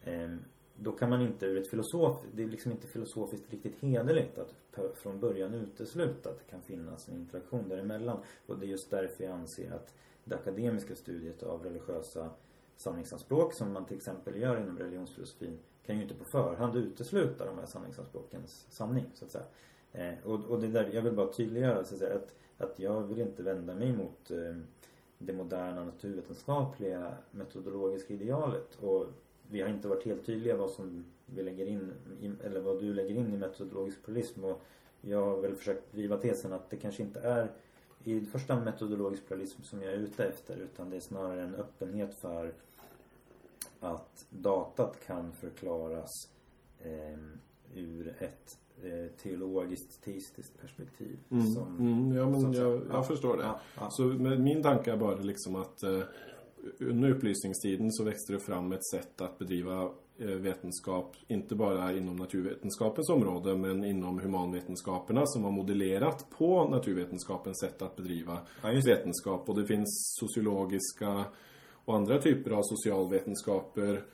Ehm, 0.04 0.38
Då 0.81 0.92
kan 0.92 1.11
man 1.11 1.20
inte 1.20 1.46
ur 1.46 1.59
ett 1.59 1.70
filosof, 1.70 2.16
det 2.35 2.42
är 2.42 2.46
liksom 2.48 2.72
inte 2.72 2.87
filosofiskt 2.87 3.50
riktigt 3.52 3.74
hederligt 3.81 4.38
att 4.38 4.54
från 5.02 5.20
början 5.20 5.54
utesluta 5.54 6.31
att 6.31 6.38
det 6.38 6.50
kan 6.50 6.62
finnas 6.62 7.09
en 7.09 7.16
interaktion 7.16 7.68
däremellan. 7.68 8.18
Och 8.46 8.59
det 8.59 8.66
är 8.66 8.68
just 8.68 8.90
därför 8.90 9.24
jag 9.24 9.33
anser 9.33 9.72
att 9.72 9.94
det 10.28 10.36
akademiska 10.36 10.94
studiet 10.94 11.42
av 11.42 11.64
religiösa 11.64 12.30
sanningsanspråk 12.76 13.52
som 13.52 13.72
man 13.72 13.84
till 13.84 13.96
exempel 13.96 14.40
gör 14.40 14.60
inom 14.60 14.78
religionsfilosofin 14.78 15.58
kan 15.86 15.96
ju 15.96 16.02
inte 16.02 16.14
på 16.14 16.24
förhand 16.24 16.76
utesluta 16.76 17.44
de 17.44 17.58
här 17.58 17.66
sanningsanspråkens 17.66 18.66
sanning 18.70 19.04
så 19.14 19.24
att 19.24 19.30
säga. 19.30 19.44
Eh, 19.92 20.14
och, 20.24 20.44
och 20.44 20.60
det 20.60 20.68
där, 20.68 20.90
jag 20.92 21.02
vill 21.02 21.12
bara 21.12 21.32
tydliggöra 21.32 21.84
så 21.84 21.94
att, 21.94 22.00
säga, 22.00 22.14
att, 22.14 22.34
att 22.58 22.78
jag 22.78 23.02
vill 23.02 23.20
inte 23.20 23.42
vända 23.42 23.74
mig 23.74 23.92
mot 23.92 24.30
eh, 24.30 24.56
det 25.18 25.32
moderna 25.32 25.84
naturvetenskapliga 25.84 27.14
metodologiska 27.30 28.14
idealet. 28.14 28.74
Och 28.80 29.06
vi 29.50 29.60
har 29.60 29.68
inte 29.68 29.88
varit 29.88 30.04
helt 30.04 30.26
tydliga 30.26 30.56
vad 30.56 30.70
som 30.70 31.04
vi 31.26 31.42
lägger 31.42 31.66
in, 31.66 31.92
i, 32.20 32.32
eller 32.44 32.60
vad 32.60 32.80
du 32.80 32.94
lägger 32.94 33.14
in 33.14 33.34
i 33.34 33.36
metodologisk 33.36 34.04
pluralism. 34.04 34.44
Och 34.44 34.62
jag 35.00 35.24
har 35.24 35.40
väl 35.40 35.54
försökt 35.54 35.92
driva 35.92 36.16
tesen 36.16 36.52
att 36.52 36.70
det 36.70 36.76
kanske 36.76 37.02
inte 37.02 37.20
är 37.20 37.50
i 38.04 38.20
första 38.20 38.54
hand 38.54 38.64
metodologisk 38.64 39.26
pluralism 39.26 39.62
som 39.62 39.82
jag 39.82 39.92
är 39.92 39.96
ute 39.96 40.24
efter 40.24 40.56
utan 40.56 40.90
det 40.90 40.96
är 40.96 41.00
snarare 41.00 41.42
en 41.42 41.54
öppenhet 41.54 42.14
för 42.14 42.52
att 43.80 44.26
datat 44.30 45.06
kan 45.06 45.32
förklaras 45.32 46.11
eh, 46.78 47.18
ur 47.74 48.14
ett 48.18 48.58
eh, 48.82 49.12
teologiskt 49.22 50.04
teistiskt 50.04 50.61
perspektiv. 50.61 51.18
Mm. 51.30 51.46
Som, 51.46 51.76
Mm, 51.78 52.16
ja, 52.16 52.30
men 52.30 52.52
jag, 52.52 52.72
jag 52.72 52.82
ja. 52.90 53.02
förstår 53.02 53.37
det. 53.37 53.42
Ja, 53.42 53.61
ja. 53.76 53.90
Så 53.90 54.02
min 54.38 54.62
tanke 54.62 54.92
är 54.92 54.96
bara 54.96 55.16
liksom 55.16 55.56
att 55.56 55.82
eh, 55.82 56.02
under 56.80 57.11
upplysningstiden 57.11 57.92
så 57.92 58.04
växte 58.04 58.32
det 58.32 58.40
fram 58.40 58.72
ett 58.72 58.87
sätt 58.87 59.20
att 59.20 59.38
bedriva 59.38 59.90
vetenskap, 60.18 61.16
inte 61.28 61.54
bara 61.54 61.92
inom 61.92 62.16
naturvetenskapens 62.16 63.09
område 63.09 63.57
men 63.57 63.85
inom 63.85 64.18
humanvetenskaperna 64.18 65.26
som 65.26 65.42
var 65.42 65.50
modellerat 65.50 66.31
på 66.31 66.68
naturvetenskapens 66.68 67.61
sätt 67.61 67.83
att 67.83 67.96
bedriva 67.96 68.38
Ja, 68.62 68.68
vetenskap. 68.85 69.48
Och 69.48 69.61
det 69.61 69.66
finns 69.66 70.16
sociologiska 70.20 71.24
och 71.85 71.96
andra 71.96 72.18
typer 72.18 72.50
av 72.50 72.62
socialvetenskaper. 72.62 74.04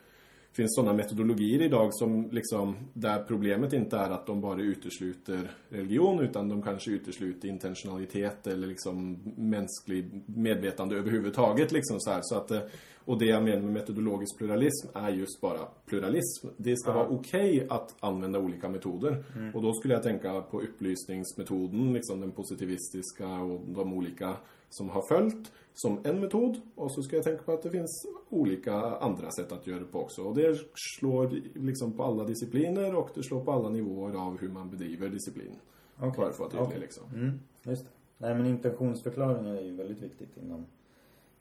Finns 0.55 0.75
sådana 0.75 0.93
metodologier 0.93 1.61
idag 1.61 1.89
som 1.93 2.29
liksom, 2.31 2.75
där 2.93 3.23
problemet 3.23 3.73
inte 3.73 3.97
är 3.97 4.09
att 4.09 4.25
de 4.25 4.41
bara 4.41 4.61
utesluter 4.61 5.51
religion 5.69 6.19
utan 6.19 6.49
de 6.49 6.61
kanske 6.61 6.91
utesluter 6.91 7.47
intentionalitet 7.47 8.47
eller 8.47 8.67
liksom 8.67 9.17
mänsklig 9.37 10.21
medvetande 10.25 10.95
överhuvudtaget. 10.95 11.71
Liksom 11.71 11.99
så 11.99 12.09
här. 12.11 12.19
Så 12.23 12.35
att, 12.35 12.51
eh, 12.51 12.59
och 13.05 13.19
det 13.19 13.25
jag 13.25 13.43
menar 13.43 13.61
med 13.61 13.73
metodologisk 13.73 14.37
pluralism 14.37 14.87
är 14.93 15.09
just 15.09 15.41
bara 15.41 15.59
pluralism. 15.85 16.47
Det 16.57 16.77
ska 16.77 16.91
Ja. 16.91 16.95
vara 16.95 17.07
okej 17.07 17.67
att 17.69 17.95
använda 17.99 18.39
olika 18.39 18.69
metoder. 18.69 19.23
Mm. 19.35 19.55
Och 19.55 19.61
då 19.61 19.73
skulle 19.73 19.93
jag 19.93 20.03
tänka 20.03 20.41
på 20.41 20.61
upplysningsmetoden, 20.61 21.93
liksom 21.93 22.19
den 22.21 22.31
positivistiska 22.31 23.27
och 23.27 23.61
de 23.67 23.93
olika 23.93 24.33
som 24.69 24.89
har 24.89 25.01
följt 25.01 25.51
som 25.73 25.99
en 26.03 26.19
metod. 26.19 26.61
Och 26.75 26.91
så 26.91 27.03
ska 27.03 27.15
jag 27.15 27.25
tänka 27.25 27.43
på 27.43 27.51
att 27.51 27.61
det 27.61 27.69
finns 27.71 28.05
olika 28.29 28.73
andra 28.81 29.31
sätt 29.31 29.51
att 29.51 29.67
göra 29.67 29.79
det 29.79 29.85
på 29.85 29.99
också. 29.99 30.23
Och 30.23 30.35
det 30.35 30.57
slår 30.99 31.29
liksom 31.59 31.97
på 31.97 32.03
alla 32.03 32.23
discipliner 32.23 32.95
och 32.95 33.09
det 33.15 33.23
slår 33.23 33.43
på 33.45 33.51
alla 33.51 33.69
nivåer 33.69 34.15
av 34.27 34.37
hur 34.39 34.49
man 34.49 34.69
bedriver 34.69 35.09
disciplin. 35.09 35.55
Okej. 35.97 36.11
Bara 36.17 36.31
för 36.31 36.45
att 36.45 36.53
vara 36.53 36.63
Okej. 36.63 36.79
liksom. 36.79 37.03
Mm, 37.13 37.39
just 37.63 37.83
det. 37.83 37.91
Nej 38.17 38.35
men 38.35 38.45
intentionsförklaringar 38.45 39.55
är 39.55 39.61
ju 39.61 39.75
väldigt 39.75 40.01
viktigt 40.01 40.37
inom 40.37 40.65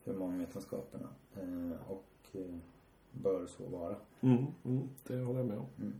humanvetenskaperna. 0.05 1.09
Eh, 1.37 1.91
och 1.91 2.07
eh, 2.33 2.57
bör 3.13 3.47
så 3.47 3.65
vara. 3.67 3.97
Mm, 4.21 4.47
mm, 4.65 4.89
det 5.07 5.21
håller 5.21 5.41
jag 5.41 5.49
med 5.49 5.59
om. 5.59 5.67
Mm. 5.79 5.95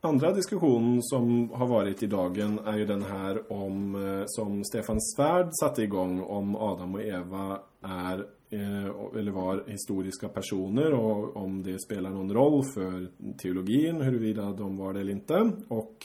Andra 0.00 0.32
diskussion 0.32 1.02
som 1.02 1.50
har 1.50 1.66
varit 1.66 2.02
i 2.02 2.06
dagen 2.06 2.58
är 2.58 2.78
ju 2.78 2.86
den 2.86 3.02
här 3.02 3.52
om 3.52 3.94
eh, 3.94 4.22
som 4.26 4.64
Stefan 4.64 5.00
Svärd 5.00 5.48
satte 5.60 5.82
igång 5.82 6.20
om 6.20 6.56
Adam 6.56 6.94
och 6.94 7.02
Eva 7.02 7.60
är 7.82 8.18
eh, 8.50 9.18
eller 9.18 9.30
var 9.30 9.64
historiska 9.66 10.28
personer 10.28 10.94
och 10.94 11.36
om 11.36 11.62
det 11.62 11.78
spelar 11.78 12.10
någon 12.10 12.32
roll 12.32 12.64
för 12.74 13.10
teologin 13.42 14.00
huruvida 14.00 14.52
de 14.52 14.76
var 14.76 14.92
det 14.92 15.00
eller 15.00 15.12
inte. 15.12 15.52
Och 15.68 15.96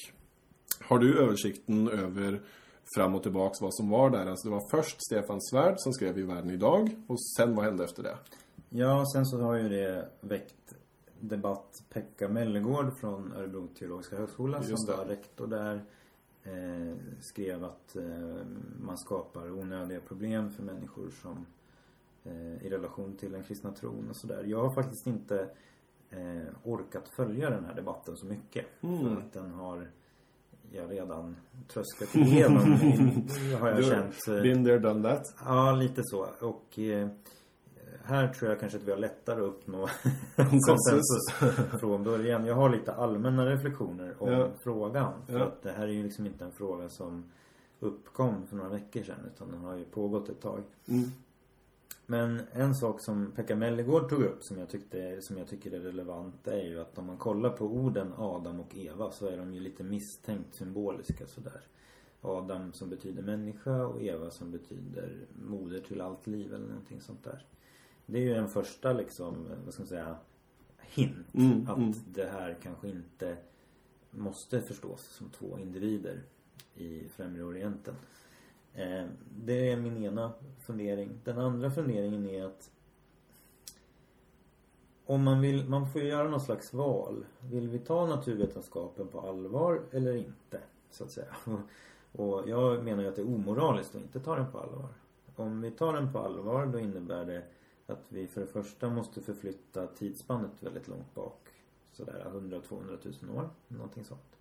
har 0.82 1.00
du 1.00 1.20
översikten 1.24 1.88
över 1.88 2.42
fram 2.96 3.16
och 3.16 3.24
tillbaks 3.24 3.62
vad 3.62 3.76
som 3.76 3.90
var 3.90 4.10
där? 4.10 4.26
Alltså 4.26 4.48
det 4.50 4.56
var 4.56 4.70
först 4.72 4.98
Stefan 5.06 5.42
Svärd 5.42 5.76
som 5.78 5.94
skrev 5.94 6.18
i 6.20 6.24
Världen 6.24 6.52
idag 6.52 6.90
och 7.08 7.22
sen 7.22 7.56
vad 7.56 7.66
hände 7.66 7.84
efter 7.84 8.04
det? 8.04 8.18
Ja, 8.70 9.06
sen 9.14 9.26
så 9.26 9.42
har 9.42 9.56
ju 9.56 9.70
det 9.70 10.10
väckt 10.22 10.76
debatt 11.28 11.84
Pekka 11.90 12.30
Mellegård 12.30 12.94
från 13.00 13.34
Örebro 13.34 13.68
teologiska 13.68 14.16
högskola 14.18 14.58
Just 14.58 14.70
som 14.70 14.86
det. 14.86 14.98
var 14.98 15.06
rektor 15.06 15.48
där. 15.48 15.82
Eh, 16.44 16.96
skrev 17.22 17.64
att 17.64 17.96
eh, 17.96 18.46
man 18.82 18.98
skapar 18.98 19.52
onödiga 19.52 20.00
problem 20.00 20.52
för 20.52 20.64
människor 20.64 21.10
som 21.22 21.46
eh, 22.24 22.66
i 22.66 22.70
relation 22.70 23.18
till 23.18 23.32
den 23.32 23.44
kristna 23.44 23.72
tron 23.72 24.10
och 24.10 24.16
sådär. 24.16 24.44
Jag 24.44 24.64
har 24.64 24.74
faktiskt 24.76 25.08
inte 25.08 25.50
eh, 26.10 26.44
orkat 26.64 27.10
följa 27.16 27.50
den 27.50 27.66
här 27.66 27.74
debatten 27.74 28.18
så 28.18 28.26
mycket. 28.26 28.66
Mm. 28.82 29.00
För 29.00 29.22
att 29.22 29.34
den 29.34 29.52
har 29.52 29.88
jag 30.72 30.92
redan 30.92 31.36
tröskat 31.68 32.16
igenom. 32.16 32.58
har 33.60 33.68
jag 33.70 33.78
Du- 33.78 33.84
känt. 33.84 34.28
eh, 34.28 34.42
Been 34.42 34.66
there, 34.66 34.80
done 34.80 35.10
that. 35.10 35.36
Ja, 35.46 35.72
lite 35.72 36.02
så. 36.04 36.28
Och 36.42 36.80
eh, 36.80 37.10
här 38.04 38.28
tror 38.34 38.52
jag 38.52 38.60
kanske 38.60 38.78
att 38.78 38.84
vi 38.84 38.92
har 38.92 38.98
lättare 38.98 39.42
att 39.42 39.48
uppnå 39.48 39.88
Konsensus. 40.36 41.32
från 41.80 42.04
början. 42.04 42.46
Jag 42.46 42.56
har 42.56 42.70
lite 42.70 42.94
allmänna 42.94 43.46
reflektioner 43.46 44.16
om 44.20 44.32
Ja. 44.32 44.48
frågan. 44.64 45.14
För 45.28 45.40
Ja. 45.40 45.46
att 45.46 45.62
det 45.62 45.72
här 45.72 45.84
är 45.88 45.92
ju 45.92 46.04
liksom 46.04 46.26
inte 46.26 46.46
en 46.46 46.52
fråga 46.52 46.90
som 46.90 47.32
uppkom 47.80 48.48
för 48.48 48.56
några 48.56 48.70
veckor 48.70 49.04
sedan. 49.04 49.20
Utan 49.36 49.52
den 49.52 49.60
har 49.60 49.76
ju 49.76 49.86
pågått 49.86 50.30
ett 50.30 50.42
tag. 50.42 50.64
Mm. 50.88 51.10
Men 52.06 52.42
en 52.52 52.76
sak 52.76 53.02
som 53.02 53.32
Pekka 53.36 53.56
Mellegård 53.56 54.10
tog 54.10 54.22
upp 54.24 54.38
som 54.44 54.58
jag, 54.58 54.70
tyckte, 54.70 55.22
som 55.22 55.38
jag 55.38 55.48
tycker 55.48 55.72
är 55.72 55.80
relevant 55.80 56.48
är 56.48 56.64
ju 56.64 56.82
att 56.82 56.98
om 56.98 57.06
man 57.06 57.18
kollar 57.18 57.50
på 57.50 57.66
orden 57.66 58.14
Adam 58.18 58.60
och 58.60 58.76
Eva 58.78 59.12
så 59.12 59.28
är 59.28 59.38
de 59.38 59.54
ju 59.54 59.60
lite 59.60 59.84
misstänkt 59.84 60.56
symboliska 60.56 61.28
sådär. 61.28 61.62
Adam 62.22 62.74
som 62.74 62.90
betyder 62.90 63.24
människa 63.24 63.86
och 63.86 64.02
Eva 64.02 64.30
som 64.32 64.52
betyder 64.52 65.18
moder 65.48 65.80
till 65.80 66.02
allt 66.02 66.28
liv 66.28 66.54
eller 66.54 66.68
någonting 66.68 67.02
sånt 67.02 67.24
där. 67.24 67.46
Det 68.06 68.18
är 68.18 68.24
ju 68.24 68.36
en 68.36 68.50
första 68.50 68.94
liksom, 68.94 69.48
vad 69.66 69.74
ska 69.74 69.82
man 69.84 69.88
säga, 69.88 70.16
hint 70.80 71.34
Mm, 71.34 71.68
att 71.70 71.78
mm. 71.78 71.94
det 72.06 72.26
här 72.26 72.58
kanske 72.64 72.90
inte 72.90 73.38
måste 74.12 74.62
förstås 74.62 75.02
som 75.02 75.30
två 75.30 75.60
individer 75.60 76.22
i 76.76 77.10
Främre 77.10 77.44
Orienten. 77.44 77.96
Eh, 78.74 79.06
det 79.44 79.72
är 79.72 79.78
min 79.78 80.04
ena 80.04 80.34
fundering. 80.60 81.12
Den 81.24 81.40
andra 81.40 81.72
funderingen 81.72 82.30
är 82.30 82.46
att 82.46 82.70
om 85.06 85.24
man 85.24 85.42
vill, 85.42 85.70
man 85.70 85.90
får 85.90 86.02
ju 86.02 86.08
göra 86.08 86.30
någon 86.30 86.42
slags 86.42 86.74
val. 86.74 87.26
Vill 87.40 87.70
vi 87.70 87.80
ta 87.80 88.06
naturvetenskapen 88.06 89.08
på 89.08 89.22
allvar 89.22 89.82
eller 89.92 90.16
inte? 90.16 90.60
Så 90.92 91.04
att 91.04 91.12
säga. 91.12 91.36
Och 92.12 92.50
jag 92.50 92.84
menar 92.84 93.04
ju 93.04 93.10
att 93.10 93.16
det 93.16 93.22
är 93.22 93.36
omoraliskt 93.36 93.96
att 93.96 94.02
inte 94.02 94.20
ta 94.20 94.36
den 94.36 94.52
på 94.52 94.60
allvar. 94.60 94.90
Om 95.36 95.62
vi 95.62 95.72
tar 95.72 95.94
den 95.94 96.14
på 96.14 96.20
allvar 96.20 96.66
då 96.66 96.80
innebär 96.80 97.26
det 97.26 97.44
att 97.88 98.06
vi 98.10 98.28
för 98.28 98.42
det 98.42 98.48
första 98.48 98.90
måste 98.90 99.22
förflytta 99.22 99.88
tidsspannet 99.88 100.64
väldigt 100.64 100.88
långt 100.88 101.14
bak. 101.14 101.50
Sådär 101.92 102.26
100-200 102.34 103.26
000 103.28 103.38
år. 103.38 103.50
Någonting 103.68 104.04
sånt. 104.04 104.38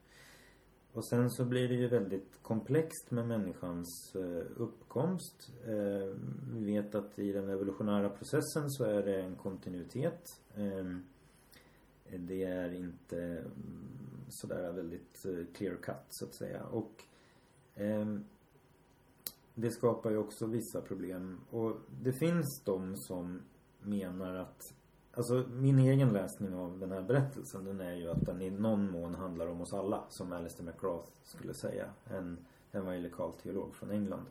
Och 0.93 1.05
sen 1.05 1.31
så 1.31 1.45
blir 1.45 1.69
det 1.69 1.75
ju 1.75 1.89
väldigt 1.89 2.43
komplext 2.43 3.11
med 3.11 3.29
människans 3.29 4.17
eh, 4.17 4.45
uppkomst. 4.57 5.51
Eh, 5.65 6.17
vi 6.53 6.65
vet 6.65 6.95
att 6.95 7.19
i 7.19 7.33
den 7.33 7.49
evolutionära 7.49 8.09
processen 8.09 8.71
så 8.71 8.85
är 8.85 9.03
det 9.03 9.23
en 9.23 9.37
kontinuitet. 9.37 10.41
Ehm, 10.55 11.05
det 12.19 12.45
är 12.45 12.73
inte 12.73 13.19
mm, 13.19 14.27
sådär 14.29 14.73
väldigt 14.73 15.25
eh, 15.25 15.55
clear 15.55 15.77
cut 15.77 16.07
så 16.09 16.25
att 16.25 16.35
säga. 16.35 16.65
Och 16.65 17.05
ehm, 17.75 18.25
det 19.55 19.71
skapar 19.71 20.11
ju 20.11 20.17
också 20.17 20.47
vissa 20.47 20.81
problem. 20.81 21.41
Och 21.51 21.77
det 22.03 22.13
finns 22.13 22.63
de 22.65 22.97
som 22.97 23.41
menar 23.81 24.35
att 24.35 24.75
Alltså 25.15 25.45
min 25.51 25.79
egen 25.79 26.13
läsning 26.13 26.55
av 26.55 26.79
den 26.79 26.93
här 26.93 27.03
berättelsen 27.03 27.65
den 27.65 27.81
är 27.81 27.95
ju 27.95 28.11
att 28.11 28.27
den 28.27 28.43
i 28.43 28.51
någon 28.51 28.91
mån 28.91 29.15
handlar 29.15 29.47
om 29.47 29.61
oss 29.61 29.73
alla. 29.73 30.05
Som 30.09 30.33
Alistair 30.33 30.67
McGrath 30.67 31.09
skulle 31.23 31.55
säga. 31.55 31.91
En 32.05 32.39
evangelikal 32.73 33.33
teolog 33.33 33.75
från 33.75 33.91
England. 33.91 34.27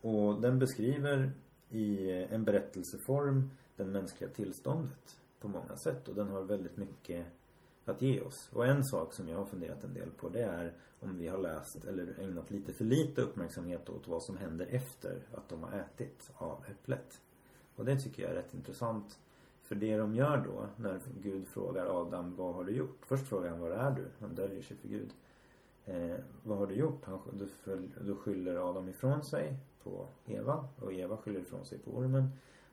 Och 0.00 0.40
den 0.40 0.58
beskriver 0.58 1.32
i 1.70 2.10
en 2.10 2.44
berättelseform 2.44 3.50
den 3.76 3.92
mänskliga 3.92 4.30
tillståndet 4.30 5.20
på 5.40 5.48
många 5.48 5.76
sätt. 5.76 6.08
Och 6.08 6.14
den 6.14 6.28
har 6.28 6.42
väldigt 6.42 6.76
mycket 6.76 7.26
att 7.90 8.02
ge 8.02 8.20
oss. 8.20 8.48
Och 8.52 8.66
en 8.66 8.84
sak 8.84 9.12
som 9.12 9.28
jag 9.28 9.38
har 9.38 9.44
funderat 9.44 9.84
en 9.84 9.94
del 9.94 10.10
på 10.10 10.28
det 10.28 10.42
är 10.42 10.72
om 11.00 11.18
vi 11.18 11.28
har 11.28 11.38
läst 11.38 11.84
eller 11.84 12.20
ägnat 12.20 12.50
lite 12.50 12.72
för 12.72 12.84
lite 12.84 13.22
uppmärksamhet 13.22 13.88
åt 13.88 14.08
vad 14.08 14.22
som 14.22 14.36
händer 14.36 14.66
efter 14.70 15.22
att 15.34 15.48
de 15.48 15.62
har 15.62 15.72
ätit 15.72 16.30
av 16.34 16.64
äpplet. 16.70 17.20
Och 17.76 17.84
det 17.84 18.00
tycker 18.00 18.22
jag 18.22 18.30
är 18.30 18.34
rätt 18.34 18.54
intressant. 18.54 19.18
För 19.62 19.74
det 19.74 19.96
de 19.96 20.14
gör 20.14 20.44
då, 20.46 20.66
när 20.76 21.00
Gud 21.22 21.46
frågar 21.48 22.00
Adam, 22.00 22.36
vad 22.36 22.54
har 22.54 22.64
du 22.64 22.72
gjort? 22.72 22.98
Först 23.06 23.26
frågar 23.26 23.50
han, 23.50 23.60
var 23.60 23.70
är 23.70 23.90
du? 23.90 24.04
Han 24.20 24.34
döljer 24.34 24.62
sig 24.62 24.76
för 24.76 24.88
Gud. 24.88 25.10
Eh, 25.84 26.16
vad 26.42 26.58
har 26.58 26.66
du 26.66 26.74
gjort? 26.74 27.04
Han, 27.04 27.20
då, 27.32 27.76
då 28.00 28.14
skyller 28.14 28.70
Adam 28.70 28.88
ifrån 28.88 29.24
sig 29.24 29.56
på 29.82 30.06
Eva. 30.26 30.68
Och 30.80 30.92
Eva 30.92 31.16
skyller 31.16 31.40
ifrån 31.40 31.64
sig 31.64 31.78
på 31.78 31.90
ormen. 31.90 32.30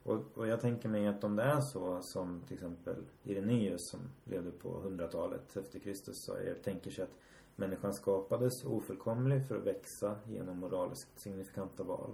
Och, 0.07 0.37
och 0.37 0.47
jag 0.47 0.61
tänker 0.61 0.89
mig 0.89 1.07
att 1.07 1.23
om 1.23 1.35
det 1.35 1.43
är 1.43 1.61
så 1.61 2.01
som 2.01 2.41
till 2.47 2.53
exempel 2.53 2.95
Irenaeus 3.23 3.87
som 3.87 3.99
levde 4.23 4.51
på 4.51 4.69
100-talet 4.69 5.57
efter 5.57 5.79
Kristus 5.79 6.23
sa, 6.23 6.39
jag 6.39 6.63
tänker 6.63 6.91
sig 6.91 7.03
att 7.03 7.15
människan 7.55 7.93
skapades 7.93 8.65
ofullkomlig 8.65 9.47
för 9.47 9.57
att 9.57 9.63
växa 9.63 10.15
genom 10.27 10.59
moraliskt 10.59 11.19
signifikanta 11.19 11.83
val 11.83 12.11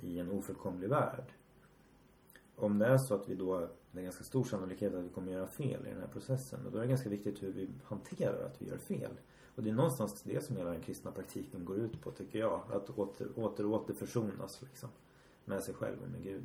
i 0.00 0.18
en 0.18 0.30
ofullkomlig 0.30 0.88
värld 0.88 1.32
om 2.56 2.78
det 2.78 2.86
är 2.86 2.98
så 2.98 3.14
att 3.14 3.28
vi 3.28 3.34
då, 3.34 3.68
det 3.92 4.00
är 4.00 4.02
ganska 4.02 4.24
stor 4.24 4.44
sannolikhet 4.44 4.94
att 4.94 5.04
vi 5.04 5.08
kommer 5.08 5.32
göra 5.32 5.46
fel 5.46 5.86
i 5.86 5.90
den 5.90 6.00
här 6.00 6.08
processen. 6.12 6.66
Och 6.66 6.72
då 6.72 6.78
är 6.78 6.82
det 6.82 6.88
ganska 6.88 7.08
viktigt 7.08 7.42
hur 7.42 7.52
vi 7.52 7.68
hanterar 7.84 8.46
att 8.46 8.62
vi 8.62 8.68
gör 8.68 8.78
fel. 8.78 9.10
Och 9.54 9.62
det 9.62 9.70
är 9.70 9.74
någonstans 9.74 10.22
det 10.22 10.44
som 10.44 10.56
hela 10.56 10.70
den 10.70 10.80
kristna 10.80 11.10
praktiken 11.10 11.64
går 11.64 11.76
ut 11.76 12.00
på, 12.00 12.10
tycker 12.10 12.38
jag. 12.38 12.60
Att 12.72 12.90
åter, 12.90 13.28
åter, 13.34 13.66
åter 13.66 13.94
försonas 13.94 14.62
liksom. 14.62 14.88
Med 15.44 15.62
sig 15.62 15.74
själv 15.74 15.96
och 16.02 16.10
med 16.10 16.22
Gud. 16.22 16.44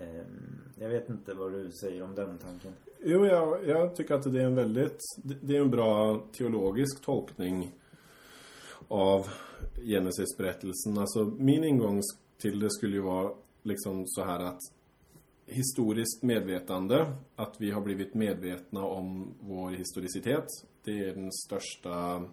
Ehm, 0.00 0.58
jag 0.78 0.88
vet 0.88 1.08
inte 1.10 1.34
vad 1.34 1.52
du 1.52 1.70
säger 1.72 2.02
om 2.02 2.14
den 2.14 2.38
tanken. 2.38 2.72
Jo, 3.04 3.26
jag, 3.26 3.68
jag 3.68 3.96
tycker 3.96 4.14
att 4.14 4.32
det 4.32 4.40
är 4.40 4.46
en 4.46 4.54
väldigt... 4.54 4.98
det- 5.40 5.56
är 5.56 5.60
en 5.60 5.70
bra 5.70 6.22
teologisk 6.32 7.04
tolkning 7.04 7.72
av 8.88 9.26
Genesis-berättelsen. 9.82 10.98
Alltså, 10.98 11.24
min 11.24 11.64
ingång 11.64 12.00
till 12.38 12.60
det 12.60 12.70
skulle 12.70 12.96
ju 12.96 13.02
vara 13.02 13.32
liksom 13.62 14.06
så 14.06 14.24
här 14.24 14.40
att 14.40 14.58
historiskt 15.46 16.22
medvetande, 16.22 17.12
att 17.36 17.54
vi 17.58 17.70
har 17.70 17.80
blivit 17.80 18.14
medvetna 18.14 18.84
om 18.84 19.34
vår 19.40 19.70
historicitet, 19.70 20.46
det 20.84 20.98
är 20.98 21.14
den 21.14 21.32
största, 21.32 22.24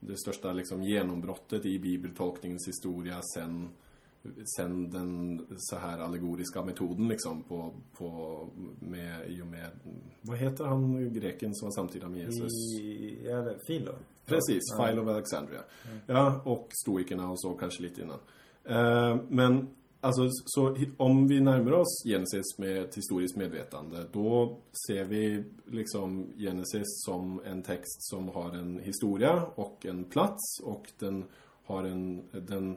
det 0.00 0.16
största 0.16 0.52
liksom 0.52 0.82
genombrottet 0.82 1.66
i 1.66 1.78
bibeltolkningens 1.78 2.68
historia 2.68 3.20
sen, 3.34 3.68
sen 4.56 4.90
den 4.90 5.40
så 5.56 5.76
här 5.76 5.98
allegoriska 5.98 6.64
metoden 6.64 7.08
liksom 7.08 7.42
på, 7.42 7.74
på 7.98 8.38
med, 8.80 9.30
i 9.30 9.42
och 9.42 9.46
med, 9.46 9.70
vad 10.20 10.38
heter 10.38 10.64
han 10.64 11.12
greken 11.12 11.54
som 11.54 11.66
var 11.66 11.72
samtida 11.72 12.08
med 12.08 12.18
Jesus? 12.20 12.52
I, 12.80 13.18
ja, 13.24 13.54
Philo. 13.66 13.92
Precis, 14.26 14.62
Ja. 14.78 14.86
Philo 14.86 15.02
of 15.02 15.08
Alexandria. 15.08 15.60
Ja, 16.06 16.42
och 16.44 16.68
stoikerna 16.84 17.30
och 17.30 17.40
så 17.40 17.54
kanske 17.54 17.82
lite 17.82 18.00
innan. 18.02 18.18
Eh, 18.64 19.22
men 19.28 19.68
alltså, 20.00 20.28
så 20.44 20.76
om 20.96 21.28
vi 21.28 21.40
närmar 21.40 21.72
oss 21.72 22.02
Genesis 22.06 22.58
med 22.58 22.76
ett 22.76 22.96
historiskt 22.96 23.36
medvetande, 23.36 24.06
då 24.12 24.58
ser 24.88 25.04
vi 25.04 25.44
liksom 25.66 26.32
Genesis 26.36 26.86
som 26.86 27.40
en 27.44 27.62
text 27.62 28.10
som 28.10 28.28
har 28.28 28.50
en 28.50 28.78
historia 28.78 29.42
och 29.54 29.86
en 29.86 30.04
plats 30.04 30.60
och 30.64 30.92
den 30.98 31.24
har 31.64 31.84
en, 31.84 32.22
den, 32.32 32.76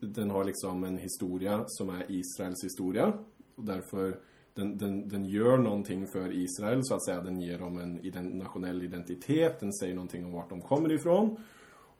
den 0.00 0.30
har 0.30 0.44
liksom 0.44 0.84
en 0.84 0.98
historia 0.98 1.64
som 1.66 1.88
är 1.88 2.04
Israels 2.08 2.64
historia. 2.64 3.12
Och 3.54 3.64
därför 3.64 4.20
den, 4.54 4.78
den, 4.78 5.08
den 5.08 5.24
gör 5.24 5.58
någonting 5.58 6.06
för 6.06 6.32
Israel 6.32 6.80
så 6.82 6.94
att 6.94 7.04
säga. 7.04 7.20
Den 7.20 7.40
ger 7.40 7.58
dem 7.58 7.78
en 7.78 8.00
ident- 8.00 8.34
nationell 8.34 8.82
identitet. 8.82 9.60
Den 9.60 9.72
säger 9.72 9.94
någonting 9.94 10.24
om 10.24 10.32
vart 10.32 10.50
de 10.50 10.60
kommer 10.60 10.92
ifrån. 10.92 11.36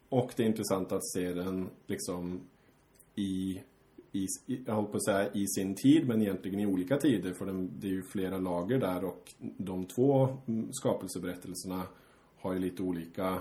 Och 0.09 0.33
det 0.37 0.43
är 0.43 0.47
intressant 0.47 0.93
att 0.93 1.09
se 1.09 1.33
den 1.33 1.69
liksom 1.87 2.41
i, 3.15 3.61
i, 4.13 4.27
jag 4.67 4.75
håller 4.75 4.89
på 4.89 4.97
att 4.97 5.05
säga 5.05 5.33
i 5.33 5.47
sin 5.47 5.75
tid, 5.75 6.09
men 6.09 6.23
egentligen 6.23 6.61
i 6.61 6.67
olika 6.67 6.97
tider. 6.97 7.33
För 7.33 7.47
den, 7.47 7.71
det 7.81 7.87
är 7.87 7.91
ju 7.93 8.03
flera 8.03 8.39
lager 8.39 8.79
där 8.79 9.05
och 9.05 9.35
de 9.39 9.85
två 9.85 10.29
mm, 10.47 10.69
skapelseberättelserna 10.73 11.83
har 12.37 12.53
ju 12.53 12.59
lite 12.59 12.83
olika 12.83 13.39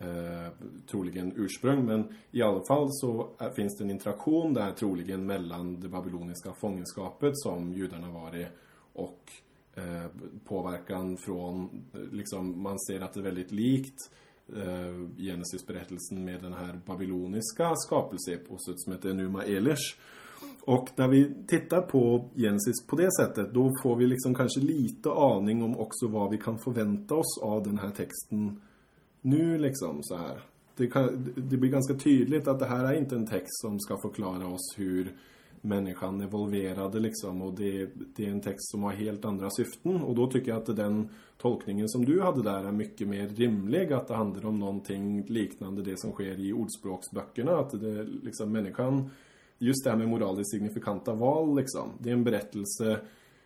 eh, 0.00 0.52
troligen 0.90 1.32
ursprung. 1.36 1.86
Men 1.86 2.04
i 2.30 2.42
alla 2.42 2.62
fall 2.68 2.86
så 2.90 3.28
eh, 3.40 3.50
finns 3.50 3.78
det 3.78 3.84
en 3.84 3.90
interaktion 3.90 4.54
där 4.54 4.72
troligen 4.72 5.26
mellan 5.26 5.80
det 5.80 5.88
babyloniska 5.88 6.52
fångenskapet 6.52 7.32
som 7.34 7.72
judarna 7.72 8.10
var 8.10 8.36
i 8.36 8.46
och 8.92 9.32
eh, 9.74 10.06
påverkan 10.44 11.16
från, 11.16 11.84
eh, 11.94 12.00
liksom, 12.12 12.62
man 12.62 12.78
ser 12.78 13.00
att 13.00 13.14
det 13.14 13.20
är 13.20 13.24
väldigt 13.24 13.52
likt 13.52 14.10
eh, 14.56 15.16
Genesis-berättelsen 15.16 16.24
med 16.24 16.42
den 16.42 16.52
här 16.52 16.80
babyloniska 16.86 17.72
skapelseeposet 17.76 18.80
som 18.80 18.92
heter 18.92 19.14
Numa 19.14 19.44
Elish. 19.44 19.96
Och 20.62 20.88
när 20.96 21.08
vi 21.08 21.44
tittar 21.48 21.82
på 21.82 22.30
Genesis 22.36 22.86
på 22.86 22.96
det 22.96 23.12
sättet, 23.12 23.54
då 23.54 23.72
får 23.82 23.96
vi 23.96 24.06
liksom 24.06 24.34
kanske 24.34 24.60
lite 24.60 25.10
aning 25.10 25.62
om 25.62 25.76
också 25.78 26.08
vad 26.08 26.30
vi 26.30 26.38
kan 26.38 26.58
förvänta 26.58 27.14
oss 27.14 27.42
av 27.42 27.62
den 27.62 27.78
här 27.78 27.90
texten 27.90 28.60
nu 29.20 29.58
liksom 29.58 30.02
så 30.02 30.16
här. 30.16 30.40
Det, 30.76 30.86
kan, 30.86 31.32
det 31.36 31.56
blir 31.56 31.70
ganska 31.70 31.94
tydligt 31.94 32.48
att 32.48 32.58
det 32.58 32.66
här 32.66 32.84
är 32.84 32.98
inte 32.98 33.14
en 33.14 33.26
text 33.26 33.60
som 33.60 33.80
ska 33.80 33.96
förklara 34.02 34.46
oss 34.46 34.74
hur 34.76 35.12
människan 35.60 36.20
evolverade 36.20 37.00
liksom. 37.00 37.42
Och 37.42 37.54
det, 37.54 37.90
det 38.16 38.26
är 38.26 38.30
en 38.30 38.40
text 38.40 38.70
som 38.70 38.82
har 38.82 38.92
helt 38.92 39.24
andra 39.24 39.50
syften. 39.50 40.02
Och 40.02 40.14
då 40.14 40.26
tycker 40.26 40.48
jag 40.50 40.58
att 40.58 40.76
den 40.76 41.08
tolkningen 41.38 41.88
som 41.88 42.04
du 42.04 42.22
hade 42.22 42.42
där 42.42 42.64
är 42.64 42.72
mycket 42.72 43.08
mer 43.08 43.28
rimlig. 43.28 43.92
Att 43.92 44.08
det 44.08 44.14
handlar 44.14 44.46
om 44.46 44.58
någonting 44.58 45.26
liknande 45.26 45.82
det 45.82 46.00
som 46.00 46.12
sker 46.12 46.40
i 46.40 46.52
ordspråksböckerna. 46.52 47.58
Att 47.58 47.80
det 47.80 48.04
liksom 48.22 48.52
människan 48.52 49.10
just 49.58 49.84
det 49.84 49.90
här 49.90 49.96
med 49.96 50.08
moraliskt 50.08 50.50
signifikanta 50.50 51.14
val 51.14 51.56
liksom. 51.56 51.88
Det 51.98 52.08
är 52.08 52.14
en 52.14 52.24
berättelse 52.24 53.00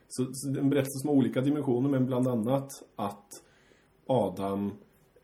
så, 0.09 0.27
så 0.33 0.49
en 0.49 0.71
berättelse 0.71 0.99
som 0.99 1.09
har 1.09 1.17
olika 1.17 1.41
dimensioner. 1.41 1.89
Men 1.89 2.07
bland 2.07 2.29
annat 2.29 2.69
att 2.97 3.29
Adam 4.07 4.73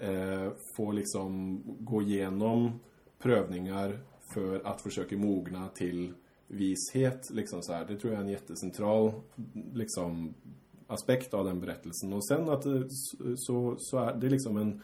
eh, 0.01 0.53
får 0.76 0.92
liksom 0.92 1.62
gå 1.80 2.03
igenom 2.03 2.80
prövningar 3.18 3.98
för 4.34 4.66
att 4.66 4.80
försöka 4.80 5.16
mogna 5.16 5.68
till 5.68 6.12
vishet. 6.46 7.30
Liksom 7.30 7.62
så 7.62 7.72
här. 7.72 7.84
Det 7.84 7.96
tror 7.96 8.12
jag 8.12 8.20
är 8.20 8.24
en 8.24 8.32
jättecentral 8.32 9.12
liksom, 9.72 10.34
aspekt 10.86 11.34
av 11.34 11.44
den 11.44 11.61
berättelsen. 11.61 12.12
Och 12.12 12.26
sen 12.26 12.48
att 12.48 12.62
det, 12.62 12.88
så, 13.36 13.76
så 13.78 13.98
är 13.98 14.14
det 14.14 14.28
liksom 14.28 14.57
en 14.57 14.82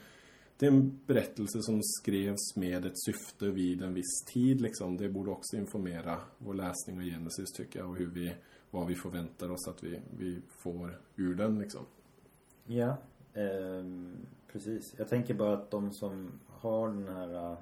det 0.59 0.67
är 0.67 0.71
en 0.71 1.01
berättelse 1.07 1.63
som 1.63 1.81
skrevs 1.83 2.57
med 2.57 2.87
ett 2.87 3.03
syfte 3.05 3.51
vid 3.51 3.83
en 3.83 3.95
viss 3.95 4.25
tid. 4.27 4.61
Liksom. 4.61 4.97
Det 4.97 5.09
borde 5.09 5.31
också 5.31 5.57
informera 5.57 6.21
vår 6.39 6.55
läsning 6.55 6.99
av 6.99 7.03
Genesis 7.03 7.53
tycker 7.53 7.79
jag 7.79 7.91
och 7.91 7.97
hur 7.97 8.07
vi, 8.07 8.35
vad 8.71 8.87
vi 8.87 8.95
förväntar 8.95 9.51
oss 9.51 9.69
att 9.69 9.85
vi, 9.85 10.01
vi 10.19 10.41
får 10.49 11.01
ur 11.17 11.35
den. 11.35 11.59
Liksom. 11.59 11.83
Ja, 12.67 12.97
eh, 13.43 13.85
precis. 14.53 14.95
Jag 14.99 15.09
tänker 15.09 15.35
bara 15.35 15.53
att 15.53 15.71
de 15.71 15.93
som 15.93 16.33
har 16.47 16.89
den 16.89 17.09
här 17.09 17.51
uh, 17.51 17.59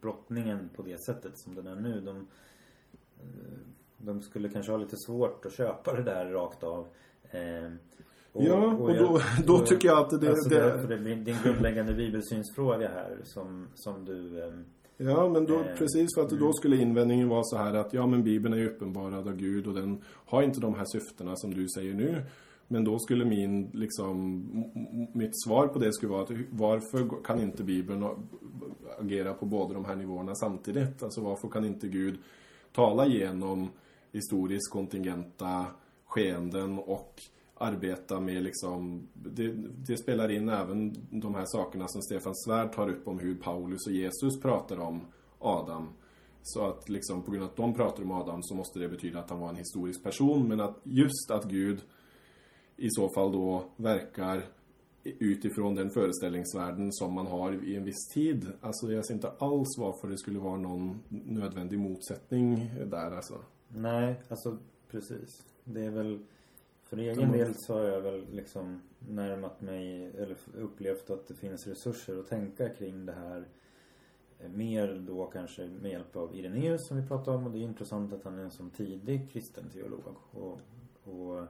brottningen 0.00 0.70
på 0.76 0.82
det 0.82 1.04
sättet 1.04 1.38
som 1.38 1.54
den 1.54 1.66
är 1.66 1.76
nu. 1.76 2.00
De, 2.00 2.16
uh, 2.16 2.24
de 3.98 4.22
skulle 4.22 4.48
kanske 4.48 4.72
ha 4.72 4.78
lite 4.78 4.96
svårt 4.96 5.46
att 5.46 5.52
köpa 5.52 5.92
det 5.92 6.02
där 6.02 6.26
rakt 6.30 6.62
av. 6.62 6.86
Eh, 7.30 7.72
och, 8.32 8.42
ja, 8.42 8.74
och, 8.74 8.80
och 8.80 8.96
då, 8.96 9.20
då 9.46 9.58
tycker 9.58 9.88
jag 9.88 9.98
att 9.98 10.20
det... 10.20 10.28
Alltså 10.28 10.48
det, 10.48 10.60
det, 10.60 10.86
det 10.86 10.98
blir 10.98 11.16
din 11.16 11.36
grundläggande 11.44 11.94
bibelsynsfråga 11.94 12.88
här 12.88 13.18
som, 13.24 13.66
som 13.74 14.04
du... 14.04 14.44
Eh, 14.44 14.52
Ja, 14.98 15.28
men 15.28 15.46
då, 15.46 15.60
eh, 15.60 15.76
precis 15.78 16.14
för 16.14 16.22
att 16.22 16.32
mm. 16.32 16.44
då 16.44 16.52
skulle 16.52 16.76
invändningen 16.76 17.28
vara 17.28 17.42
så 17.44 17.56
här 17.56 17.74
att 17.74 17.92
ja, 17.92 18.06
men 18.06 18.22
Bibeln 18.22 18.54
är 18.54 18.58
ju 18.58 18.68
uppenbarad 18.68 19.28
av 19.28 19.36
Gud 19.36 19.66
och 19.66 19.74
den 19.74 20.02
har 20.26 20.42
inte 20.42 20.60
de 20.60 20.74
här 20.74 20.84
syftena 20.84 21.36
som 21.36 21.54
du 21.54 21.68
säger 21.68 21.94
nu. 21.94 22.22
Men 22.68 22.84
då 22.84 22.98
skulle 22.98 23.24
min, 23.24 23.70
liksom, 23.72 24.42
mitt 25.12 25.42
svar 25.44 25.68
på 25.68 25.78
det 25.78 25.92
skulle 25.92 26.12
vara 26.12 26.22
att 26.22 26.30
varför 26.50 27.22
kan 27.24 27.40
inte 27.40 27.64
Bibeln 27.64 28.06
agera 28.98 29.34
på 29.34 29.46
båda 29.46 29.74
de 29.74 29.84
här 29.84 29.96
nivåerna 29.96 30.34
samtidigt? 30.34 31.02
Alltså 31.02 31.20
varför 31.20 31.48
kan 31.48 31.64
inte 31.64 31.88
Gud 31.88 32.18
tala 32.72 33.06
genom 33.06 33.68
historiskt 34.12 34.70
kontingenta 34.70 35.66
skeenden 36.06 36.78
och 36.78 37.22
arbeta 37.54 38.20
med 38.20 38.42
liksom, 38.42 39.08
det, 39.14 39.54
det, 39.86 39.96
spelar 39.96 40.30
in 40.30 40.48
även 40.48 40.94
de 41.10 41.34
här 41.34 41.44
sakerna 41.46 41.88
som 41.88 42.02
Stefan 42.02 42.34
Svärd 42.34 42.72
tar 42.72 42.88
upp 42.88 43.08
om 43.08 43.18
hur 43.18 43.34
Paulus 43.34 43.86
och 43.86 43.92
Jesus 43.92 44.40
pratar 44.40 44.80
om 44.80 45.00
Adam. 45.38 45.88
Så 46.42 46.66
att 46.66 46.88
liksom 46.88 47.22
på 47.22 47.30
grund 47.30 47.44
av 47.44 47.50
att 47.50 47.56
de 47.56 47.74
pratar 47.74 48.02
om 48.02 48.12
Adam 48.12 48.42
så 48.42 48.54
måste 48.54 48.78
det 48.78 48.88
betyda 48.88 49.18
att 49.18 49.30
han 49.30 49.40
var 49.40 49.48
en 49.48 49.56
historisk 49.56 50.02
person. 50.02 50.48
Men 50.48 50.60
att 50.60 50.80
just 50.82 51.30
att 51.30 51.44
Gud 51.44 51.82
i 52.76 52.90
så 52.90 53.08
fall 53.08 53.32
då 53.32 53.64
verkar 53.76 54.42
utifrån 55.04 55.74
den 55.74 55.90
föreställningsvärlden 55.90 56.92
som 56.92 57.12
man 57.12 57.26
har 57.26 57.64
i 57.64 57.76
en 57.76 57.84
viss 57.84 58.08
tid. 58.14 58.46
Alltså 58.60 58.92
jag 58.92 59.06
ser 59.06 59.14
inte 59.14 59.30
alls 59.30 59.78
varför 59.78 60.08
det 60.08 60.18
skulle 60.18 60.38
vara 60.38 60.56
någon 60.56 61.00
nödvändig 61.08 61.78
motsättning 61.78 62.70
där 62.86 63.10
alltså. 63.10 63.34
Nej, 63.68 64.20
alltså 64.28 64.58
precis. 64.90 65.42
Det 65.64 65.84
är 65.84 65.90
väl 65.90 66.18
för 66.84 66.96
egen 66.96 67.32
del 67.32 67.54
så 67.54 67.74
har 67.74 67.82
jag 67.82 68.00
väl 68.00 68.26
liksom 68.32 68.82
närmat 69.08 69.60
mig 69.60 70.06
eller 70.06 70.36
upplevt 70.54 71.10
att 71.10 71.28
det 71.28 71.34
finns 71.34 71.66
resurser 71.66 72.18
att 72.18 72.28
tänka 72.28 72.68
kring 72.68 73.06
det 73.06 73.12
här 73.12 73.48
mer 74.54 75.04
då 75.06 75.26
kanske 75.26 75.66
med 75.66 75.90
hjälp 75.90 76.16
av 76.16 76.34
Irenaeus 76.34 76.86
som 76.86 76.96
vi 76.96 77.08
pratade 77.08 77.36
om 77.36 77.46
och 77.46 77.52
det 77.52 77.58
är 77.58 77.62
intressant 77.62 78.12
att 78.12 78.24
han 78.24 78.38
är 78.38 78.42
en 78.42 78.50
sån 78.50 78.70
tidig 78.70 79.30
kristen 79.32 79.70
teolog 79.70 80.02
och, 80.30 80.60
och 81.04 81.46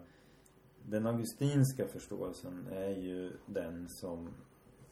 den 0.88 1.06
augustinska 1.06 1.88
förståelsen 1.88 2.66
är 2.72 2.90
ju 2.90 3.32
den 3.46 3.88
som 3.88 4.28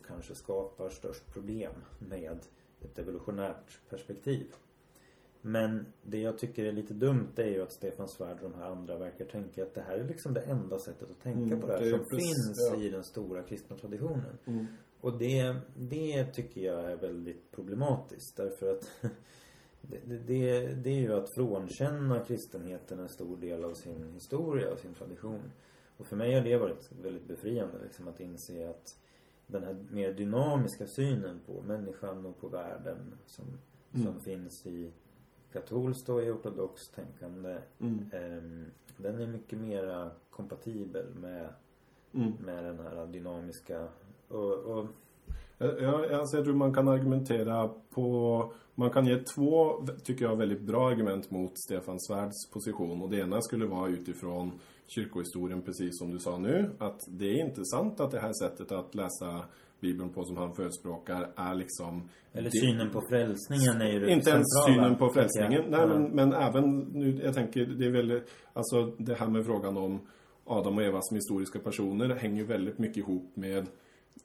kanske 0.07 0.35
skapar 0.35 0.89
störst 0.89 1.33
problem 1.33 1.73
med 1.99 2.39
ett 2.81 2.99
evolutionärt 2.99 3.81
perspektiv. 3.91 4.47
Men 5.41 5.87
det 6.03 6.19
jag 6.19 6.39
tycker 6.39 6.65
är 6.65 6.73
lite 6.73 6.95
dumt 6.95 7.33
är 7.37 7.47
ju 7.47 7.63
att 7.63 7.73
Stefan 7.73 8.09
Svärd 8.09 8.43
och 8.43 8.51
de 8.51 8.55
här 8.55 8.71
andra 8.71 8.99
verkar 8.99 9.25
tänka 9.25 9.63
att 9.63 9.75
det 9.75 9.83
här 9.83 9.99
är 9.99 10.05
liksom 10.05 10.35
det 10.35 10.41
enda 10.41 10.79
sättet 10.79 11.11
att 11.11 11.21
tänka 11.21 11.55
mm, 11.55 11.61
på 11.61 11.67
det 11.67 11.73
här 11.73 11.81
det 11.81 11.91
som 11.91 11.99
precis, 11.99 12.17
finns 12.17 12.71
ja. 12.73 12.83
i 12.83 12.89
den 12.89 13.05
stora 13.05 13.43
kristna 13.43 13.77
traditionen. 13.77 14.39
Mm. 14.45 14.67
Och 15.01 15.19
det, 15.19 15.57
det 15.77 16.25
tycker 16.25 16.61
jag 16.61 16.93
är 16.93 16.97
väldigt 16.97 17.51
problematiskt 17.51 18.37
därför 18.37 18.73
att 18.73 18.91
det, 19.81 20.19
det, 20.27 20.67
det 20.75 20.91
är 20.91 21.01
ju 21.01 21.13
att 21.13 21.35
frånkänna 21.35 22.25
kristenheten 22.25 22.99
en 22.99 23.09
stor 23.09 23.37
del 23.37 23.65
av 23.65 23.75
sin 23.75 24.13
historia 24.13 24.73
och 24.73 24.79
sin 24.79 24.95
tradition. 24.95 25.51
Och 25.97 26.07
för 26.07 26.17
mig 26.17 26.35
har 26.35 26.41
det 26.41 26.57
varit 26.57 26.91
väldigt 27.03 27.29
befriande 27.29 27.79
liksom 27.83 28.09
att 28.09 28.21
inse 28.21 28.71
att 28.71 28.99
den 29.47 29.65
här 29.65 29.77
mer 29.91 30.13
dynamiska 30.13 30.87
synen 30.87 31.41
på 31.47 31.63
människan 31.63 32.27
och 32.27 32.41
på 32.41 32.49
världen 32.49 33.15
som, 33.27 33.45
mm. 33.93 34.07
som 34.07 34.21
finns 34.21 34.67
i 34.67 34.93
katolskt 35.53 36.09
och 36.09 36.23
i 36.23 36.31
ortodox 36.31 36.89
tänkande 36.89 37.59
mm. 37.79 37.99
eh, 38.13 38.69
den 38.97 39.21
är 39.21 39.27
mycket 39.27 39.59
mera 39.59 40.11
kompatibel 40.31 41.07
med, 41.15 41.49
mm. 42.13 42.33
med 42.41 42.65
den 42.65 42.79
här 42.79 43.07
dynamiska 43.07 43.89
och, 44.29 44.55
och 44.55 44.87
jag, 45.59 46.13
alltså 46.13 46.37
jag 46.37 46.45
tror 46.45 46.55
man 46.55 46.75
kan 46.75 46.89
argumentera 46.89 47.71
på... 47.91 48.53
Man 48.75 48.91
kan 48.91 49.07
ge 49.07 49.19
två, 49.19 49.87
tycker 50.05 50.25
jag, 50.25 50.37
väldigt 50.37 50.61
bra 50.61 50.89
argument 50.89 51.31
mot 51.31 51.59
Stefan 51.59 52.01
Svärds 52.01 52.51
position. 52.53 53.03
Och 53.03 53.11
det 53.11 53.21
ena 53.21 53.41
skulle 53.41 53.67
vara 53.67 53.89
utifrån 53.89 54.53
kyrkohistorien, 54.87 55.63
precis 55.63 55.99
som 55.99 56.11
du 56.11 56.19
sa 56.19 56.39
nu. 56.39 56.71
Att 56.79 57.01
det 57.09 57.25
är 57.25 57.47
inte 57.47 57.65
sant 57.65 58.01
att 58.01 58.11
det 58.11 58.21
här 58.21 58.33
sättet 58.33 58.73
att 58.73 58.95
läsa 58.95 59.45
Bibeln 59.81 60.11
på 60.11 60.25
som 60.25 60.37
han 60.37 60.55
förespråkar 60.55 61.31
är 61.37 61.55
liksom... 61.55 62.09
Eller 62.33 62.51
det, 62.51 62.59
synen 62.59 62.91
på 62.91 63.03
frälsningen 63.11 63.81
är 63.81 63.93
ju 63.93 64.13
Inte 64.13 64.31
ens 64.31 64.47
synen 64.67 64.97
på 64.97 65.09
frälsningen. 65.09 65.65
Nej, 65.69 65.87
men, 65.87 66.03
men 66.03 66.33
även 66.33 66.79
nu, 66.79 67.21
jag 67.25 67.35
tänker, 67.35 67.67
det 67.67 67.87
är 67.87 67.91
väldigt... 67.91 68.31
Alltså 68.53 68.93
det 68.99 69.15
här 69.15 69.29
med 69.29 69.45
frågan 69.47 69.77
om 69.77 70.01
Adam 70.45 70.79
och 70.79 70.85
Eva 70.85 70.99
som 71.03 71.15
historiska 71.15 71.59
personer 71.59 72.15
hänger 72.15 72.45
väldigt 72.45 72.79
mycket 72.79 72.97
ihop 72.97 73.37
med 73.37 73.67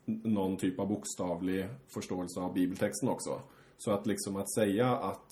någon 0.05 0.57
typ 0.57 0.80
av 0.80 0.88
bokstavlig 0.88 1.68
förståelse 1.88 2.39
av 2.39 2.53
bibeltexten 2.53 3.10
också. 3.10 3.41
Så 3.78 3.91
att 3.91 4.07
liksom 4.07 4.36
att 4.36 4.53
säga 4.53 4.95
att 4.95 5.28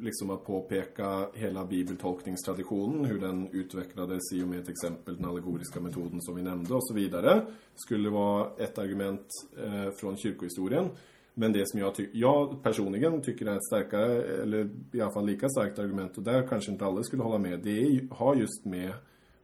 liksom 0.00 0.30
att 0.30 0.44
påpeka 0.44 1.28
hela 1.34 1.64
bibeltolkningstraditionen, 1.64 3.04
hur 3.04 3.20
den 3.20 3.48
utvecklades 3.52 4.32
i 4.32 4.42
och 4.42 4.48
med 4.48 4.64
till 4.64 4.72
exempel 4.72 5.16
den 5.16 5.24
allegoriska 5.24 5.80
metoden 5.80 6.20
som 6.20 6.36
vi 6.36 6.42
nämnde 6.42 6.74
och 6.74 6.88
så 6.88 6.94
vidare, 6.94 7.46
skulle 7.74 8.10
vara 8.10 8.50
ett 8.58 8.78
argument 8.78 9.26
eh, 9.64 9.90
från 9.90 10.16
kyrkohistorien. 10.16 10.88
Men 11.34 11.52
det 11.52 11.68
som 11.68 11.80
jag, 11.80 11.92
jag 12.12 12.62
personligen 12.62 13.22
tycker 13.22 13.46
är 13.46 13.56
ett 13.56 13.66
starkare, 13.66 14.22
eller 14.22 14.70
i 14.92 15.00
alla 15.00 15.12
fall 15.12 15.26
lika 15.26 15.48
starkt 15.48 15.78
argument, 15.78 16.16
och 16.16 16.22
där 16.22 16.46
kanske 16.46 16.72
inte 16.72 16.84
alla 16.84 17.02
skulle 17.02 17.22
hålla 17.22 17.38
med, 17.38 17.60
det 17.62 17.82
är, 17.82 18.08
har 18.10 18.34
just 18.34 18.64
med 18.64 18.92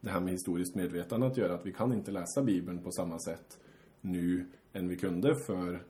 det 0.01 0.11
här 0.11 0.21
med 0.21 0.33
historiskt 0.33 0.75
medvetande 0.75 1.27
att 1.27 1.37
göra, 1.37 1.55
att 1.55 1.67
vi 1.67 1.73
kan 1.73 1.93
inte 1.93 2.11
läsa 2.11 2.43
Bibeln 2.43 2.83
på 2.83 2.91
samma 2.91 3.19
sätt 3.19 3.59
nu 4.01 4.47
än 4.73 4.89
vi 4.89 4.97
kunde 4.97 5.35
för 5.47 5.83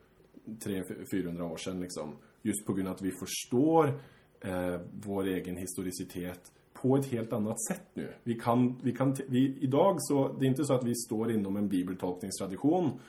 300-400 0.44 1.53
år 1.53 1.57
sedan. 1.57 1.80
Liksom. 1.80 2.16
Just 2.42 2.66
på 2.66 2.72
grund 2.72 2.88
av 2.88 2.94
att 2.94 3.03
vi 3.03 3.11
förstår 3.11 4.01
eh, 4.41 4.80
vår 5.05 5.26
egen 5.26 5.57
historicitet 5.57 6.53
på 6.72 6.97
ett 6.97 7.07
helt 7.07 7.32
annat 7.32 7.62
sätt 7.64 7.86
nu. 7.95 8.09
Vi 8.22 8.34
kan, 8.34 8.80
vi 8.82 8.93
kan, 8.93 9.16
vi, 9.28 9.59
idag 9.61 9.97
så, 9.99 10.36
det 10.38 10.47
är 10.47 10.49
inte 10.49 10.64
så 10.64 10.74
att 10.74 10.84
vi 10.84 10.95
står 10.95 11.32
inom 11.32 11.57
en 11.57 11.68
bibeltolkningstradition 11.68 13.01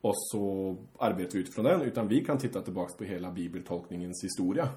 och 0.00 0.14
så 0.16 0.76
arbetar 0.98 1.32
vi 1.32 1.38
utifrån 1.38 1.64
den, 1.64 1.82
utan 1.82 2.08
vi 2.08 2.24
kan 2.24 2.38
titta 2.38 2.62
tillbaks 2.62 2.96
på 2.96 3.04
hela 3.04 3.30
bibeltolkningens 3.30 4.24
historia. 4.24 4.68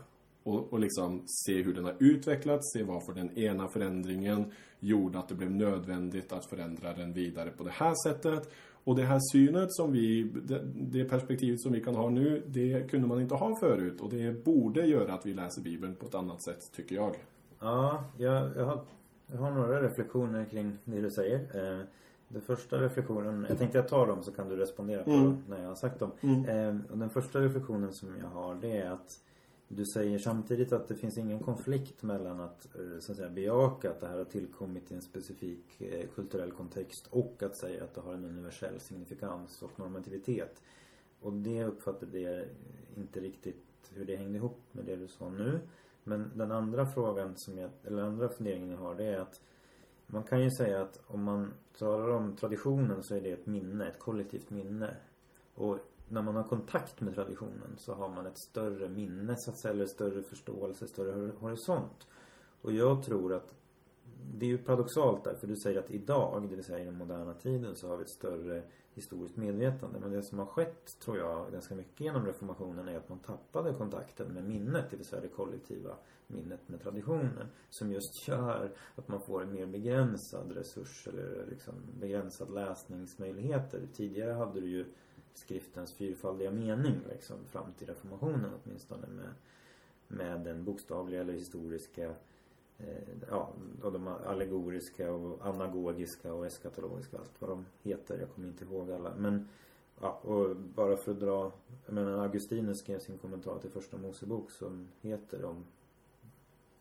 Och, 0.44 0.74
och 0.74 0.80
liksom 0.80 1.24
se 1.26 1.62
hur 1.62 1.74
den 1.74 1.86
har 1.86 1.96
utvecklats, 2.00 2.74
se 2.74 2.84
varför 2.84 3.14
den 3.14 3.38
ena 3.38 3.68
förändringen 3.68 4.52
gjorde 4.80 5.20
att 5.20 5.28
det 5.28 5.36
blev 5.36 5.52
nödvändigt 5.52 6.34
att 6.34 6.50
förändra 6.50 6.94
den 6.94 7.14
vidare 7.14 7.50
på 7.50 7.64
det 7.64 7.72
här 7.72 7.94
sättet. 8.08 8.54
Och 8.86 8.96
det 8.96 9.04
här 9.04 9.20
synet 9.32 9.74
som 9.74 9.92
vi, 9.92 10.24
det, 10.24 10.62
det, 10.66 11.06
perspektivet 11.06 11.62
som 11.62 11.72
vi 11.72 11.82
kan 11.82 11.96
ha 11.96 12.10
nu, 12.10 12.44
det 12.48 12.92
kunde 12.92 13.08
man 13.08 13.22
inte 13.22 13.36
ha 13.36 13.56
förut. 13.56 14.02
Och 14.02 14.10
det 14.10 14.44
borde 14.46 14.86
göra 14.86 15.14
att 15.14 15.26
vi 15.26 15.34
läser 15.34 15.62
Bibeln 15.62 15.96
på 15.96 16.06
ett 16.06 16.16
annat 16.16 16.44
sätt, 16.44 16.60
tycker 16.76 16.96
jag. 16.96 17.16
Ja, 17.60 18.04
jag, 18.18 18.58
jag, 18.58 18.66
har, 18.66 18.82
jag 19.28 19.38
har 19.38 19.52
några 19.52 19.82
reflektioner 19.82 20.46
kring 20.46 20.78
det 20.84 21.02
du 21.02 21.12
säger. 21.12 21.40
Eh, 21.40 21.86
den 22.28 22.42
första 22.42 22.82
reflektionen, 22.82 23.46
jag 23.50 23.58
tänkte 23.58 23.78
jag 23.78 23.88
tar 23.88 24.08
dem 24.08 24.24
så 24.24 24.32
kan 24.32 24.50
du 24.50 24.56
respondera 24.56 25.04
på 25.04 25.12
mm. 25.12 25.38
när 25.50 25.62
jag 25.62 25.68
har 25.68 25.76
sagt 25.76 26.00
dem. 26.00 26.12
Mm. 26.22 26.46
Eh, 26.46 26.92
och 26.92 26.98
den 26.98 27.10
första 27.10 27.40
reflektionen 27.40 27.94
som 27.94 28.10
jag 28.22 28.28
har 28.28 28.56
det 28.56 28.78
är 28.78 28.92
att 28.92 29.20
du 29.76 29.86
säger 29.86 30.20
samtidigt 30.20 30.74
att 30.74 30.88
det 30.88 30.96
finns 30.96 31.18
ingen 31.18 31.40
konflikt 31.40 32.04
mellan 32.04 32.40
att, 32.40 32.76
eh, 32.76 33.00
så 33.00 33.12
att 33.12 33.18
säga, 33.18 33.30
bejaka 33.30 33.92
att 33.92 34.00
det 34.00 34.08
här 34.08 34.18
har 34.18 34.26
tillkommit 34.26 34.92
i 34.92 34.96
en 34.96 35.02
specifik 35.02 35.82
eh, 35.82 36.08
kulturell 36.16 36.52
kontext 36.52 37.08
och 37.10 37.44
att 37.44 37.58
säga 37.58 37.84
att 37.84 37.94
det 37.94 38.02
har 38.02 38.14
en 38.14 38.26
universell 38.26 38.80
signifikans 38.80 39.62
och 39.62 39.80
normativitet. 39.80 40.62
Och 41.22 41.34
det 41.34 41.64
uppfattade 41.64 42.20
jag 42.20 42.46
inte 42.96 43.20
riktigt 43.20 43.92
hur 43.94 44.06
det 44.06 44.16
hängde 44.16 44.38
ihop 44.38 44.60
med 44.72 44.86
det 44.86 44.96
du 44.96 45.08
sa 45.08 45.30
nu. 45.30 45.60
Men 46.04 46.32
den 46.36 46.52
andra 46.52 46.86
frågan 46.86 47.36
som 47.36 47.58
jag, 47.58 47.70
eller 47.84 48.04
andra 48.04 48.30
funderingen 48.30 48.70
jag 48.70 48.78
har 48.78 48.96
det 48.96 49.06
är 49.06 49.20
att 49.20 49.42
man 50.08 50.24
kan 50.24 50.44
ju 50.44 50.52
säga 50.52 50.82
att 50.82 51.02
om 51.08 51.24
man 51.24 51.54
talar 51.78 52.10
om 52.10 52.36
traditionen 52.36 53.04
så 53.04 53.16
är 53.16 53.22
det 53.22 53.32
ett 53.32 53.46
minne, 53.46 53.88
ett 53.88 54.00
kollektivt 54.00 54.50
minne. 54.50 54.96
Och 55.56 55.80
när 56.10 56.22
man 56.22 56.36
har 56.36 56.44
kontakt 56.44 57.02
med 57.02 57.16
traditionen 57.16 57.76
så 57.78 57.94
har 57.94 58.10
man 58.10 58.26
ett 58.26 58.38
större 58.38 58.90
minne 58.90 59.36
så 59.38 59.52
att 59.52 59.58
säga, 59.58 59.74
eller 59.74 59.86
större 59.86 60.24
förståelse, 60.24 60.88
större 60.88 61.32
horisont. 61.40 62.08
Och 62.62 62.72
jag 62.72 63.04
tror 63.04 63.34
att 63.34 63.54
det 64.34 64.46
är 64.46 64.50
ju 64.50 64.58
paradoxalt 64.58 65.24
där, 65.24 65.36
för 65.36 65.48
du 65.48 65.56
säger 65.56 65.80
att 65.80 65.92
idag, 65.92 66.42
det 66.42 66.56
vill 66.56 66.64
säga 66.64 66.80
i 66.80 66.86
den 66.86 66.98
moderna 66.98 67.34
tiden, 67.34 67.76
så 67.76 67.88
har 67.88 67.98
vi 67.98 68.04
ett 68.04 68.10
större 68.10 68.64
historiskt 68.94 69.38
medvetande. 69.38 70.00
Men 70.00 70.12
det 70.12 70.24
som 70.24 70.40
har 70.40 70.46
skett, 70.46 71.00
tror 71.00 71.18
jag, 71.18 71.52
ganska 71.52 71.76
mycket 71.76 72.02
genom 72.02 72.26
reformationen 72.26 72.88
är 72.88 72.98
att 72.98 73.10
man 73.10 73.20
tappade 73.20 73.74
kontakten 73.74 74.34
med 74.34 74.44
minnet, 74.44 74.86
det 74.90 74.98
vill 74.98 75.06
säga 75.06 75.22
det 75.22 75.28
kollektiva 75.28 75.96
minnet 76.28 76.70
med 76.70 76.82
traditionen. 76.82 77.48
Som 77.70 77.92
just 77.92 78.28
gör 78.28 78.72
att 78.96 79.08
man 79.08 79.22
får 79.22 79.44
en 79.44 79.54
mer 79.54 79.66
begränsad 79.66 80.52
resurs 80.52 81.08
eller 81.08 81.46
liksom 81.50 81.74
begränsad 82.00 82.54
läsningsmöjligheter. 82.54 83.82
Tidigare 83.94 84.34
hade 84.34 84.62
du 84.62 84.68
ju 84.68 84.86
skriftens 85.38 85.94
fyrfaldiga 85.94 86.52
mening 86.52 86.96
liksom 87.10 87.38
fram 87.46 87.74
till 87.78 87.88
reformationen 87.88 88.52
åtminstone 88.64 89.08
med, 89.08 89.34
med 90.08 90.40
den 90.40 90.64
bokstavliga 90.64 91.22
eller 91.22 91.34
historiska 91.34 92.14
eh, 92.78 93.08
ja, 93.30 93.50
och 93.84 93.92
de 93.92 94.08
allegoriska 94.08 95.12
och 95.12 95.46
anagogiska 95.46 96.34
och 96.34 96.46
eskatologiska 96.46 97.18
allt 97.18 97.42
vad 97.42 97.50
de 97.50 97.66
heter. 97.82 98.20
Jag 98.20 98.30
kommer 98.30 98.48
inte 98.48 98.66
ihåg 98.66 98.92
alla. 98.92 99.16
Men 99.16 99.48
ja, 100.02 100.12
och 100.12 100.56
bara 100.56 100.98
för 100.98 101.12
att 101.12 101.20
dra, 101.20 101.52
jag 101.86 101.94
menar 101.94 102.18
Augustinus 102.18 102.80
skrev 102.80 103.00
sin 103.00 103.18
kommentar 103.18 103.60
till 103.60 103.70
första 103.70 103.98
Mosebok 103.98 104.52
som 104.52 104.88
heter 105.02 105.46
om 105.46 105.66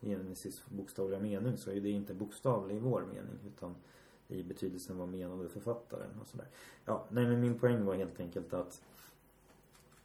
Genesis 0.01 0.63
bokstavliga 0.69 1.19
mening 1.19 1.57
så 1.57 1.71
är 1.71 1.81
det 1.81 1.89
inte 1.89 2.13
bokstavlig 2.13 2.75
i 2.75 2.79
vår 2.79 3.01
mening 3.01 3.39
utan 3.47 3.75
i 4.27 4.43
betydelsen 4.43 4.97
vad 4.97 5.09
menade 5.09 5.49
författaren 5.49 6.19
och 6.21 6.27
sådär. 6.27 6.47
Ja, 6.85 7.05
nej 7.09 7.25
men 7.25 7.41
min 7.41 7.59
poäng 7.59 7.85
var 7.85 7.95
helt 7.95 8.19
enkelt 8.19 8.53
att 8.53 8.81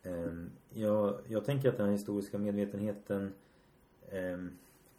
eh, 0.03 0.33
jag, 0.71 1.21
jag 1.29 1.45
tänker 1.45 1.69
att 1.69 1.77
den 1.77 1.87
här 1.87 1.93
historiska 1.93 2.39
medvetenheten 2.39 3.33
eh, 4.09 4.39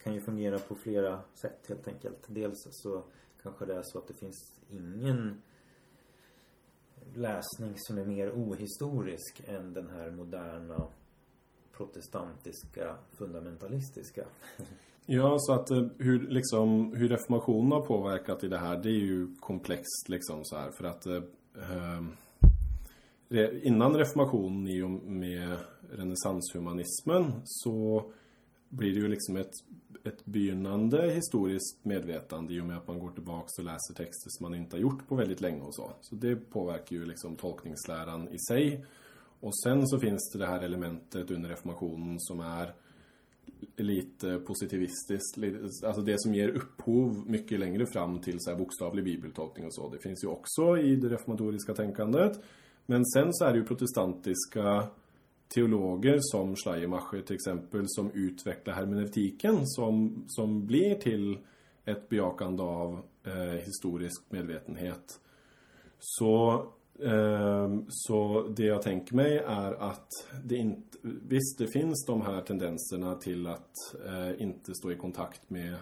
kan 0.04 0.14
ju 0.14 0.22
fungera 0.22 0.60
på 0.60 0.76
flera 0.76 1.22
sätt 1.34 1.66
helt 1.68 1.88
enkelt. 1.88 2.26
Dels 2.28 2.68
så 2.72 3.04
kanske 3.44 3.66
det 3.66 3.76
är 3.76 3.84
så 3.84 3.98
att 3.98 4.08
det 4.08 4.14
finns 4.14 4.60
ingen 4.70 5.42
läsning 7.14 7.74
som 7.76 7.98
är 7.98 8.06
mer 8.06 8.32
ohistorisk 8.32 9.42
än 9.48 9.74
den 9.74 9.90
här 9.90 10.12
moderna 10.12 10.88
protestantiska 11.72 12.98
fundamentalistiska. 13.12 14.26
Ja, 15.14 15.36
så 15.40 15.54
att 15.54 15.72
eh, 15.72 15.86
hur, 15.98 16.28
liksom, 16.30 16.94
hur 16.96 17.10
reformationen 17.10 17.72
har 17.72 17.82
påverkat 17.82 18.44
i 18.44 18.48
det 18.48 18.58
här, 18.58 18.78
det 18.78 18.90
är 18.90 19.00
ju 19.00 19.36
komplext 19.40 20.10
liksom 20.10 20.40
så 20.44 20.58
här. 20.58 20.72
För 20.72 20.84
att 20.84 21.06
eh, 21.06 21.22
ehm, 21.72 22.12
innan 23.64 23.96
reformationen 23.96 24.68
i 24.68 24.82
och 24.82 24.90
med 24.92 25.58
renässanshumanismen 25.92 27.34
så 27.46 28.04
blir 28.70 28.94
det 28.94 29.00
ju 29.00 29.08
liksom 29.08 29.36
ett, 29.36 29.52
ett 30.04 30.26
begynnande 30.26 31.12
historiskt 31.12 31.86
medvetande 31.86 32.54
i 32.54 32.62
och 32.62 32.66
med 32.66 32.78
att 32.78 32.88
man 32.88 33.00
går 33.00 33.12
tillbaks 33.12 33.58
och 33.60 33.66
läser 33.66 33.94
texter 33.94 34.30
som 34.30 34.44
man 34.44 34.56
inte 34.56 34.76
har 34.76 34.82
gjort 34.82 35.08
på 35.08 35.16
väldigt 35.16 35.42
länge 35.42 35.62
och 35.62 35.76
så. 35.76 35.92
Så 36.02 36.16
det 36.16 36.36
påverkar 36.36 36.96
ju 36.96 37.06
liksom 37.06 37.36
tolkningsläran 37.36 38.30
i 38.30 38.40
sig. 38.40 38.86
Och 39.40 39.60
sen 39.60 39.88
så 39.88 40.00
finns 40.00 40.32
det 40.34 40.40
det 40.40 40.48
här 40.48 40.62
elementet 40.62 41.32
under 41.32 41.50
reformationen 41.50 42.20
som 42.20 42.40
är 42.40 42.74
lite 43.78 44.40
positivistiskt. 44.40 45.38
Alltså 45.84 46.02
det 46.02 46.22
som 46.22 46.36
ger 46.36 46.50
upphov 46.50 47.24
mycket 47.30 47.60
längre 47.60 47.86
fram 47.86 48.20
till 48.20 48.36
så 48.40 48.52
här 48.52 48.58
bokstavlig 48.58 49.06
bibeltolkning 49.06 49.66
och 49.66 49.74
så. 49.74 49.90
Det 49.90 50.00
finns 50.00 50.24
ju 50.24 50.28
också 50.28 50.78
i 50.78 50.96
det 50.96 51.10
reformatoriska 51.10 51.74
tänkandet. 51.74 52.40
Men 52.86 53.06
sen 53.06 53.34
så 53.34 53.46
är 53.46 53.52
det 53.52 53.58
ju 53.58 53.66
protestantiska 53.66 54.88
teologer 55.56 56.18
som 56.22 56.56
Schleiermacher 56.56 57.22
till 57.22 57.36
exempel 57.36 57.84
som 57.88 58.12
utvecklar 58.12 58.74
hermeneutiken 58.74 59.68
som, 59.68 60.24
som 60.28 60.66
blir 60.66 60.96
till 60.96 61.40
ett 61.86 62.10
bejakande 62.10 62.64
av 62.64 63.02
eh, 63.24 63.60
historisk 63.66 64.22
medvetenhet. 64.30 65.20
Så 66.00 66.66
Ehm, 67.04 67.86
så 67.90 68.48
det 68.56 68.66
jag 68.66 68.82
tänker 68.82 69.16
mig 69.16 69.38
är 69.38 69.74
att 69.74 70.08
det 70.44 70.56
inte... 70.56 70.98
Visst, 71.04 71.58
det 71.58 71.68
finns 71.68 72.06
de 72.08 72.22
här 72.22 72.42
tendenserna 72.42 73.16
till 73.16 73.48
att 73.48 73.74
eh, 74.06 74.42
inte 74.42 74.74
stå 74.74 74.92
i 74.92 74.96
kontakt 74.96 75.50
med 75.50 75.76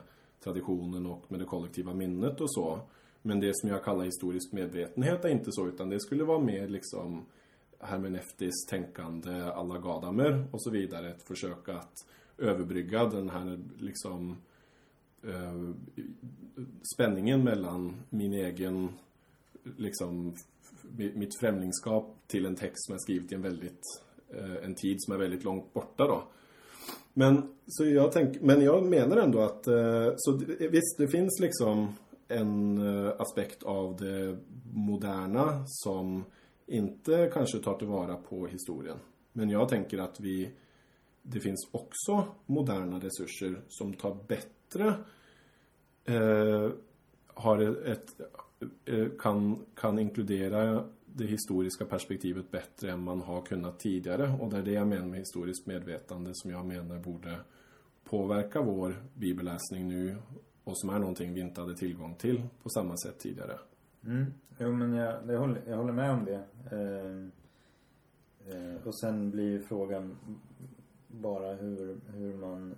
traditionen 0.43 1.05
och 1.05 1.32
med 1.32 1.39
det 1.39 1.45
kollektiva 1.45 1.93
minnet 1.93 2.41
och 2.41 2.53
så. 2.53 2.80
Men 3.22 3.39
det 3.39 3.51
som 3.55 3.70
jag 3.70 3.84
kallar 3.84 4.05
historisk 4.05 4.51
medvetenhet 4.51 5.26
är 5.26 5.30
inte 5.30 5.51
så, 5.51 5.67
utan 5.67 5.89
det 5.89 5.99
skulle 5.99 6.24
vara 6.24 6.39
mer 6.39 6.67
liksom 6.67 7.26
hermeneutiskt 7.80 8.70
tänkande 8.70 9.41
alla 9.41 9.78
Gadamer 9.78 10.47
och 10.51 10.63
så 10.63 10.70
vidare. 10.70 11.09
Ett 11.09 11.28
försök 11.28 11.70
att 11.70 11.93
överbrygga 12.38 13.05
den 13.05 13.30
här 13.30 13.59
liksom 13.78 14.38
eh, 15.24 15.70
spänningen 16.95 17.43
mellan 17.43 17.95
min 18.09 18.34
egen 18.34 18.89
liksom 19.78 20.36
mitt 20.97 21.39
främlingskap 21.39 22.15
till 22.27 22.45
en 22.45 22.55
text 22.55 22.85
som 22.85 22.93
jag 22.93 23.01
skrivit 23.01 23.31
i 23.31 23.35
en 23.35 23.41
väldigt 23.41 23.81
eh, 24.33 24.65
en 24.65 24.75
tid 24.75 24.95
som 24.99 25.13
är 25.13 25.17
väldigt 25.17 25.43
långt 25.43 25.73
borta 25.73 26.07
då. 26.07 26.23
Men, 27.13 27.55
så 27.67 27.85
jag 27.85 28.11
tänk, 28.11 28.41
men 28.41 28.61
jag 28.61 28.85
menar 28.85 29.17
ändå 29.17 29.39
att 29.39 29.67
eh, 29.67 30.13
så 30.17 30.41
visst, 30.71 30.97
det 30.97 31.07
finns 31.07 31.39
liksom 31.41 31.93
en 32.27 32.77
eh, 32.77 33.13
aspekt 33.19 33.63
av 33.63 33.95
det 33.97 34.37
moderna 34.73 35.63
som 35.67 36.23
inte 36.67 37.31
kanske 37.33 37.59
tar 37.59 37.77
tillvara 37.77 38.15
på 38.15 38.47
historien. 38.47 38.97
Men 39.33 39.49
jag 39.49 39.69
tänker 39.69 39.97
att 39.97 40.19
vi 40.19 40.49
det 41.21 41.39
finns 41.39 41.67
också 41.71 42.23
moderna 42.45 42.99
resurser 42.99 43.61
som 43.67 43.93
tar 43.93 44.17
bättre 44.27 44.93
eh, 46.05 46.71
har 47.33 47.85
ett, 47.87 48.21
Eh, 48.86 49.07
kan, 49.20 49.66
kan 49.76 49.99
inkludera 49.99 50.84
det 51.05 51.26
historiska 51.26 51.86
perspektivet 51.86 52.51
bättre 52.51 52.91
än 52.91 53.03
man 53.03 53.22
har 53.22 53.41
kunnat 53.41 53.80
tidigare. 53.80 54.38
Och 54.39 54.49
det 54.49 54.57
är 54.57 54.64
det 54.64 54.72
jag 54.72 54.88
menar 54.88 55.05
med 55.05 55.20
historiskt 55.20 55.66
medvetande 55.66 56.32
som 56.34 56.51
jag 56.51 56.66
menar 56.66 56.99
borde 56.99 57.39
påverka 58.03 58.62
vår 58.62 58.95
bibelläsning 59.14 59.88
nu 59.88 60.16
och 60.64 60.80
som 60.80 60.89
är 60.89 60.99
någonting 60.99 61.34
vi 61.34 61.41
inte 61.41 61.62
hade 61.62 61.76
tillgång 61.76 62.16
till 62.16 62.41
på 62.64 62.70
samma 62.70 62.97
sätt 62.97 63.20
tidigare. 63.20 63.60
Mm. 64.05 64.26
Jo, 64.57 64.72
men 64.72 64.93
jag, 64.93 65.16
jag, 65.28 65.39
håller, 65.39 65.62
jag 65.68 65.78
håller 65.78 65.93
med 65.93 66.12
om 66.12 66.26
det. 66.26 66.43
Eh, 66.72 67.28
eh, 68.55 68.88
och 68.88 68.99
sen 68.99 69.32
blir 69.32 69.51
ju 69.51 69.60
frågan 69.60 70.18
bara 71.07 71.53
hur, 71.53 71.97
hur 72.14 72.38
man 72.38 72.76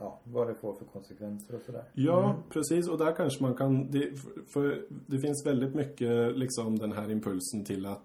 ja, 0.00 0.20
vad 0.24 0.48
det 0.48 0.54
får 0.54 0.74
för 0.74 0.84
konsekvenser 0.84 1.54
och 1.54 1.62
sådär. 1.62 1.84
Ja, 1.92 2.30
mm. 2.30 2.42
precis. 2.48 2.88
Och 2.88 2.98
där 2.98 3.12
kanske 3.16 3.42
man 3.42 3.54
kan... 3.54 3.90
Det, 3.90 4.12
för 4.52 4.86
det 5.06 5.18
finns 5.18 5.46
väldigt 5.46 5.74
mycket 5.74 6.38
liksom 6.38 6.78
den 6.78 6.92
här 6.92 7.10
impulsen 7.10 7.64
till 7.64 7.86
att 7.86 8.04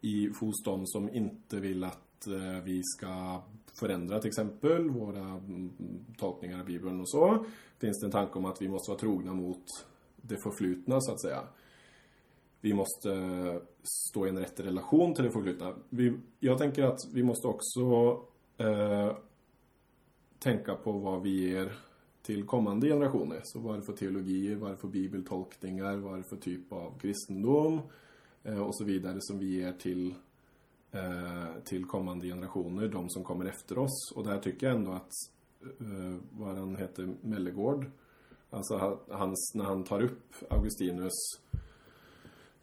i, 0.00 0.30
hos 0.40 0.62
de 0.64 0.86
som 0.86 1.14
inte 1.14 1.60
vill 1.60 1.84
att 1.84 2.26
eh, 2.26 2.64
vi 2.64 2.82
ska 2.84 3.42
förändra 3.74 4.18
till 4.18 4.28
exempel 4.28 4.90
våra 4.90 5.20
mm, 5.20 5.72
tolkningar 6.18 6.60
av 6.60 6.66
Bibeln 6.66 7.00
och 7.00 7.08
så. 7.08 7.44
Finns 7.78 8.00
det 8.00 8.06
en 8.06 8.12
tanke 8.12 8.38
om 8.38 8.44
att 8.44 8.62
vi 8.62 8.68
måste 8.68 8.90
vara 8.90 8.98
trogna 8.98 9.34
mot 9.34 9.64
det 10.16 10.36
förflutna 10.42 11.00
så 11.00 11.12
att 11.12 11.20
säga. 11.20 11.40
Vi 12.60 12.74
måste 12.74 13.10
stå 13.82 14.26
i 14.26 14.28
en 14.28 14.38
rätt 14.38 14.60
relation 14.60 15.14
till 15.14 15.24
det 15.24 15.30
förflutna. 15.30 15.74
Vi, 15.88 16.12
jag 16.40 16.58
tänker 16.58 16.82
att 16.82 16.98
vi 17.14 17.22
måste 17.22 17.46
också 17.46 17.80
eh, 18.58 19.16
tänka 20.38 20.74
på 20.74 20.92
vad 20.92 21.22
vi 21.22 21.50
ger 21.50 21.72
till 22.22 22.44
kommande 22.44 22.88
generationer. 22.88 23.40
Så 23.44 23.60
vad 23.60 23.74
är 23.74 23.78
det 23.78 23.86
för 23.86 23.92
teologier, 23.92 24.56
vad 24.56 24.70
är 24.70 24.74
det 24.74 24.80
för 24.80 24.88
bibeltolkningar, 24.88 25.96
vad 25.96 26.12
är 26.12 26.16
det 26.18 26.28
för 26.28 26.36
typ 26.36 26.72
av 26.72 26.98
kristendom 26.98 27.80
eh, 28.42 28.62
och 28.62 28.76
så 28.76 28.84
vidare 28.84 29.16
som 29.20 29.38
vi 29.38 29.46
ger 29.46 29.72
till, 29.72 30.14
eh, 30.90 31.62
till 31.64 31.84
kommande 31.84 32.26
generationer, 32.26 32.88
de 32.88 33.10
som 33.10 33.24
kommer 33.24 33.44
efter 33.44 33.78
oss. 33.78 34.12
Och 34.14 34.24
där 34.24 34.38
tycker 34.38 34.66
jag 34.66 34.76
ändå 34.76 34.92
att, 34.92 35.10
eh, 35.80 36.16
vad 36.30 36.56
han 36.56 36.76
heter, 36.76 37.14
Mellegård, 37.20 37.90
alltså 38.50 38.98
hans, 39.10 39.52
när 39.54 39.64
han 39.64 39.84
tar 39.84 40.02
upp 40.02 40.34
Augustinus 40.50 41.12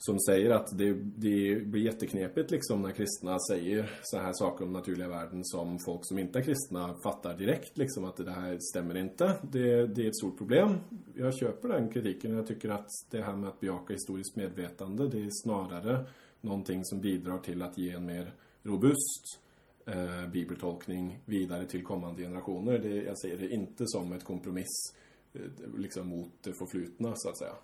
som 0.05 0.19
säger 0.19 0.49
att 0.49 0.77
det, 0.77 0.93
det 0.93 1.65
blir 1.65 1.81
jätteknepigt 1.81 2.51
liksom 2.51 2.81
när 2.81 2.91
kristna 2.91 3.39
säger 3.49 3.99
så 4.03 4.17
här 4.17 4.33
saker 4.33 4.65
om 4.65 4.73
naturliga 4.73 5.07
världen 5.07 5.45
som 5.45 5.79
folk 5.85 6.01
som 6.03 6.19
inte 6.19 6.39
är 6.39 6.43
kristna 6.43 6.95
fattar 7.03 7.37
direkt 7.37 7.77
liksom 7.77 8.05
att 8.05 8.17
det 8.17 8.31
här 8.31 8.57
stämmer 8.59 8.97
inte. 8.97 9.33
Det, 9.51 9.87
det 9.87 10.03
är 10.03 10.07
ett 10.07 10.15
stort 10.15 10.37
problem. 10.37 10.75
Jag 11.15 11.37
köper 11.37 11.67
den 11.67 11.89
kritiken. 11.89 12.35
Jag 12.35 12.47
tycker 12.47 12.69
att 12.69 12.87
det 13.09 13.21
här 13.21 13.35
med 13.35 13.49
att 13.49 13.59
bejaka 13.59 13.93
historiskt 13.93 14.35
medvetande 14.35 15.07
det 15.07 15.19
är 15.19 15.29
snarare 15.43 16.05
någonting 16.41 16.85
som 16.85 17.01
bidrar 17.01 17.37
till 17.37 17.61
att 17.61 17.77
ge 17.77 17.91
en 17.91 18.05
mer 18.05 18.33
robust 18.63 19.39
eh, 19.85 20.27
bibeltolkning 20.27 21.19
vidare 21.25 21.65
till 21.65 21.83
kommande 21.83 22.21
generationer. 22.21 22.79
Det, 22.79 22.95
jag 22.95 23.19
ser 23.19 23.37
det 23.37 23.49
inte 23.49 23.83
som 23.87 24.13
ett 24.13 24.23
kompromiss 24.23 24.95
eh, 25.33 25.41
liksom 25.77 26.07
mot 26.07 26.31
det 26.41 26.53
förflutna 26.53 27.13
så 27.15 27.29
att 27.29 27.37
säga. 27.37 27.55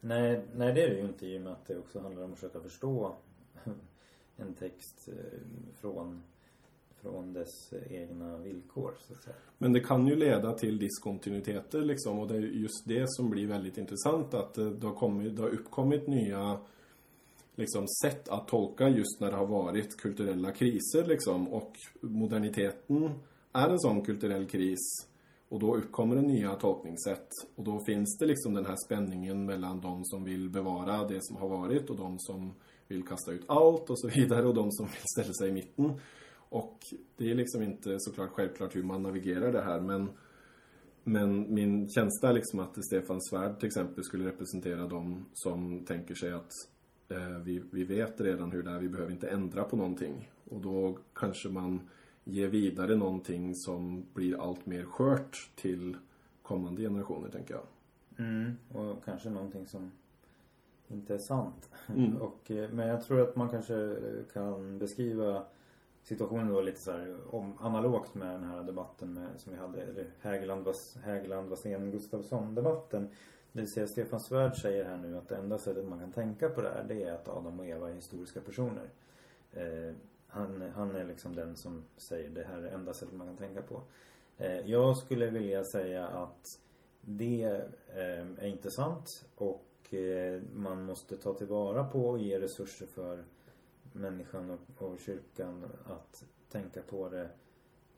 Nej, 0.00 0.42
nej 0.54 0.72
det 0.74 0.82
är 0.82 0.88
det 0.88 0.96
ju 0.96 1.04
inte 1.04 1.26
i 1.26 1.38
och 1.38 1.42
med 1.42 1.52
att 1.52 1.66
det 1.66 1.78
också 1.78 2.00
handlar 2.00 2.22
om 2.22 2.32
att 2.32 2.38
försöka 2.38 2.60
förstå 2.60 3.16
en 4.36 4.54
text 4.54 5.08
eh, 5.08 5.40
från, 5.80 6.22
från 7.02 7.32
dess 7.32 7.72
egna 7.90 8.38
villkor 8.38 8.94
så 9.00 9.12
att 9.12 9.22
säga. 9.22 9.36
Men 9.58 9.72
det 9.72 9.80
kan 9.80 10.06
ju 10.06 10.16
leda 10.16 10.52
till 10.52 10.78
diskontinuiteter 10.78 11.82
liksom 11.82 12.18
och 12.18 12.28
det 12.28 12.36
är 12.36 12.40
just 12.40 12.88
det 12.88 13.04
som 13.08 13.30
blir 13.30 13.46
väldigt 13.46 13.78
intressant 13.78 14.34
att 14.34 14.58
eh, 14.58 14.66
det 14.66 14.86
har, 14.86 14.94
kommit, 14.94 15.36
det 15.36 15.42
har 15.42 15.50
uppkommit 15.50 16.06
nya 16.06 16.60
liksom, 17.54 17.86
sätt 18.02 18.28
att 18.28 18.48
tolka 18.48 18.88
just 18.88 19.20
när 19.20 19.30
det 19.30 19.36
har 19.36 19.46
varit 19.46 19.96
kulturella 19.96 20.52
kriser 20.52 21.04
liksom 21.06 21.48
och 21.48 21.72
moderniteten 22.00 23.10
är 23.52 23.68
en 23.68 23.80
sån 23.80 24.04
kulturell 24.04 24.46
kris 24.46 25.09
och 25.50 25.60
då 25.60 25.76
uppkommer 25.76 26.16
det 26.16 26.22
nya 26.22 26.54
tolkningssätt. 26.54 27.28
Och 27.54 27.64
då 27.64 27.80
finns 27.80 28.18
det 28.18 28.26
liksom 28.26 28.54
den 28.54 28.66
här 28.66 28.76
spänningen 28.86 29.46
mellan 29.46 29.80
de 29.80 30.04
som 30.04 30.24
vill 30.24 30.50
bevara 30.50 31.08
det 31.08 31.18
som 31.20 31.36
har 31.36 31.48
varit 31.48 31.90
och 31.90 31.96
de 31.96 32.18
som 32.18 32.54
vill 32.88 33.06
kasta 33.06 33.32
ut 33.32 33.44
allt 33.46 33.90
och 33.90 34.00
så 34.00 34.08
vidare 34.08 34.46
och 34.46 34.54
de 34.54 34.72
som 34.72 34.86
vill 34.86 35.04
ställa 35.14 35.32
sig 35.32 35.48
i 35.48 35.52
mitten. 35.52 35.92
Och 36.34 36.78
det 37.16 37.30
är 37.30 37.34
liksom 37.34 37.62
inte 37.62 37.96
såklart 37.98 38.30
självklart 38.30 38.76
hur 38.76 38.82
man 38.82 39.02
navigerar 39.02 39.52
det 39.52 39.62
här 39.62 39.80
men 39.80 40.08
men 41.04 41.54
min 41.54 41.88
känsla 41.88 42.28
är 42.28 42.32
liksom 42.32 42.60
att 42.60 42.84
Stefan 42.84 43.20
Svärd 43.20 43.58
till 43.58 43.66
exempel 43.66 44.04
skulle 44.04 44.26
representera 44.26 44.86
de 44.86 45.26
som 45.32 45.84
tänker 45.84 46.14
sig 46.14 46.32
att 46.32 46.52
eh, 47.08 47.38
vi, 47.44 47.62
vi 47.72 47.84
vet 47.84 48.20
redan 48.20 48.52
hur 48.52 48.62
det 48.62 48.70
är, 48.70 48.78
vi 48.78 48.88
behöver 48.88 49.12
inte 49.12 49.28
ändra 49.28 49.64
på 49.64 49.76
någonting. 49.76 50.30
Och 50.44 50.60
då 50.60 50.98
kanske 51.14 51.48
man 51.48 51.80
ge 52.30 52.46
vidare 52.46 52.96
någonting 52.96 53.54
som 53.54 54.06
blir 54.14 54.42
allt 54.42 54.66
mer 54.66 54.84
skört 54.84 55.50
till 55.54 55.96
kommande 56.42 56.82
generationer, 56.82 57.28
tänker 57.28 57.54
jag. 57.54 57.64
Mm, 58.26 58.56
och 58.72 59.04
kanske 59.04 59.30
någonting 59.30 59.66
som 59.66 59.90
inte 60.88 61.14
är 61.14 61.18
sant. 61.18 61.70
Mm. 61.88 62.16
och, 62.20 62.50
eh, 62.50 62.70
men 62.70 62.88
jag 62.88 63.04
tror 63.04 63.20
att 63.20 63.36
man 63.36 63.48
kanske 63.48 63.96
kan 64.32 64.78
beskriva 64.78 65.44
situationen 66.02 66.48
då 66.48 66.60
lite 66.60 66.80
så 66.80 66.92
här, 66.92 67.16
om, 67.30 67.58
analogt 67.58 68.14
med 68.14 68.30
den 68.30 68.44
här 68.44 68.62
debatten 68.62 69.14
med, 69.14 69.28
som 69.36 69.52
vi 69.52 69.58
hade, 69.58 69.82
eller 69.82 70.06
Hägerland, 70.20 70.66
Hägerland 71.02 71.48
Wassén 71.48 71.90
Gustafsson 71.90 72.54
debatten. 72.54 73.08
Det 73.52 73.60
vill 73.60 73.70
säga 73.70 73.86
Stefan 73.86 74.20
Svärd 74.20 74.56
säger 74.56 74.84
här 74.84 74.96
nu 74.96 75.18
att 75.18 75.28
det 75.28 75.36
enda 75.36 75.58
sättet 75.58 75.88
man 75.88 75.98
kan 75.98 76.12
tänka 76.12 76.48
på 76.48 76.60
det 76.60 76.68
här 76.68 76.84
det 76.88 77.02
är 77.02 77.12
att 77.12 77.28
Adam 77.28 77.60
och 77.60 77.66
Eva 77.66 77.90
är 77.90 77.94
historiska 77.94 78.40
personer. 78.40 78.90
Eh, 79.52 79.94
han, 80.30 80.62
han 80.74 80.96
är 80.96 81.04
liksom 81.04 81.34
den 81.34 81.56
som 81.56 81.84
säger 81.96 82.30
det 82.30 82.44
här 82.44 82.58
är 82.58 82.62
det 82.62 82.70
enda 82.70 82.94
sättet 82.94 83.14
man 83.14 83.26
kan 83.26 83.36
tänka 83.36 83.62
på. 83.62 83.82
Eh, 84.38 84.60
jag 84.70 84.96
skulle 84.96 85.30
vilja 85.30 85.64
säga 85.64 86.06
att 86.08 86.46
det 87.00 87.44
eh, 87.88 88.26
är 88.38 88.46
inte 88.46 88.70
sant 88.70 89.06
och 89.34 89.94
eh, 89.94 90.42
man 90.52 90.84
måste 90.84 91.16
ta 91.16 91.34
tillvara 91.34 91.84
på 91.84 92.08
och 92.08 92.18
ge 92.18 92.40
resurser 92.40 92.86
för 92.86 93.24
människan 93.92 94.50
och, 94.50 94.90
och 94.90 94.98
kyrkan 94.98 95.64
att 95.84 96.24
tänka 96.48 96.82
på 96.82 97.08
det 97.08 97.30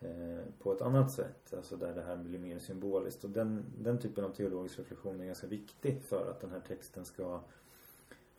eh, 0.00 0.44
på 0.58 0.72
ett 0.72 0.82
annat 0.82 1.12
sätt. 1.12 1.54
Alltså 1.54 1.76
där 1.76 1.94
det 1.94 2.02
här 2.02 2.16
blir 2.16 2.38
mer 2.38 2.58
symboliskt. 2.58 3.24
Och 3.24 3.30
den, 3.30 3.64
den 3.78 3.98
typen 3.98 4.24
av 4.24 4.30
teologisk 4.30 4.78
reflektion 4.78 5.20
är 5.20 5.26
ganska 5.26 5.46
viktig 5.46 6.02
för 6.02 6.30
att 6.30 6.40
den 6.40 6.50
här 6.50 6.60
texten 6.60 7.04
ska 7.04 7.40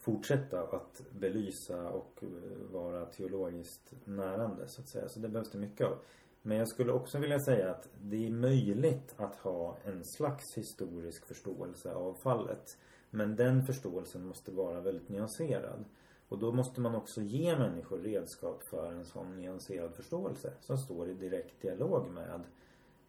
fortsätta 0.03 0.61
att 0.61 1.01
belysa 1.11 1.89
och 1.89 2.23
eh, 2.23 2.71
vara 2.71 3.05
teologiskt 3.05 3.93
närande 4.05 4.67
så 4.67 4.81
att 4.81 4.87
säga. 4.87 5.09
Så 5.09 5.19
det 5.19 5.29
behövs 5.29 5.51
det 5.51 5.57
mycket 5.57 5.87
av. 5.87 5.97
Men 6.41 6.57
jag 6.57 6.67
skulle 6.67 6.91
också 6.91 7.19
vilja 7.19 7.39
säga 7.39 7.71
att 7.71 7.89
det 8.01 8.27
är 8.27 8.31
möjligt 8.31 9.15
att 9.17 9.35
ha 9.35 9.77
en 9.83 10.03
slags 10.03 10.57
historisk 10.57 11.25
förståelse 11.25 11.93
av 11.93 12.13
fallet. 12.13 12.77
Men 13.09 13.35
den 13.35 13.65
förståelsen 13.65 14.25
måste 14.25 14.51
vara 14.51 14.81
väldigt 14.81 15.09
nyanserad. 15.09 15.85
Och 16.29 16.39
då 16.39 16.51
måste 16.51 16.81
man 16.81 16.95
också 16.95 17.21
ge 17.21 17.57
människor 17.57 17.99
redskap 17.99 18.63
för 18.63 18.91
en 18.91 19.05
sån 19.05 19.35
nyanserad 19.35 19.95
förståelse 19.95 20.53
som 20.61 20.77
står 20.77 21.09
i 21.09 21.13
direkt 21.13 21.61
dialog 21.61 22.11
med 22.11 22.41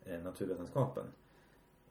eh, 0.04 0.20
naturvetenskapen. 0.22 1.04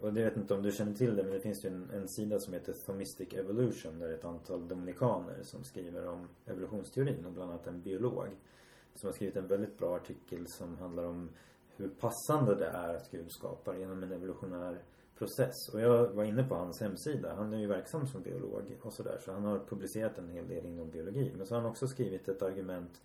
Och 0.03 0.13
det 0.13 0.23
vet 0.23 0.37
inte 0.37 0.53
om 0.53 0.61
du 0.63 0.71
känner 0.71 0.93
till 0.93 1.15
det 1.15 1.23
men 1.23 1.31
det 1.31 1.39
finns 1.39 1.65
ju 1.65 1.69
en, 1.69 1.89
en 1.89 2.07
sida 2.07 2.39
som 2.39 2.53
heter 2.53 2.73
Thomistic 2.73 3.33
Evolution 3.33 3.99
där 3.99 4.07
det 4.07 4.13
är 4.13 4.17
ett 4.17 4.25
antal 4.25 4.67
dominikaner 4.67 5.43
som 5.43 5.63
skriver 5.63 6.07
om 6.07 6.27
evolutionsteorin 6.45 7.25
och 7.25 7.31
bland 7.31 7.51
annat 7.51 7.67
en 7.67 7.81
biolog 7.81 8.27
som 8.93 9.07
har 9.07 9.13
skrivit 9.13 9.35
en 9.35 9.47
väldigt 9.47 9.77
bra 9.77 9.95
artikel 9.95 10.47
som 10.47 10.77
handlar 10.77 11.03
om 11.03 11.29
hur 11.75 11.89
passande 11.89 12.55
det 12.55 12.65
är 12.65 12.95
att 12.95 13.11
Gud 13.11 13.31
skapar 13.31 13.75
genom 13.75 14.03
en 14.03 14.11
evolutionär 14.11 14.81
process. 15.17 15.69
Och 15.73 15.81
jag 15.81 16.07
var 16.07 16.23
inne 16.23 16.43
på 16.43 16.55
hans 16.55 16.81
hemsida. 16.81 17.35
Han 17.35 17.53
är 17.53 17.57
ju 17.57 17.67
verksam 17.67 18.07
som 18.07 18.21
biolog 18.21 18.77
och 18.81 18.93
sådär. 18.93 19.17
Så 19.25 19.31
han 19.31 19.43
har 19.43 19.59
publicerat 19.59 20.17
en 20.17 20.29
hel 20.29 20.47
del 20.47 20.65
inom 20.65 20.89
biologi. 20.89 21.33
Men 21.37 21.47
så 21.47 21.55
har 21.55 21.61
han 21.61 21.71
också 21.71 21.87
skrivit 21.87 22.27
ett 22.27 22.41
argument. 22.41 23.01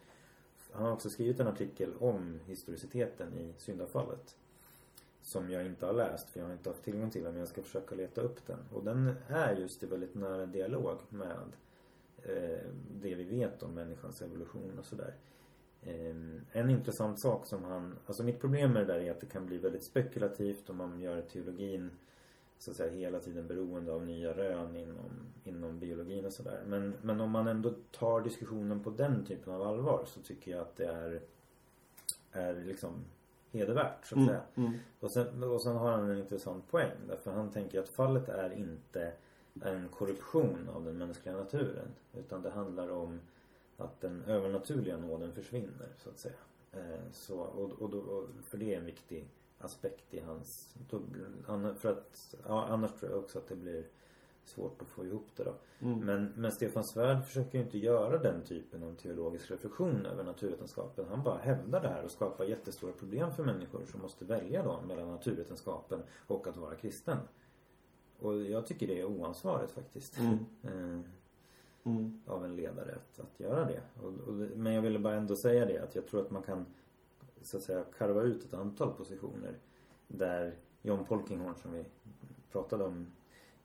Han 0.72 0.84
har 0.84 0.92
också 0.92 1.11
skrivit 1.11 1.40
en 1.40 1.46
artikel 1.46 1.94
om 1.99 2.40
historiciteten 2.46 3.38
i 3.38 3.55
syndafallet 3.59 4.36
som 5.28 5.50
jag 5.50 5.66
inte 5.66 5.86
har 5.86 5.92
läst 5.92 6.30
för 6.30 6.40
jag 6.40 6.46
har 6.46 6.52
inte 6.52 6.68
haft 6.68 6.84
tillgång 6.84 7.10
till 7.10 7.22
den 7.22 7.32
men 7.32 7.38
jag 7.38 7.48
ska 7.48 7.62
försöka 7.62 7.94
leta 7.94 8.20
upp 8.20 8.46
den. 8.46 8.58
Och 8.72 8.84
den 8.84 9.14
är 9.28 9.56
just 9.56 9.82
i 9.82 9.86
väldigt 9.86 10.14
nära 10.14 10.46
dialog 10.46 10.98
med 11.08 11.52
eh, 12.22 12.66
det 12.92 13.14
vi 13.14 13.24
vet 13.24 13.62
om 13.62 13.74
människans 13.74 14.22
evolution 14.22 14.78
och 14.78 14.84
sådär. 14.84 15.14
Eh, 15.82 16.16
en 16.52 16.70
intressant 16.70 17.20
sak 17.20 17.46
som 17.46 17.64
han, 17.64 17.98
alltså 18.06 18.22
mitt 18.22 18.40
problem 18.40 18.72
med 18.72 18.86
det 18.86 18.92
där 18.92 19.00
är 19.00 19.10
att 19.10 19.20
det 19.20 19.26
kan 19.26 19.46
bli 19.46 19.58
väldigt 19.58 19.82
spekulativt 19.82 20.70
om 20.70 20.76
man 20.76 21.00
gör 21.00 21.22
teologin 21.22 21.90
så 22.58 22.70
att 22.70 22.76
säga 22.76 22.92
hela 22.92 23.20
tiden 23.20 23.46
beroende 23.46 23.92
av 23.92 24.06
nya 24.06 24.32
rön 24.32 24.76
inom, 24.76 25.10
inom 25.44 25.78
biologin 25.78 26.24
och 26.24 26.32
sådär. 26.32 26.62
Men, 26.66 26.94
men 27.02 27.20
om 27.20 27.30
man 27.30 27.46
ändå 27.46 27.74
tar 27.90 28.20
diskussionen 28.20 28.82
på 28.82 28.90
den 28.90 29.24
typen 29.24 29.54
av 29.54 29.62
allvar 29.62 30.04
så 30.06 30.20
tycker 30.20 30.50
jag 30.50 30.60
att 30.60 30.76
det 30.76 30.86
är, 30.86 31.20
är 32.32 32.54
liksom 32.54 33.04
hedervärt 33.53 34.07
så 34.07 34.14
att 34.14 34.18
mm, 34.18 34.28
säga. 34.28 34.42
Mm. 34.55 34.72
Och, 35.01 35.11
sen, 35.11 35.42
och 35.42 35.62
sen 35.62 35.76
har 35.76 35.90
han 35.90 36.11
en 36.11 36.18
intressant 36.18 36.70
poäng. 36.70 36.90
Därför 37.09 37.30
han 37.30 37.51
tänker 37.51 37.80
att 37.80 37.88
fallet 37.88 38.28
är 38.28 38.51
inte 38.53 39.12
en 39.62 39.88
korruption 39.88 40.68
av 40.74 40.84
den 40.84 40.99
mänskliga 40.99 41.36
naturen. 41.36 41.88
Utan 42.12 42.42
det 42.42 42.51
handlar 42.51 42.90
om 42.90 43.20
att 43.76 44.01
den 44.01 44.22
övernaturliga 44.26 44.96
nåden 44.96 45.32
försvinner 45.32 45.88
så 45.99 46.11
att 46.11 46.18
säga. 46.18 46.34
Eh, 46.72 47.12
så, 47.12 47.38
och, 47.40 47.70
och, 47.70 47.94
och, 47.94 48.28
för 48.44 48.59
det 48.59 48.74
är 48.74 48.78
en 48.78 48.86
viktig 48.86 49.28
aspekt 49.59 50.14
i 50.14 50.20
hans... 50.20 50.74
För 51.78 51.92
att, 51.92 52.34
ja, 52.46 52.66
annars 52.66 52.92
tror 52.92 53.11
jag 53.11 53.20
också 53.20 53.38
att 53.38 53.49
det 53.49 53.57
blir 53.57 53.84
svårt 54.49 54.82
att 54.82 54.88
få 54.88 55.05
ihop 55.05 55.26
det 55.36 55.44
då. 55.44 55.55
Mm. 55.80 55.99
Men, 55.99 56.32
men 56.36 56.53
Stefan 56.53 56.84
Svärd 56.84 57.24
försöker 57.24 57.59
ju 57.59 57.64
inte 57.64 57.78
göra 57.78 58.18
den 58.18 58.42
typen 58.42 58.82
av 58.82 58.94
teologisk 58.94 59.51
reflektion 59.51 60.07
över 60.07 60.24
naturvetenskapen. 60.24 61.05
Han 61.09 61.22
bara 61.22 61.38
hävdar 61.38 61.80
det 61.80 61.88
här 61.88 62.05
och 62.05 62.11
skapar 62.11 62.44
jättestora 62.44 62.92
problem 62.92 63.32
för 63.32 63.44
människor 63.44 63.84
som 63.84 64.01
måste 64.01 64.24
välja 64.24 64.62
då 64.62 64.80
mellan 64.86 65.09
naturvetenskapen 65.09 66.03
och 66.26 66.46
att 66.46 66.57
vara 66.57 66.74
kristen. 66.74 67.18
Och 68.18 68.42
jag 68.42 68.66
tycker 68.66 68.86
det 68.86 69.01
är 69.01 69.05
oansvarigt 69.05 69.72
faktiskt. 69.72 70.18
Mm. 70.18 70.38
Eh, 70.62 71.01
mm. 71.84 72.20
Av 72.26 72.44
en 72.44 72.57
ledare 72.57 72.94
att, 72.94 73.20
att 73.20 73.40
göra 73.40 73.64
det. 73.64 73.80
Och, 74.03 74.28
och, 74.28 74.34
men 74.34 74.72
jag 74.72 74.82
ville 74.82 74.99
bara 74.99 75.14
ändå 75.14 75.36
säga 75.36 75.66
det 75.66 75.78
att 75.78 75.94
jag 75.94 76.07
tror 76.07 76.20
att 76.20 76.30
man 76.30 76.42
kan 76.42 76.66
så 77.42 77.57
att 77.57 77.62
säga 77.62 77.84
karva 77.99 78.22
ut 78.22 78.44
ett 78.44 78.55
antal 78.55 78.92
positioner 78.92 79.55
där 80.09 80.55
John 80.82 81.05
Polkinghorn 81.05 81.55
som 81.55 81.72
vi 81.72 81.84
pratade 82.53 82.84
om 82.84 83.07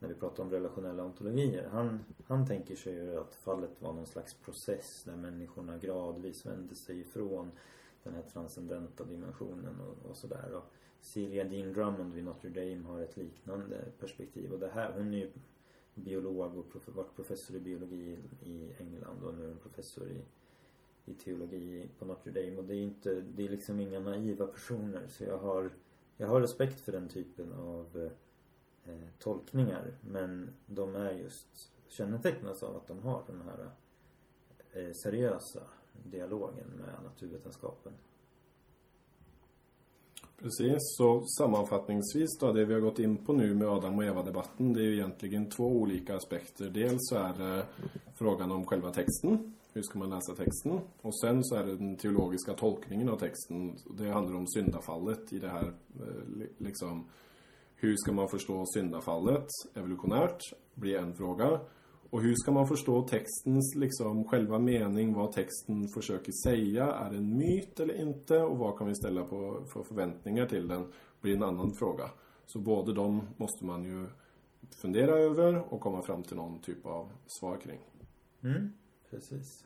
när 0.04 0.10
vi 0.10 0.16
pratar 0.16 0.44
om 0.44 0.52
relationella 0.52 1.04
ontologier. 1.04 1.70
Han, 1.72 2.00
han 2.28 2.48
tänker 2.48 2.76
sig 2.76 2.94
ju 2.94 3.18
att 3.20 3.36
fallet 3.36 3.82
var 3.82 3.94
någon 3.94 4.08
slags 4.08 4.34
process 4.34 5.04
där 5.06 5.16
människorna 5.16 5.78
gradvis 5.78 6.46
vände 6.46 6.76
sig 6.76 7.00
ifrån 7.00 7.52
den 8.04 8.14
här 8.14 8.22
transcendenta 8.22 9.04
dimensionen 9.04 9.80
och, 9.80 10.10
och 10.10 10.18
sådär. 10.18 10.54
Och 10.54 10.64
Celia 11.02 11.44
Dean 11.44 11.74
Drummond 11.74 12.14
vid 12.14 12.24
Notre 12.24 12.50
Dame 12.50 12.84
har 12.88 13.00
ett 13.00 13.18
liknande 13.18 13.86
perspektiv. 14.00 14.54
Och 14.54 14.60
det 14.60 14.70
här, 14.70 14.94
hon 14.98 15.14
är 15.14 15.18
ju 15.18 15.32
biolog 15.96 16.58
och 16.58 16.72
prof, 16.72 16.88
varit 16.88 17.16
professor 17.16 17.56
i 17.56 17.60
biologi 17.60 18.18
i 18.44 18.72
England 18.80 19.24
och 19.24 19.34
nu 19.34 19.44
är 19.44 19.48
hon 19.48 19.58
professor 19.58 20.08
i, 20.08 20.22
i 21.06 21.14
teologi 21.14 21.90
på 22.00 22.06
Notre 22.06 22.32
Dame. 22.32 22.58
Och 22.58 22.64
det 22.64 22.76
är 22.76 22.82
inte, 22.82 23.22
det 23.22 23.46
är 23.46 23.50
liksom 23.50 23.80
inga 23.80 24.00
naiva 24.00 24.48
personer. 24.48 25.08
Så 25.08 25.24
jag 25.24 25.38
har, 25.38 25.70
jag 26.18 26.28
har 26.28 26.42
respekt 26.42 26.82
för 26.82 26.92
den 26.92 27.10
typen 27.10 27.54
av 27.54 28.02
eh, 28.02 28.12
eh, 28.86 29.10
tolkningar. 29.20 29.94
Men 30.02 30.50
de 30.66 30.96
är 30.96 31.12
just 31.12 31.72
kännetecknas 31.88 32.64
av 32.64 32.76
att 32.76 32.88
de 32.88 33.00
har 33.00 33.24
den 33.28 33.42
här 33.42 33.70
eh, 34.72 34.92
seriösa 35.04 35.64
dialogen 36.04 36.68
med 36.68 37.04
naturvetenskapen. 37.04 37.94
Precis, 40.38 40.78
så 40.80 41.26
sammanfattningsvis 41.26 42.38
då, 42.40 42.52
det 42.52 42.66
vi 42.66 42.74
har 42.74 42.82
gått 42.82 43.00
in 43.00 43.18
på 43.26 43.34
nu 43.34 43.56
med 43.56 43.68
Adam 43.68 43.98
och 43.98 44.04
Eva-debatten, 44.04 44.74
det 44.74 44.80
är 44.80 44.84
ju 44.84 44.94
egentligen 44.94 45.50
två 45.50 45.68
olika 45.68 46.16
aspekter. 46.16 46.70
Dels 46.70 46.98
så 47.00 47.16
är 47.16 47.34
det 47.34 47.66
frågan 48.16 48.52
om 48.52 48.66
själva 48.66 48.92
texten, 48.92 49.54
hur 49.74 49.82
ska 49.82 50.00
man 50.00 50.10
läsa 50.10 50.36
texten? 50.36 50.80
Och 51.02 51.20
sen 51.20 51.44
så 51.44 51.56
är 51.56 51.66
det 51.66 51.76
den 51.76 51.96
teologiska 51.96 52.54
tolkningen 52.54 53.10
av 53.10 53.20
texten. 53.20 53.78
Det 53.98 54.10
handlar 54.10 54.36
om 54.36 54.48
syndafallet 54.48 55.34
i 55.34 55.40
det 55.40 55.50
här, 55.50 55.74
eh, 56.00 56.48
liksom, 56.58 57.06
hur 57.84 57.96
ska 57.96 58.12
man 58.12 58.30
förstå 58.30 58.66
syndafallet 58.66 59.48
evolutionärt? 59.74 60.40
blir 60.74 60.98
en 60.98 61.14
fråga. 61.14 61.60
Och 62.10 62.22
hur 62.22 62.36
ska 62.36 62.52
man 62.52 62.68
förstå 62.68 63.02
textens 63.02 63.76
liksom 63.76 64.28
själva 64.28 64.60
mening, 64.60 65.14
vad 65.14 65.32
texten 65.32 65.88
försöker 65.88 66.32
säga? 66.44 66.94
Är 66.94 67.10
det 67.10 67.18
en 67.18 67.38
myt 67.38 67.80
eller 67.80 68.02
inte? 68.02 68.42
Och 68.42 68.58
vad 68.58 68.78
kan 68.78 68.88
vi 68.88 68.96
ställa 68.96 69.24
på 69.24 69.66
för 69.74 69.84
förväntningar 69.84 70.46
till 70.46 70.68
den? 70.68 70.92
blir 71.22 71.36
en 71.36 71.44
annan 71.44 71.74
fråga. 71.74 72.10
Så 72.46 72.60
både 72.60 72.94
de 72.94 73.28
måste 73.38 73.66
man 73.66 73.84
ju 73.84 74.08
fundera 74.82 75.12
över 75.12 75.74
och 75.74 75.82
komma 75.82 76.02
fram 76.02 76.24
till 76.24 76.36
någon 76.38 76.60
typ 76.62 76.86
av 76.86 77.12
svar 77.28 77.58
kring. 77.58 77.80
Mm, 78.44 78.74
precis. 79.10 79.66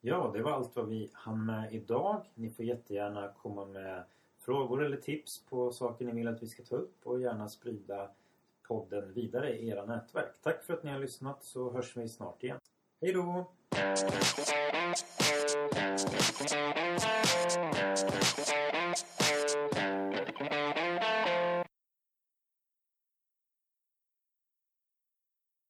Ja, 0.00 0.30
det 0.34 0.42
var 0.42 0.50
allt 0.50 0.76
vad 0.76 0.88
vi 0.88 1.10
hann 1.12 1.46
med 1.46 1.72
idag. 1.72 2.22
Ni 2.34 2.50
får 2.50 2.64
jättegärna 2.64 3.32
komma 3.42 3.64
med 3.64 4.04
frågor 4.48 4.84
eller 4.84 4.96
tips 4.96 5.44
på 5.48 5.72
saker 5.72 6.04
ni 6.04 6.12
vill 6.12 6.28
att 6.28 6.42
vi 6.42 6.46
ska 6.46 6.62
ta 6.62 6.76
upp 6.76 7.06
och 7.06 7.20
gärna 7.20 7.48
sprida 7.48 8.10
podden 8.68 9.12
vidare 9.12 9.58
i 9.58 9.68
era 9.68 9.84
nätverk. 9.84 10.32
Tack 10.42 10.64
för 10.64 10.74
att 10.74 10.82
ni 10.82 10.90
har 10.90 10.98
lyssnat 10.98 11.44
så 11.44 11.72
hörs 11.72 11.96
vi 11.96 12.08
snart 12.08 12.42
igen. 12.42 12.58
Hej 13.00 13.12
då! 13.12 13.50